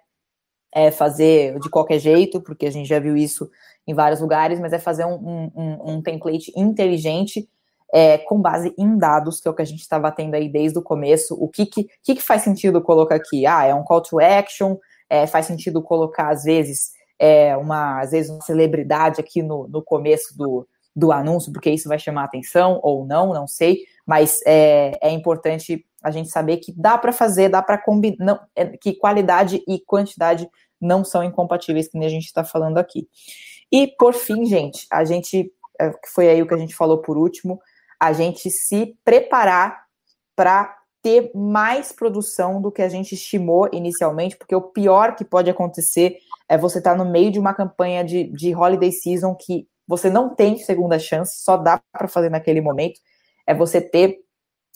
é 0.74 0.92
fazer 0.92 1.60
de 1.60 1.70
qualquer 1.70 2.00
jeito, 2.00 2.42
porque 2.42 2.66
a 2.66 2.72
gente 2.72 2.88
já 2.88 3.00
viu 3.00 3.16
isso 3.16 3.50
em 3.86 3.94
vários 3.94 4.22
lugares, 4.22 4.60
mas 4.60 4.74
é 4.74 4.80
fazer 4.80 5.06
um, 5.06 5.52
um, 5.56 5.94
um 5.94 6.02
template 6.02 6.52
inteligente 6.56 7.48
é, 7.94 8.18
com 8.18 8.42
base 8.42 8.74
em 8.78 8.98
dados, 8.98 9.40
que 9.40 9.48
é 9.48 9.52
o 9.52 9.54
que 9.54 9.62
a 9.62 9.66
gente 9.66 9.82
está 9.82 10.00
batendo 10.00 10.34
aí 10.34 10.50
desde 10.50 10.80
o 10.80 10.82
começo. 10.82 11.36
O 11.36 11.48
que, 11.48 11.66
que, 11.66 11.88
que, 12.02 12.16
que 12.16 12.22
faz 12.22 12.42
sentido 12.42 12.82
colocar 12.82 13.16
aqui? 13.16 13.46
Ah, 13.46 13.66
é 13.66 13.76
um 13.76 13.84
call 13.84 14.02
to 14.02 14.20
action, 14.20 14.78
é, 15.08 15.28
faz 15.28 15.46
sentido 15.46 15.82
colocar, 15.82 16.32
às 16.32 16.44
vezes, 16.44 16.92
é, 17.20 17.56
uma, 17.56 18.02
às 18.02 18.12
vezes, 18.12 18.32
uma 18.32 18.42
celebridade 18.42 19.22
aqui 19.22 19.44
no, 19.44 19.68
no 19.68 19.84
começo 19.84 20.36
do, 20.36 20.68
do 20.96 21.12
anúncio, 21.12 21.54
porque 21.54 21.70
isso 21.70 21.88
vai 21.88 22.00
chamar 22.00 22.24
atenção 22.24 22.80
ou 22.82 23.06
não, 23.06 23.32
não 23.32 23.46
sei, 23.46 23.82
mas 24.08 24.40
é, 24.46 24.98
é 25.00 25.12
importante 25.12 25.86
a 26.04 26.12
gente 26.12 26.30
saber 26.30 26.58
que 26.58 26.74
dá 26.76 26.98
para 26.98 27.12
fazer, 27.12 27.50
dá 27.50 27.62
para 27.62 27.78
combinar, 27.78 28.48
é, 28.56 28.66
que 28.78 28.94
qualidade 28.94 29.64
e 29.68 29.80
quantidade 29.80 30.50
não 30.80 31.04
são 31.04 31.24
incompatíveis, 31.24 31.88
que 31.88 31.98
nem 31.98 32.08
a 32.08 32.12
gente 32.12 32.26
está 32.26 32.44
falando 32.44 32.78
aqui. 32.78 33.08
E 33.72 33.88
por 33.98 34.14
fim, 34.14 34.46
gente, 34.46 34.86
a 34.92 35.04
gente, 35.06 35.52
é, 35.80 35.92
foi 36.14 36.30
aí 36.30 36.42
o 36.42 36.48
que 36.48 36.54
a 36.54 36.58
gente 36.58 36.76
falou 36.76 37.00
por 37.00 37.18
último, 37.18 37.60
a 38.00 38.12
gente 38.12 38.52
se 38.52 38.98
preparar 39.04 39.84
para 40.36 40.76
ter 41.02 41.32
mais 41.34 41.92
produção 41.92 42.62
do 42.62 42.72
que 42.72 42.82
a 42.82 42.90
gente 42.90 43.14
estimou 43.14 43.70
inicialmente, 43.74 44.38
porque 44.38 44.56
o 44.56 44.62
pior 44.62 45.16
que 45.16 45.26
pode 45.26 45.50
acontecer 45.50 46.18
é 46.48 46.58
você 46.58 46.78
estar 46.78 46.92
tá 46.92 46.98
no 46.98 47.10
meio 47.10 47.32
de 47.32 47.40
uma 47.40 47.54
campanha 47.54 48.04
de, 48.04 48.26
de 48.32 48.56
holiday 48.56 48.92
season 48.92 49.36
que 49.36 49.68
você 49.88 50.10
não 50.10 50.34
tem 50.34 50.58
segunda 50.58 50.98
chance, 50.98 51.44
só 51.44 51.58
dá 51.58 51.82
para 51.92 52.08
fazer 52.08 52.30
naquele 52.30 52.62
momento. 52.62 53.00
É 53.46 53.54
você 53.54 53.82
ter, 53.82 54.18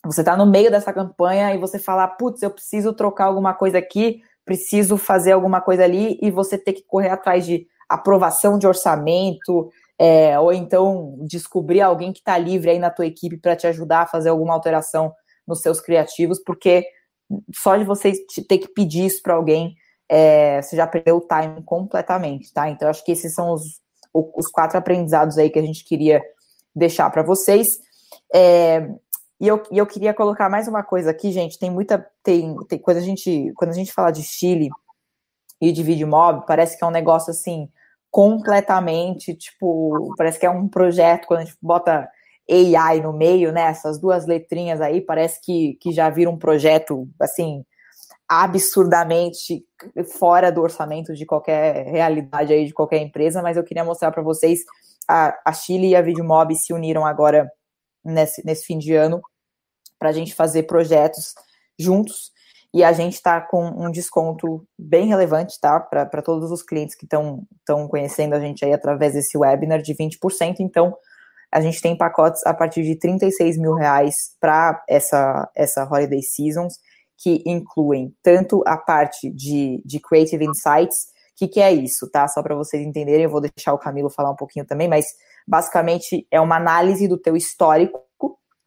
você 0.08 0.24
tá 0.24 0.36
no 0.36 0.46
meio 0.46 0.72
dessa 0.72 0.92
campanha 0.94 1.54
e 1.54 1.58
você 1.58 1.78
falar, 1.78 2.08
putz, 2.10 2.42
eu 2.42 2.50
preciso 2.50 2.94
trocar 2.94 3.26
alguma 3.26 3.54
coisa 3.54 3.78
aqui, 3.78 4.22
preciso 4.46 4.98
fazer 4.98 5.34
alguma 5.34 5.62
coisa 5.62 5.84
ali, 5.84 6.18
e 6.22 6.32
você 6.32 6.58
ter 6.58 6.74
que 6.74 6.84
correr 6.84 7.10
atrás 7.10 7.46
de 7.46 7.68
aprovação 7.88 8.58
de 8.58 8.66
orçamento, 8.66 9.70
é, 10.00 10.40
ou 10.40 10.54
então 10.54 11.18
descobrir 11.22 11.82
alguém 11.82 12.14
que 12.14 12.20
está 12.20 12.38
livre 12.38 12.70
aí 12.70 12.80
na 12.80 12.90
tua 12.90 13.06
equipe 13.06 13.38
para 13.38 13.56
te 13.56 13.68
ajudar 13.68 14.02
a 14.02 14.08
fazer 14.08 14.30
alguma 14.30 14.54
alteração 14.54 15.14
nos 15.48 15.62
seus 15.62 15.80
criativos, 15.80 16.40
porque 16.44 16.86
só 17.54 17.76
de 17.76 17.84
você 17.84 18.14
ter 18.48 18.58
que 18.58 18.68
pedir 18.70 19.06
isso 19.06 19.22
para 19.22 19.36
alguém, 19.36 19.76
é, 20.10 20.62
você 20.62 20.76
já 20.76 20.88
perdeu 20.88 21.18
o 21.18 21.28
time 21.28 21.62
completamente, 21.64 22.54
tá? 22.54 22.70
Então, 22.70 22.90
acho 22.90 23.04
que 23.04 23.12
esses 23.12 23.34
são 23.34 23.52
os, 23.52 23.82
os 24.14 24.48
quatro 24.48 24.78
aprendizados 24.78 25.38
aí 25.38 25.50
que 25.50 25.60
a 25.60 25.64
gente 25.64 25.84
queria 25.84 26.22
deixar 26.76 27.10
para 27.10 27.24
vocês. 27.24 27.80
É, 28.34 28.88
e 29.40 29.48
eu, 29.48 29.62
e 29.72 29.78
eu 29.78 29.86
queria 29.86 30.14
colocar 30.14 30.50
mais 30.50 30.68
uma 30.68 30.84
coisa 30.84 31.12
aqui, 31.12 31.32
gente. 31.32 31.60
Tem 31.60 31.70
muita. 31.70 32.06
Tem, 32.24 32.56
tem 32.68 32.80
quando, 32.80 32.98
a 32.98 33.02
gente, 33.02 33.52
quando 33.56 33.72
a 33.72 33.74
gente 33.74 33.94
fala 33.94 34.12
de 34.12 34.24
Chile 34.24 34.70
e 35.62 35.72
de 35.72 35.84
vídeo 35.84 36.08
mob, 36.08 36.46
parece 36.48 36.78
que 36.78 36.84
é 36.84 36.88
um 36.88 36.92
negócio 36.92 37.32
assim, 37.32 37.70
completamente, 38.10 39.36
tipo, 39.36 40.14
parece 40.18 40.40
que 40.40 40.46
é 40.46 40.50
um 40.50 40.68
projeto, 40.68 41.28
quando 41.28 41.42
a 41.42 41.46
gente 41.46 41.58
bota 41.62 42.10
AI 42.50 43.02
no 43.02 43.14
meio, 43.14 43.52
né? 43.52 43.64
Essas 43.64 44.00
duas 44.00 44.26
letrinhas 44.26 44.82
aí, 44.82 45.02
parece 45.02 45.40
que, 45.42 45.78
que 45.82 45.92
já 45.92 46.10
vira 46.10 46.30
um 46.30 46.38
projeto, 46.38 47.08
assim, 47.20 47.64
absurdamente 48.28 49.64
fora 50.20 50.52
do 50.52 50.62
orçamento 50.62 51.14
de 51.14 51.26
qualquer 51.26 51.86
realidade 51.88 52.54
aí, 52.54 52.66
de 52.66 52.74
qualquer 52.74 53.02
empresa, 53.02 53.42
mas 53.42 53.56
eu 53.58 53.64
queria 53.64 53.86
mostrar 53.86 54.12
para 54.12 54.24
vocês, 54.24 54.62
a, 55.08 55.38
a 55.46 55.54
Chile 55.54 55.90
e 55.90 55.96
a 55.96 56.02
Videomob 56.02 56.56
se 56.56 56.74
uniram 56.74 57.06
agora 57.06 57.50
nesse, 58.08 58.46
nesse 58.46 58.66
fim 58.66 58.78
de 58.78 58.94
ano 58.96 59.22
para 60.00 60.10
a 60.10 60.14
gente 60.14 60.34
fazer 60.34 60.64
projetos 60.64 61.34
juntos, 61.80 62.32
e 62.74 62.84
a 62.84 62.92
gente 62.92 63.14
está 63.14 63.40
com 63.42 63.66
um 63.66 63.90
desconto 63.90 64.64
bem 64.78 65.08
relevante, 65.08 65.60
tá? 65.60 65.80
Para 65.80 66.22
todos 66.22 66.52
os 66.52 66.62
clientes 66.62 66.96
que 66.96 67.06
estão 67.06 67.88
conhecendo 67.90 68.36
a 68.36 68.40
gente 68.40 68.64
aí 68.64 68.74
através 68.74 69.14
desse 69.14 69.38
webinar 69.38 69.82
de 69.82 69.96
20%. 69.96 70.58
Então, 70.60 70.96
a 71.52 71.62
gente 71.62 71.82
tem 71.82 71.98
pacotes 71.98 72.46
a 72.46 72.54
partir 72.54 72.84
de 72.84 72.96
36 72.96 73.58
mil 73.58 73.74
reais 73.74 74.36
para 74.40 74.84
essa, 74.88 75.50
essa 75.56 75.86
Holiday 75.86 76.22
Seasons, 76.22 76.78
que 77.18 77.42
incluem 77.46 78.14
tanto 78.22 78.62
a 78.68 78.78
parte 78.78 79.30
de, 79.32 79.82
de 79.86 80.00
Creative 80.00 80.46
Insights, 80.46 81.08
o 81.32 81.38
que, 81.38 81.48
que 81.48 81.62
é 81.62 81.72
isso, 81.72 82.10
tá? 82.12 82.28
Só 82.28 82.44
para 82.44 82.56
vocês 82.56 82.86
entenderem, 82.86 83.24
eu 83.24 83.30
vou 83.30 83.42
deixar 83.42 83.74
o 83.74 83.80
Camilo 83.80 84.10
falar 84.10 84.32
um 84.32 84.36
pouquinho 84.36 84.66
também, 84.66 84.88
mas 84.88 85.06
basicamente 85.48 86.28
é 86.30 86.42
uma 86.42 86.58
análise 86.58 87.08
do 87.08 87.18
teu 87.18 87.36
histórico, 87.36 88.04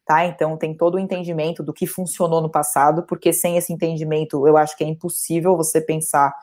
tá? 0.05 0.25
Então 0.25 0.57
tem 0.57 0.75
todo 0.75 0.95
o 0.95 0.99
entendimento 0.99 1.61
do 1.61 1.73
que 1.73 1.85
funcionou 1.85 2.41
no 2.41 2.49
passado, 2.49 3.05
porque 3.05 3.31
sem 3.31 3.57
esse 3.57 3.71
entendimento 3.71 4.47
eu 4.47 4.57
acho 4.57 4.75
que 4.75 4.83
é 4.83 4.87
impossível 4.87 5.55
você 5.55 5.79
pensar 5.79 6.33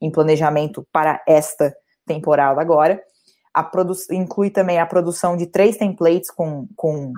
em 0.00 0.10
planejamento 0.10 0.86
para 0.92 1.22
esta 1.26 1.74
temporada 2.06 2.60
agora 2.60 3.00
inclui 4.10 4.50
também 4.50 4.78
a 4.78 4.86
produção 4.86 5.36
de 5.36 5.46
três 5.46 5.76
templates 5.76 6.30
com, 6.30 6.68
com, 6.76 7.12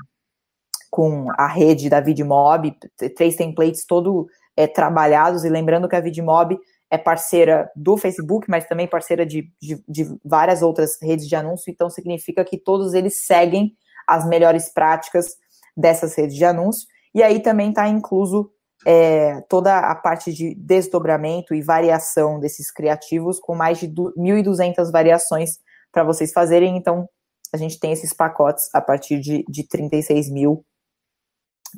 com 0.91 1.27
a 1.37 1.47
rede 1.47 1.91
da 1.91 2.01
Vidmob, 2.01 2.77
três 3.17 3.35
templates 3.35 3.85
todo 3.85 4.27
é, 4.57 4.67
trabalhados, 4.67 5.45
e 5.45 5.49
lembrando 5.49 5.89
que 5.89 5.97
a 5.97 6.01
Vidmob 6.01 6.57
é 6.91 6.97
parceira 6.97 7.71
do 7.77 7.97
Facebook, 7.97 8.49
mas 8.49 8.67
também 8.67 8.87
parceira 8.87 9.27
de, 9.27 9.53
de, 9.61 9.83
de, 9.87 10.19
várias 10.25 10.63
outras 10.63 10.97
redes 11.03 11.29
de 11.29 11.37
anúncio, 11.37 11.71
então 11.71 11.91
significa 11.91 12.45
que 12.45 12.57
todos 12.57 12.95
eles 12.95 13.27
seguem 13.27 13.73
as 14.07 14.27
melhores 14.27 14.73
práticas 14.73 15.37
dessas 15.77 16.17
redes 16.17 16.35
de 16.35 16.45
anúncio, 16.45 16.87
e 17.15 17.23
aí 17.23 17.41
também 17.41 17.71
está 17.71 17.87
incluso 17.89 18.51
é, 18.87 19.41
toda 19.43 19.79
a 19.79 19.95
parte 19.95 20.33
de 20.33 20.55
desdobramento 20.55 21.55
e 21.55 21.61
variação 21.61 22.39
desses 22.39 22.71
criativos, 22.71 23.39
com 23.39 23.55
mais 23.55 23.79
de 23.79 23.89
1.200 23.89 24.91
variações 24.91 25.59
para 25.93 26.05
vocês 26.05 26.33
fazerem. 26.33 26.77
Então, 26.77 27.09
a 27.53 27.57
gente 27.57 27.79
tem 27.79 27.93
esses 27.93 28.13
pacotes 28.13 28.69
a 28.73 28.81
partir 28.81 29.21
de, 29.21 29.45
de 29.49 29.67
36 29.67 30.31
mil 30.31 30.65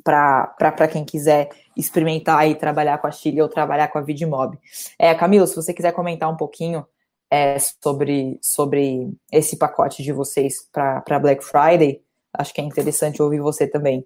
para 0.03 0.87
quem 0.87 1.05
quiser 1.05 1.49
experimentar 1.75 2.49
e 2.49 2.55
trabalhar 2.55 2.97
com 2.97 3.07
a 3.07 3.11
Chile 3.11 3.41
ou 3.41 3.49
trabalhar 3.49 3.87
com 3.87 3.97
a 3.97 4.01
Vidmob. 4.01 4.57
É, 4.97 5.13
Camilo, 5.15 5.47
se 5.47 5.55
você 5.55 5.73
quiser 5.73 5.93
comentar 5.93 6.31
um 6.31 6.37
pouquinho 6.37 6.85
é, 7.29 7.57
sobre, 7.59 8.37
sobre 8.41 9.13
esse 9.31 9.57
pacote 9.57 10.03
de 10.03 10.11
vocês 10.11 10.67
para 10.71 11.19
Black 11.19 11.43
Friday, 11.43 12.01
acho 12.33 12.53
que 12.53 12.61
é 12.61 12.63
interessante 12.63 13.21
ouvir 13.21 13.39
você 13.39 13.67
também. 13.67 14.05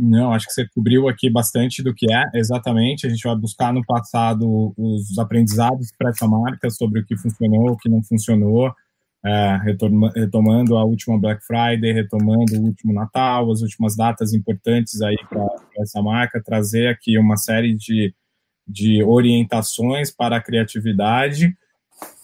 Não, 0.00 0.32
acho 0.32 0.46
que 0.46 0.52
você 0.52 0.68
cobriu 0.68 1.08
aqui 1.08 1.28
bastante 1.28 1.82
do 1.82 1.92
que 1.92 2.06
é, 2.12 2.38
exatamente. 2.38 3.04
A 3.04 3.10
gente 3.10 3.26
vai 3.26 3.34
buscar 3.34 3.72
no 3.72 3.84
passado 3.84 4.72
os 4.76 5.18
aprendizados 5.18 5.90
para 5.98 6.10
essa 6.10 6.28
marca 6.28 6.70
sobre 6.70 7.00
o 7.00 7.04
que 7.04 7.16
funcionou, 7.16 7.72
o 7.72 7.76
que 7.76 7.88
não 7.88 8.00
funcionou, 8.04 8.72
é, 9.24 9.60
retomando 10.14 10.76
a 10.76 10.84
última 10.84 11.18
Black 11.18 11.44
Friday, 11.44 11.92
retomando 11.92 12.54
o 12.56 12.62
último 12.62 12.92
Natal, 12.92 13.50
as 13.50 13.62
últimas 13.62 13.96
datas 13.96 14.32
importantes 14.32 15.02
aí 15.02 15.16
para 15.28 15.46
essa 15.78 16.00
marca, 16.00 16.42
trazer 16.42 16.88
aqui 16.88 17.18
uma 17.18 17.36
série 17.36 17.74
de, 17.74 18.14
de 18.66 19.02
orientações 19.02 20.10
para 20.10 20.36
a 20.36 20.40
criatividade, 20.40 21.56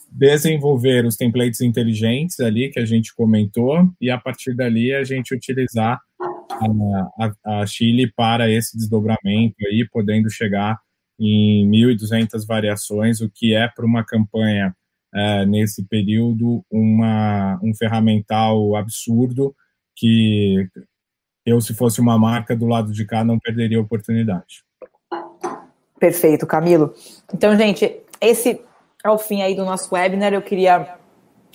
desenvolver 0.09 1.05
os 1.05 1.17
templates 1.17 1.61
inteligentes 1.61 2.39
ali 2.39 2.71
que 2.71 2.79
a 2.79 2.87
gente 2.87 3.13
comentou 3.15 3.91
e 4.01 4.09
a 4.11 4.19
partir 4.19 4.55
dali 4.55 4.95
a 4.95 5.03
gente 5.03 5.35
utilizar 5.35 6.01
a, 6.49 7.33
a, 7.45 7.61
a 7.61 7.67
Chile 7.67 8.13
para 8.15 8.49
esse 8.49 8.77
desdobramento 8.77 9.57
aí, 9.67 9.85
podendo 9.91 10.31
chegar 10.31 10.79
em 11.19 11.69
1.200 11.69 12.47
variações, 12.47 13.21
o 13.21 13.29
que 13.29 13.55
é 13.55 13.67
para 13.69 13.85
uma 13.85 14.05
campanha 14.05 14.75
é, 15.15 15.47
nesse 15.47 15.85
período 15.85 16.65
uma, 16.71 17.59
um 17.63 17.73
ferramental 17.75 18.75
absurdo 18.75 19.55
que 19.95 20.69
eu, 21.47 21.61
se 21.61 21.75
fosse 21.75 22.01
uma 22.01 22.19
marca 22.19 22.57
do 22.57 22.67
lado 22.67 22.93
de 22.93 23.05
cá, 23.05 23.23
não 23.23 23.39
perderia 23.39 23.79
a 23.79 23.83
oportunidade. 23.83 24.65
Perfeito, 26.01 26.47
Camilo. 26.47 26.93
Então, 27.33 27.57
gente, 27.57 28.01
esse 28.21 28.61
é 29.05 29.11
o 29.11 29.19
fim 29.19 29.43
aí 29.43 29.55
do 29.55 29.65
nosso 29.65 29.95
webinar. 29.95 30.33
Eu 30.33 30.43
queria 30.43 30.97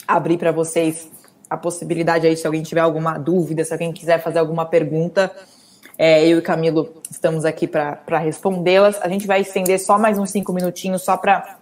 abrir 0.08 0.38
para 0.38 0.52
vocês 0.52 1.12
a 1.50 1.58
possibilidade 1.58 2.28
aí, 2.28 2.38
se 2.38 2.46
alguém 2.46 2.64
tiver 2.64 2.82
alguma 2.82 3.18
dúvida, 3.18 3.66
se 3.66 3.74
alguém 3.74 3.92
quiser 3.92 4.22
fazer 4.22 4.40
alguma 4.40 4.66
pergunta, 4.66 5.36
é, 5.98 6.26
eu 6.26 6.40
e 6.40 6.42
Camilo 6.42 7.02
estamos 7.12 7.44
aqui 7.44 7.68
para 7.68 8.20
respondê-las. 8.20 9.02
A 9.02 9.10
gente 9.10 9.28
vai 9.28 9.42
estender 9.42 9.80
só 9.80 9.98
mais 9.98 10.18
uns 10.18 10.30
cinco 10.30 10.54
minutinhos, 10.54 11.02
só 11.04 11.18
para 11.18 11.59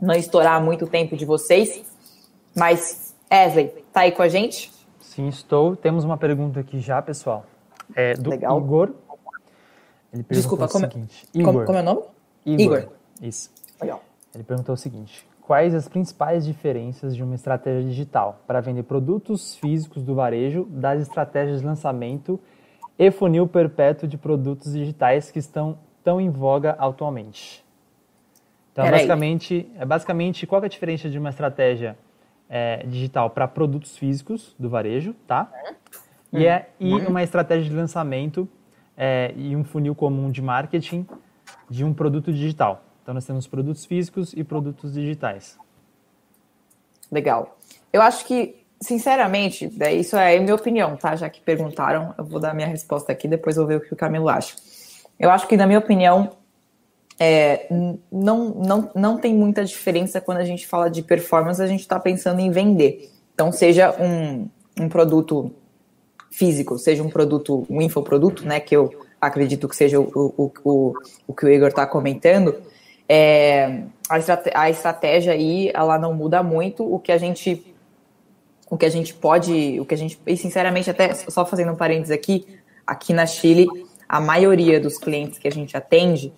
não 0.00 0.14
estourar 0.14 0.62
muito 0.62 0.86
tempo 0.86 1.16
de 1.16 1.24
vocês. 1.24 1.84
Mas, 2.54 3.14
Esley, 3.30 3.68
tá 3.92 4.00
aí 4.00 4.12
com 4.12 4.22
a 4.22 4.28
gente? 4.28 4.72
Sim, 5.00 5.28
estou. 5.28 5.76
Temos 5.76 6.04
uma 6.04 6.16
pergunta 6.16 6.60
aqui 6.60 6.80
já, 6.80 7.00
pessoal. 7.02 7.44
É 7.94 8.14
do 8.14 8.30
Legal. 8.30 8.58
Igor. 8.58 8.92
Ele 10.12 10.24
Desculpa, 10.30 10.68
como, 10.68 10.86
é- 10.86 10.88
seguinte. 10.88 11.28
Igor. 11.34 11.52
Como, 11.52 11.66
como 11.66 11.78
é 11.78 11.80
o 11.80 11.84
nome? 11.84 12.02
Igor. 12.46 12.78
Igor. 12.78 12.92
Isso. 13.20 13.50
Legal. 13.80 14.02
Ele 14.34 14.44
perguntou 14.44 14.74
o 14.74 14.78
seguinte: 14.78 15.26
Quais 15.48 15.74
as 15.74 15.88
principais 15.88 16.44
diferenças 16.44 17.16
de 17.16 17.22
uma 17.22 17.34
estratégia 17.34 17.82
digital 17.88 18.42
para 18.46 18.60
vender 18.60 18.82
produtos 18.82 19.54
físicos 19.54 20.02
do 20.02 20.14
varejo 20.14 20.66
das 20.70 21.00
estratégias 21.00 21.60
de 21.60 21.66
lançamento 21.66 22.38
e 22.98 23.10
funil 23.10 23.46
perpétuo 23.48 24.06
de 24.06 24.18
produtos 24.18 24.72
digitais 24.74 25.30
que 25.30 25.38
estão 25.38 25.78
tão 26.04 26.20
em 26.20 26.28
voga 26.28 26.72
atualmente? 26.72 27.64
Então, 28.78 28.92
basicamente, 28.92 29.68
é 29.76 29.84
basicamente, 29.84 30.46
qual 30.46 30.62
é 30.62 30.66
a 30.66 30.68
diferença 30.68 31.10
de 31.10 31.18
uma 31.18 31.30
estratégia 31.30 31.98
é, 32.48 32.84
digital 32.86 33.28
para 33.28 33.48
produtos 33.48 33.96
físicos 33.96 34.54
do 34.56 34.68
varejo, 34.68 35.14
tá? 35.26 35.50
E, 36.32 36.46
é, 36.46 36.68
e 36.78 36.94
uhum. 36.94 37.08
uma 37.08 37.22
estratégia 37.22 37.68
de 37.68 37.74
lançamento 37.74 38.48
é, 38.96 39.32
e 39.34 39.56
um 39.56 39.64
funil 39.64 39.96
comum 39.96 40.30
de 40.30 40.40
marketing 40.40 41.04
de 41.68 41.84
um 41.84 41.92
produto 41.92 42.32
digital. 42.32 42.84
Então, 43.02 43.14
nós 43.14 43.26
temos 43.26 43.48
produtos 43.48 43.84
físicos 43.84 44.32
e 44.32 44.44
produtos 44.44 44.92
digitais. 44.92 45.58
Legal. 47.10 47.58
Eu 47.92 48.00
acho 48.00 48.24
que 48.26 48.64
sinceramente, 48.80 49.68
isso 49.98 50.16
é 50.16 50.36
a 50.36 50.40
minha 50.40 50.54
opinião, 50.54 50.96
tá? 50.96 51.16
Já 51.16 51.28
que 51.28 51.40
perguntaram, 51.40 52.14
eu 52.16 52.24
vou 52.24 52.38
dar 52.38 52.54
minha 52.54 52.68
resposta 52.68 53.10
aqui, 53.10 53.26
depois 53.26 53.56
vou 53.56 53.66
ver 53.66 53.78
o 53.78 53.80
que 53.80 53.92
o 53.92 53.96
Camilo 53.96 54.28
acha. 54.28 54.54
Eu 55.18 55.30
acho 55.30 55.48
que, 55.48 55.56
na 55.56 55.66
minha 55.66 55.80
opinião, 55.80 56.30
é, 57.18 57.66
não, 58.10 58.50
não, 58.50 58.90
não 58.94 59.18
tem 59.18 59.34
muita 59.34 59.64
diferença 59.64 60.20
quando 60.20 60.38
a 60.38 60.44
gente 60.44 60.66
fala 60.66 60.88
de 60.88 61.02
performance, 61.02 61.60
a 61.60 61.66
gente 61.66 61.80
está 61.80 61.98
pensando 61.98 62.40
em 62.40 62.50
vender. 62.50 63.10
Então, 63.34 63.50
seja 63.50 63.94
um, 64.00 64.48
um 64.80 64.88
produto 64.88 65.52
físico, 66.30 66.78
seja 66.78 67.02
um 67.02 67.10
produto, 67.10 67.66
um 67.68 67.82
infoproduto, 67.82 68.46
né, 68.46 68.60
que 68.60 68.76
eu 68.76 68.90
acredito 69.20 69.68
que 69.68 69.74
seja 69.74 69.98
o, 69.98 70.32
o, 70.36 70.52
o, 70.64 70.92
o 71.26 71.34
que 71.34 71.44
o 71.44 71.48
Igor 71.48 71.68
está 71.68 71.86
comentando, 71.86 72.54
é, 73.08 73.82
a, 74.08 74.62
a 74.62 74.70
estratégia 74.70 75.32
aí, 75.32 75.70
ela 75.74 75.98
não 75.98 76.14
muda 76.14 76.42
muito, 76.42 76.84
o 76.84 76.98
que 76.98 77.10
a 77.10 77.18
gente 77.18 77.64
o 78.70 78.76
que 78.76 78.84
a 78.84 78.90
gente 78.90 79.14
pode, 79.14 79.80
o 79.80 79.84
que 79.86 79.94
a 79.94 79.96
gente, 79.96 80.20
e 80.26 80.36
sinceramente, 80.36 80.90
até 80.90 81.14
só 81.14 81.46
fazendo 81.46 81.72
um 81.72 81.76
parênteses 81.76 82.10
aqui, 82.10 82.46
aqui 82.86 83.14
na 83.14 83.24
Chile, 83.24 83.66
a 84.06 84.20
maioria 84.20 84.78
dos 84.78 84.98
clientes 84.98 85.38
que 85.38 85.48
a 85.48 85.50
gente 85.50 85.74
atende, 85.74 86.32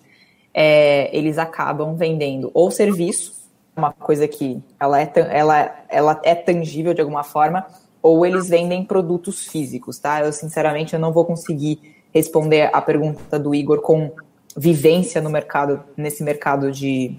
é, 0.53 1.15
eles 1.15 1.37
acabam 1.37 1.95
vendendo 1.95 2.51
ou 2.53 2.71
serviço, 2.71 3.41
uma 3.75 3.91
coisa 3.91 4.27
que 4.27 4.61
ela 4.79 5.01
é, 5.01 5.11
ela, 5.29 5.85
ela 5.89 6.21
é 6.23 6.35
tangível 6.35 6.93
de 6.93 7.01
alguma 7.01 7.23
forma, 7.23 7.65
ou 8.01 8.25
eles 8.25 8.49
vendem 8.49 8.83
produtos 8.83 9.47
físicos, 9.47 9.99
tá? 9.99 10.21
Eu, 10.21 10.33
sinceramente, 10.33 10.93
eu 10.93 10.99
não 10.99 11.13
vou 11.13 11.25
conseguir 11.25 11.79
responder 12.13 12.69
a 12.73 12.81
pergunta 12.81 13.39
do 13.39 13.55
Igor 13.55 13.81
com 13.81 14.11
vivência 14.57 15.21
no 15.21 15.29
mercado, 15.29 15.83
nesse 15.95 16.23
mercado 16.23 16.71
de, 16.71 17.15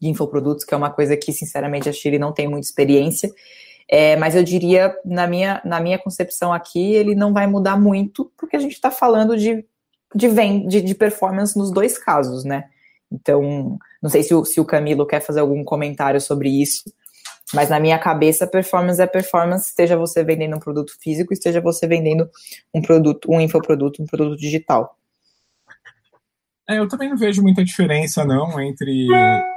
de 0.00 0.08
infoprodutos, 0.08 0.64
que 0.64 0.72
é 0.72 0.76
uma 0.76 0.90
coisa 0.90 1.16
que, 1.16 1.32
sinceramente, 1.32 1.88
a 1.88 1.92
Chile 1.92 2.18
não 2.18 2.32
tem 2.32 2.48
muita 2.48 2.66
experiência. 2.66 3.30
É, 3.88 4.16
mas 4.16 4.34
eu 4.34 4.42
diria, 4.42 4.96
na 5.04 5.26
minha, 5.26 5.60
na 5.64 5.80
minha 5.80 5.98
concepção 5.98 6.52
aqui, 6.52 6.94
ele 6.94 7.14
não 7.14 7.32
vai 7.32 7.46
mudar 7.46 7.78
muito, 7.78 8.32
porque 8.36 8.56
a 8.56 8.60
gente 8.60 8.72
está 8.72 8.90
falando 8.90 9.36
de, 9.36 9.64
de, 10.16 10.28
de, 10.66 10.82
de 10.82 10.94
performance 10.94 11.56
nos 11.56 11.70
dois 11.70 11.98
casos, 11.98 12.44
né? 12.44 12.64
Então, 13.10 13.78
não 14.02 14.10
sei 14.10 14.22
se 14.22 14.34
o, 14.34 14.44
se 14.44 14.60
o 14.60 14.64
Camilo 14.64 15.06
quer 15.06 15.20
fazer 15.20 15.40
algum 15.40 15.62
comentário 15.62 16.20
sobre 16.20 16.48
isso, 16.48 16.84
mas 17.54 17.68
na 17.68 17.78
minha 17.78 17.98
cabeça, 17.98 18.46
performance 18.46 19.00
é 19.00 19.06
performance, 19.06 19.68
esteja 19.68 19.96
você 19.96 20.24
vendendo 20.24 20.56
um 20.56 20.60
produto 20.60 20.92
físico, 21.00 21.32
esteja 21.32 21.60
você 21.60 21.86
vendendo 21.86 22.28
um 22.74 22.82
produto, 22.82 23.30
um 23.30 23.40
infoproduto, 23.40 24.02
um 24.02 24.06
produto 24.06 24.36
digital. 24.36 24.98
É, 26.68 26.78
eu 26.78 26.88
também 26.88 27.08
não 27.08 27.16
vejo 27.16 27.42
muita 27.42 27.64
diferença, 27.64 28.24
não, 28.24 28.60
entre, 28.60 29.06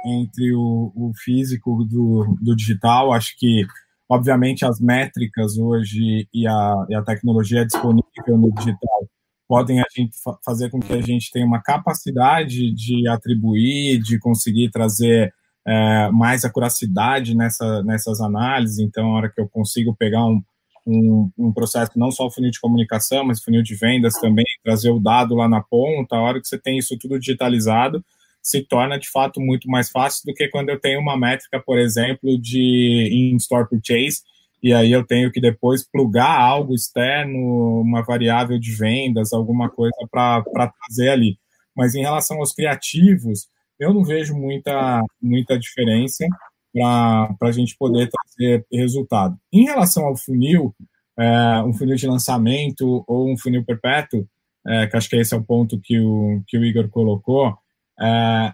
entre 0.04 0.54
o, 0.54 0.92
o 0.94 1.12
físico 1.16 1.84
do, 1.84 2.36
do 2.40 2.54
digital. 2.54 3.12
Acho 3.12 3.36
que 3.36 3.66
Obviamente, 4.10 4.64
as 4.64 4.80
métricas 4.80 5.56
hoje 5.56 6.28
e 6.34 6.44
a, 6.44 6.84
e 6.88 6.96
a 6.96 7.02
tecnologia 7.02 7.64
disponível 7.64 8.36
no 8.36 8.52
digital 8.52 9.08
podem 9.50 9.80
a 9.80 9.84
gente 9.92 10.12
fazer 10.44 10.70
com 10.70 10.78
que 10.78 10.92
a 10.92 11.02
gente 11.02 11.32
tenha 11.32 11.44
uma 11.44 11.60
capacidade 11.60 12.72
de 12.72 13.08
atribuir, 13.08 14.00
de 14.00 14.16
conseguir 14.16 14.70
trazer 14.70 15.34
é, 15.66 16.08
mais 16.12 16.44
acuracidade 16.44 17.36
nessa, 17.36 17.82
nessas 17.82 18.20
análises. 18.20 18.78
Então, 18.78 19.10
a 19.10 19.16
hora 19.16 19.28
que 19.28 19.40
eu 19.40 19.48
consigo 19.48 19.92
pegar 19.92 20.24
um, 20.24 20.40
um, 20.86 21.32
um, 21.36 21.52
processo, 21.52 21.90
não 21.96 22.12
só 22.12 22.28
o 22.28 22.30
funil 22.30 22.52
de 22.52 22.60
comunicação, 22.60 23.24
mas 23.24 23.42
funil 23.42 23.60
de 23.60 23.74
vendas 23.74 24.14
também, 24.20 24.44
trazer 24.62 24.90
o 24.90 25.00
dado 25.00 25.34
lá 25.34 25.48
na 25.48 25.60
ponta, 25.60 26.14
a 26.14 26.20
hora 26.20 26.40
que 26.40 26.46
você 26.46 26.56
tem 26.56 26.78
isso 26.78 26.96
tudo 26.96 27.18
digitalizado, 27.18 28.04
se 28.40 28.62
torna 28.62 29.00
de 29.00 29.10
fato 29.10 29.40
muito 29.40 29.68
mais 29.68 29.90
fácil 29.90 30.22
do 30.26 30.32
que 30.32 30.46
quando 30.46 30.68
eu 30.68 30.78
tenho 30.78 31.00
uma 31.00 31.18
métrica, 31.18 31.60
por 31.60 31.76
exemplo, 31.76 32.40
de 32.40 33.32
in-store 33.34 33.68
purchase, 33.68 34.22
e 34.62 34.72
aí 34.72 34.92
eu 34.92 35.06
tenho 35.06 35.30
que 35.32 35.40
depois 35.40 35.82
plugar 35.82 36.40
algo 36.40 36.74
externo, 36.74 37.80
uma 37.80 38.02
variável 38.02 38.58
de 38.58 38.72
vendas, 38.72 39.32
alguma 39.32 39.70
coisa 39.70 39.96
para 40.10 40.42
trazer 40.68 41.10
ali. 41.10 41.38
Mas 41.74 41.94
em 41.94 42.02
relação 42.02 42.38
aos 42.38 42.52
criativos, 42.52 43.48
eu 43.78 43.94
não 43.94 44.04
vejo 44.04 44.34
muita, 44.34 45.02
muita 45.20 45.58
diferença 45.58 46.26
para 46.72 47.48
a 47.48 47.52
gente 47.52 47.76
poder 47.76 48.08
trazer 48.08 48.66
resultado. 48.72 49.36
Em 49.52 49.64
relação 49.64 50.04
ao 50.04 50.16
funil, 50.16 50.74
é, 51.18 51.62
um 51.62 51.72
funil 51.72 51.96
de 51.96 52.06
lançamento 52.06 53.04
ou 53.06 53.32
um 53.32 53.36
funil 53.36 53.64
perpétuo, 53.64 54.28
é, 54.66 54.86
que 54.86 54.96
acho 54.96 55.08
que 55.08 55.16
esse 55.16 55.34
é 55.34 55.36
o 55.36 55.42
ponto 55.42 55.80
que 55.80 55.98
o, 55.98 56.42
que 56.46 56.58
o 56.58 56.64
Igor 56.64 56.88
colocou, 56.90 57.56
é, 57.98 58.52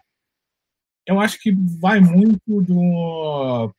eu 1.06 1.20
acho 1.20 1.38
que 1.40 1.52
vai 1.80 2.00
muito 2.00 2.62
do 2.62 3.72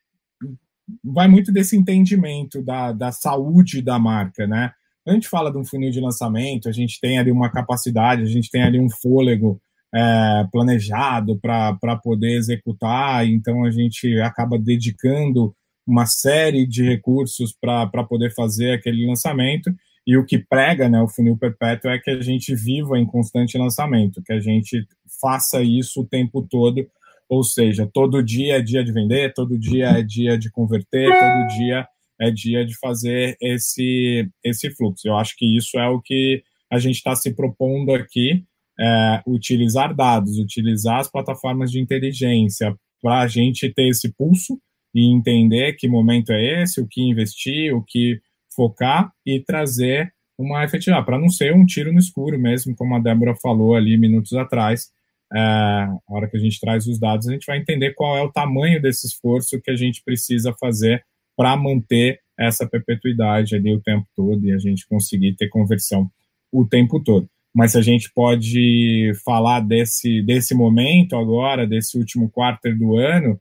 vai 1.04 1.28
muito 1.28 1.52
desse 1.52 1.76
entendimento 1.76 2.62
da, 2.62 2.92
da 2.92 3.12
saúde 3.12 3.82
da 3.82 3.98
marca, 3.98 4.46
né? 4.46 4.72
a 5.10 5.14
gente 5.14 5.28
fala 5.28 5.50
de 5.50 5.58
um 5.58 5.64
funil 5.64 5.90
de 5.90 6.00
lançamento, 6.00 6.68
a 6.68 6.72
gente 6.72 7.00
tem 7.00 7.18
ali 7.18 7.30
uma 7.30 7.50
capacidade, 7.50 8.22
a 8.22 8.26
gente 8.26 8.50
tem 8.50 8.62
ali 8.62 8.78
um 8.78 8.90
fôlego 8.90 9.60
é, 9.94 10.46
planejado 10.52 11.38
para 11.38 11.96
poder 12.02 12.36
executar, 12.36 13.26
então 13.26 13.64
a 13.64 13.70
gente 13.70 14.20
acaba 14.20 14.58
dedicando 14.58 15.54
uma 15.86 16.04
série 16.04 16.66
de 16.66 16.84
recursos 16.84 17.54
para 17.58 18.04
poder 18.04 18.34
fazer 18.34 18.72
aquele 18.72 19.06
lançamento. 19.06 19.74
E 20.06 20.16
o 20.16 20.24
que 20.24 20.38
prega 20.38 20.88
né, 20.88 21.00
o 21.00 21.08
funil 21.08 21.36
perpétuo 21.36 21.90
é 21.90 21.98
que 21.98 22.10
a 22.10 22.20
gente 22.20 22.54
viva 22.54 22.98
em 22.98 23.06
constante 23.06 23.58
lançamento, 23.58 24.22
que 24.22 24.32
a 24.32 24.40
gente 24.40 24.86
faça 25.20 25.62
isso 25.62 26.02
o 26.02 26.06
tempo 26.06 26.42
todo, 26.42 26.86
ou 27.28 27.42
seja, 27.42 27.88
todo 27.92 28.22
dia 28.22 28.56
é 28.56 28.60
dia 28.60 28.82
de 28.82 28.92
vender, 28.92 29.34
todo 29.34 29.58
dia 29.58 29.86
é 29.88 30.02
dia 30.02 30.38
de 30.38 30.50
converter, 30.50 31.08
todo 31.08 31.58
dia 31.58 31.86
é 32.20 32.30
dia 32.30 32.64
de 32.64 32.76
fazer 32.78 33.36
esse, 33.40 34.28
esse 34.42 34.70
fluxo. 34.70 35.06
Eu 35.06 35.16
acho 35.16 35.34
que 35.36 35.56
isso 35.56 35.78
é 35.78 35.88
o 35.88 36.00
que 36.00 36.42
a 36.70 36.78
gente 36.78 36.96
está 36.96 37.14
se 37.14 37.34
propondo 37.34 37.92
aqui, 37.92 38.44
é, 38.80 39.22
utilizar 39.26 39.94
dados, 39.94 40.38
utilizar 40.38 41.00
as 41.00 41.10
plataformas 41.10 41.70
de 41.70 41.80
inteligência 41.80 42.74
para 43.02 43.20
a 43.20 43.26
gente 43.26 43.72
ter 43.72 43.88
esse 43.88 44.12
pulso 44.12 44.58
e 44.94 45.12
entender 45.12 45.74
que 45.74 45.88
momento 45.88 46.32
é 46.32 46.62
esse, 46.62 46.80
o 46.80 46.86
que 46.88 47.02
investir, 47.02 47.74
o 47.74 47.82
que 47.82 48.20
focar 48.54 49.12
e 49.24 49.40
trazer 49.40 50.12
uma 50.38 50.64
efetividade, 50.64 51.04
para 51.04 51.18
não 51.18 51.28
ser 51.28 51.54
um 51.54 51.66
tiro 51.66 51.92
no 51.92 51.98
escuro 51.98 52.38
mesmo, 52.38 52.74
como 52.74 52.94
a 52.94 53.00
Débora 53.00 53.34
falou 53.42 53.74
ali 53.74 53.96
minutos 53.96 54.32
atrás. 54.34 54.88
É, 55.34 55.38
a 55.38 55.98
hora 56.08 56.28
que 56.28 56.36
a 56.36 56.40
gente 56.40 56.58
traz 56.58 56.86
os 56.86 56.98
dados, 56.98 57.28
a 57.28 57.32
gente 57.32 57.46
vai 57.46 57.58
entender 57.58 57.92
qual 57.94 58.16
é 58.16 58.22
o 58.22 58.32
tamanho 58.32 58.80
desse 58.80 59.06
esforço 59.06 59.60
que 59.60 59.70
a 59.70 59.76
gente 59.76 60.02
precisa 60.02 60.54
fazer 60.58 61.04
para 61.36 61.56
manter 61.56 62.20
essa 62.38 62.66
perpetuidade 62.68 63.54
ali 63.54 63.74
o 63.74 63.80
tempo 63.80 64.06
todo 64.14 64.44
e 64.46 64.52
a 64.52 64.58
gente 64.58 64.86
conseguir 64.86 65.34
ter 65.34 65.48
conversão 65.48 66.10
o 66.52 66.64
tempo 66.64 67.00
todo. 67.00 67.28
Mas 67.54 67.74
a 67.74 67.82
gente 67.82 68.10
pode 68.14 69.12
falar 69.24 69.60
desse, 69.60 70.22
desse 70.22 70.54
momento 70.54 71.16
agora, 71.16 71.66
desse 71.66 71.98
último 71.98 72.30
quarto 72.30 72.72
do 72.76 72.96
ano, 72.96 73.38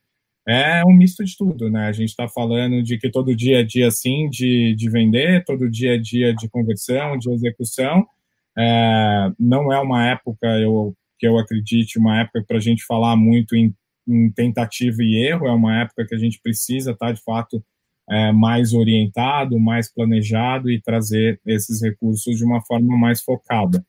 é 0.48 0.84
um 0.86 0.94
misto 0.94 1.24
de 1.26 1.36
tudo, 1.36 1.70
né? 1.70 1.88
A 1.88 1.92
gente 1.92 2.10
está 2.10 2.28
falando 2.28 2.82
de 2.82 2.98
que 2.98 3.10
todo 3.10 3.36
dia 3.36 3.60
é 3.60 3.64
dia, 3.64 3.92
sim, 3.92 4.30
de, 4.30 4.74
de 4.76 4.90
vender, 4.90 5.44
todo 5.44 5.70
dia 5.70 5.96
é 5.96 5.98
dia 5.98 6.34
de 6.34 6.50
conversão, 6.50 7.18
de 7.18 7.30
execução. 7.30 8.08
É, 8.58 9.30
não 9.38 9.72
é 9.74 9.80
uma 9.80 10.08
época, 10.08 10.48
eu, 10.60 10.96
que 11.18 11.28
eu 11.28 11.38
acredite, 11.38 12.00
uma 12.00 12.22
época 12.22 12.44
para 12.48 12.58
a 12.58 12.62
gente 12.62 12.84
falar 12.86 13.16
muito 13.16 13.56
em, 13.56 13.74
em, 14.08 14.32
tentativa 14.32 14.98
e 15.02 15.28
erro, 15.28 15.48
é 15.48 15.52
uma 15.52 15.82
época 15.82 16.06
que 16.06 16.16
a 16.16 16.18
gente 16.18 16.40
precisa 16.42 16.92
estar, 16.92 17.08
tá, 17.08 17.12
de 17.12 17.22
fato, 17.24 17.64
é, 18.10 18.32
mais 18.32 18.74
orientado, 18.74 19.60
mais 19.60 19.92
planejado 19.92 20.72
e 20.72 20.82
trazer 20.82 21.40
esses 21.46 21.82
recursos 21.82 22.38
de 22.38 22.46
uma 22.46 22.62
forma 22.66 22.98
mais 22.98 23.22
focada. 23.22 23.86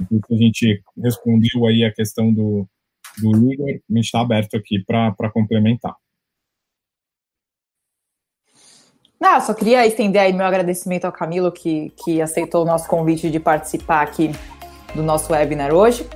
Então, 0.00 0.36
a 0.36 0.40
gente 0.40 0.80
respondeu 0.96 1.66
aí 1.66 1.84
a 1.84 1.92
questão 1.92 2.32
do, 2.32 2.68
do 3.20 3.52
Igor, 3.52 3.68
a 3.68 3.94
gente 3.94 4.04
está 4.04 4.20
aberto 4.20 4.56
aqui 4.56 4.84
para 4.84 5.30
complementar. 5.32 5.96
Não, 9.20 9.40
só 9.40 9.52
queria 9.52 9.84
estender 9.84 10.22
aí 10.22 10.32
meu 10.32 10.46
agradecimento 10.46 11.04
ao 11.04 11.12
Camilo 11.12 11.50
que, 11.50 11.92
que 12.04 12.22
aceitou 12.22 12.62
o 12.62 12.66
nosso 12.66 12.88
convite 12.88 13.28
de 13.28 13.40
participar 13.40 14.02
aqui 14.02 14.30
do 14.94 15.02
nosso 15.02 15.32
webinar 15.32 15.74
hoje. 15.74 16.06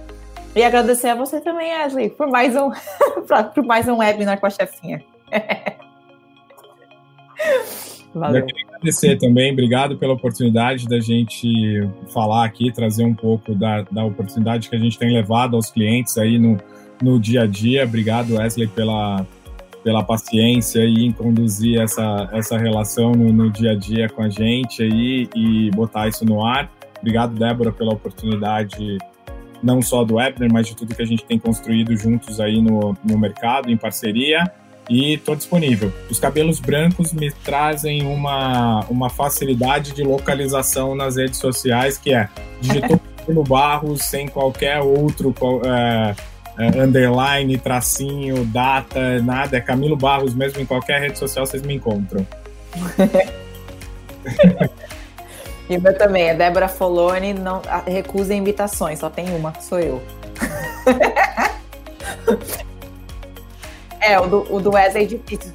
E 0.54 0.62
agradecer 0.62 1.08
a 1.08 1.14
você 1.14 1.40
também, 1.40 1.72
Ashley, 1.72 2.10
por 2.10 2.28
mais 2.28 2.54
um, 2.54 2.70
por 3.54 3.64
mais 3.64 3.88
um 3.88 3.96
webinar 3.96 4.38
com 4.38 4.46
a 4.46 4.50
chefinha. 4.50 5.02
Valeu. 8.14 8.42
Eu 8.42 8.46
queria 8.46 8.66
agradecer 8.68 9.18
também, 9.18 9.52
obrigado 9.52 9.96
pela 9.96 10.12
oportunidade 10.12 10.86
da 10.86 11.00
gente 11.00 11.88
falar 12.12 12.44
aqui, 12.44 12.70
trazer 12.70 13.04
um 13.04 13.14
pouco 13.14 13.54
da, 13.54 13.80
da 13.90 14.04
oportunidade 14.04 14.68
que 14.68 14.76
a 14.76 14.78
gente 14.78 14.98
tem 14.98 15.14
levado 15.14 15.56
aos 15.56 15.70
clientes 15.70 16.18
aí 16.18 16.38
no, 16.38 16.58
no 17.02 17.18
dia 17.18 17.44
a 17.44 17.46
dia. 17.46 17.84
Obrigado, 17.84 18.34
Wesley, 18.34 18.68
pela, 18.68 19.26
pela 19.82 20.04
paciência 20.04 20.80
em 20.80 21.10
conduzir 21.10 21.80
essa, 21.80 22.28
essa 22.32 22.58
relação 22.58 23.12
no, 23.12 23.32
no, 23.32 23.50
dia 23.50 23.70
a 23.70 23.74
dia 23.74 24.10
com 24.10 24.22
a 24.22 24.28
gente 24.28 24.82
aí 24.82 25.26
e 25.34 25.70
botar 25.70 26.08
isso 26.08 26.26
no 26.26 26.44
ar. 26.44 26.70
Obrigado, 26.98 27.34
Débora, 27.34 27.72
pela 27.72 27.94
oportunidade 27.94 28.98
não 29.62 29.80
só 29.80 30.04
do 30.04 30.16
Webner, 30.16 30.52
mas 30.52 30.66
de 30.66 30.74
tudo 30.74 30.94
que 30.94 31.02
a 31.02 31.06
gente 31.06 31.24
tem 31.24 31.38
construído 31.38 31.96
juntos 31.96 32.40
aí 32.40 32.60
no, 32.60 32.96
no 33.04 33.18
mercado, 33.18 33.70
em 33.70 33.76
parceria. 33.76 34.50
e 34.90 35.14
estou 35.14 35.36
disponível. 35.36 35.92
Os 36.10 36.18
cabelos 36.18 36.58
brancos 36.58 37.12
me 37.12 37.30
trazem 37.30 38.04
uma, 38.04 38.80
uma 38.90 39.08
facilidade 39.08 39.92
de 39.92 40.02
localização 40.02 40.94
nas 40.94 41.16
redes 41.16 41.38
sociais, 41.38 41.96
que 41.96 42.12
é 42.12 42.28
digitou 42.60 43.00
no 43.28 43.44
Barros 43.44 44.02
sem 44.02 44.26
qualquer 44.26 44.80
outro 44.80 45.32
é, 45.64 46.14
é, 46.58 46.82
underline, 46.82 47.56
tracinho, 47.58 48.44
data, 48.46 49.22
nada. 49.22 49.56
É 49.56 49.60
Camilo 49.60 49.96
Barros 49.96 50.34
mesmo 50.34 50.60
em 50.60 50.66
qualquer 50.66 51.00
rede 51.00 51.18
social 51.18 51.46
vocês 51.46 51.62
me 51.62 51.74
encontram. 51.74 52.26
e 55.72 55.76
o 55.78 55.80
meu 55.80 55.96
também 55.96 56.28
é 56.28 56.34
Débora 56.34 56.68
Folone, 56.68 57.32
não 57.32 57.62
recusa 57.86 58.34
invitações, 58.34 58.98
só 58.98 59.08
tem 59.08 59.34
uma 59.34 59.54
sou 59.60 59.80
eu. 59.80 60.02
É, 64.04 64.18
o 64.18 64.26
do, 64.26 64.52
o 64.52 64.60
do 64.60 64.72
Wesley 64.72 65.04
é 65.04 65.06
difícil. 65.06 65.52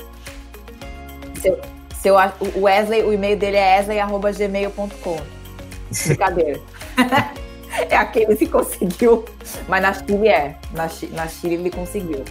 Seu, 1.42 1.60
seu, 2.02 2.16
o 2.56 2.62
Wesley, 2.64 3.04
o 3.04 3.12
e-mail 3.12 3.38
dele 3.38 3.58
é 3.58 3.76
wesley.gmail.com. 3.78 5.18
Brincadeira. 6.06 6.62
é 7.90 7.98
aquele 7.98 8.38
que 8.38 8.48
conseguiu, 8.48 9.26
mas 9.68 9.82
na 9.82 9.94
Chile 9.94 10.30
é. 10.30 10.56
Na, 10.72 10.90
na 11.12 11.28
Chile 11.28 11.56
ele 11.56 11.70
conseguiu. 11.70 12.24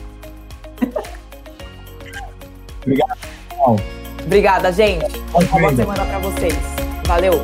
Obrigado. 2.81 3.19
Obrigada, 4.25 4.73
gente. 4.73 5.19
Uma 5.35 5.43
boa 5.43 5.77
semana 5.77 6.07
para 6.07 6.19
vocês. 6.19 6.55
Valeu. 7.07 7.41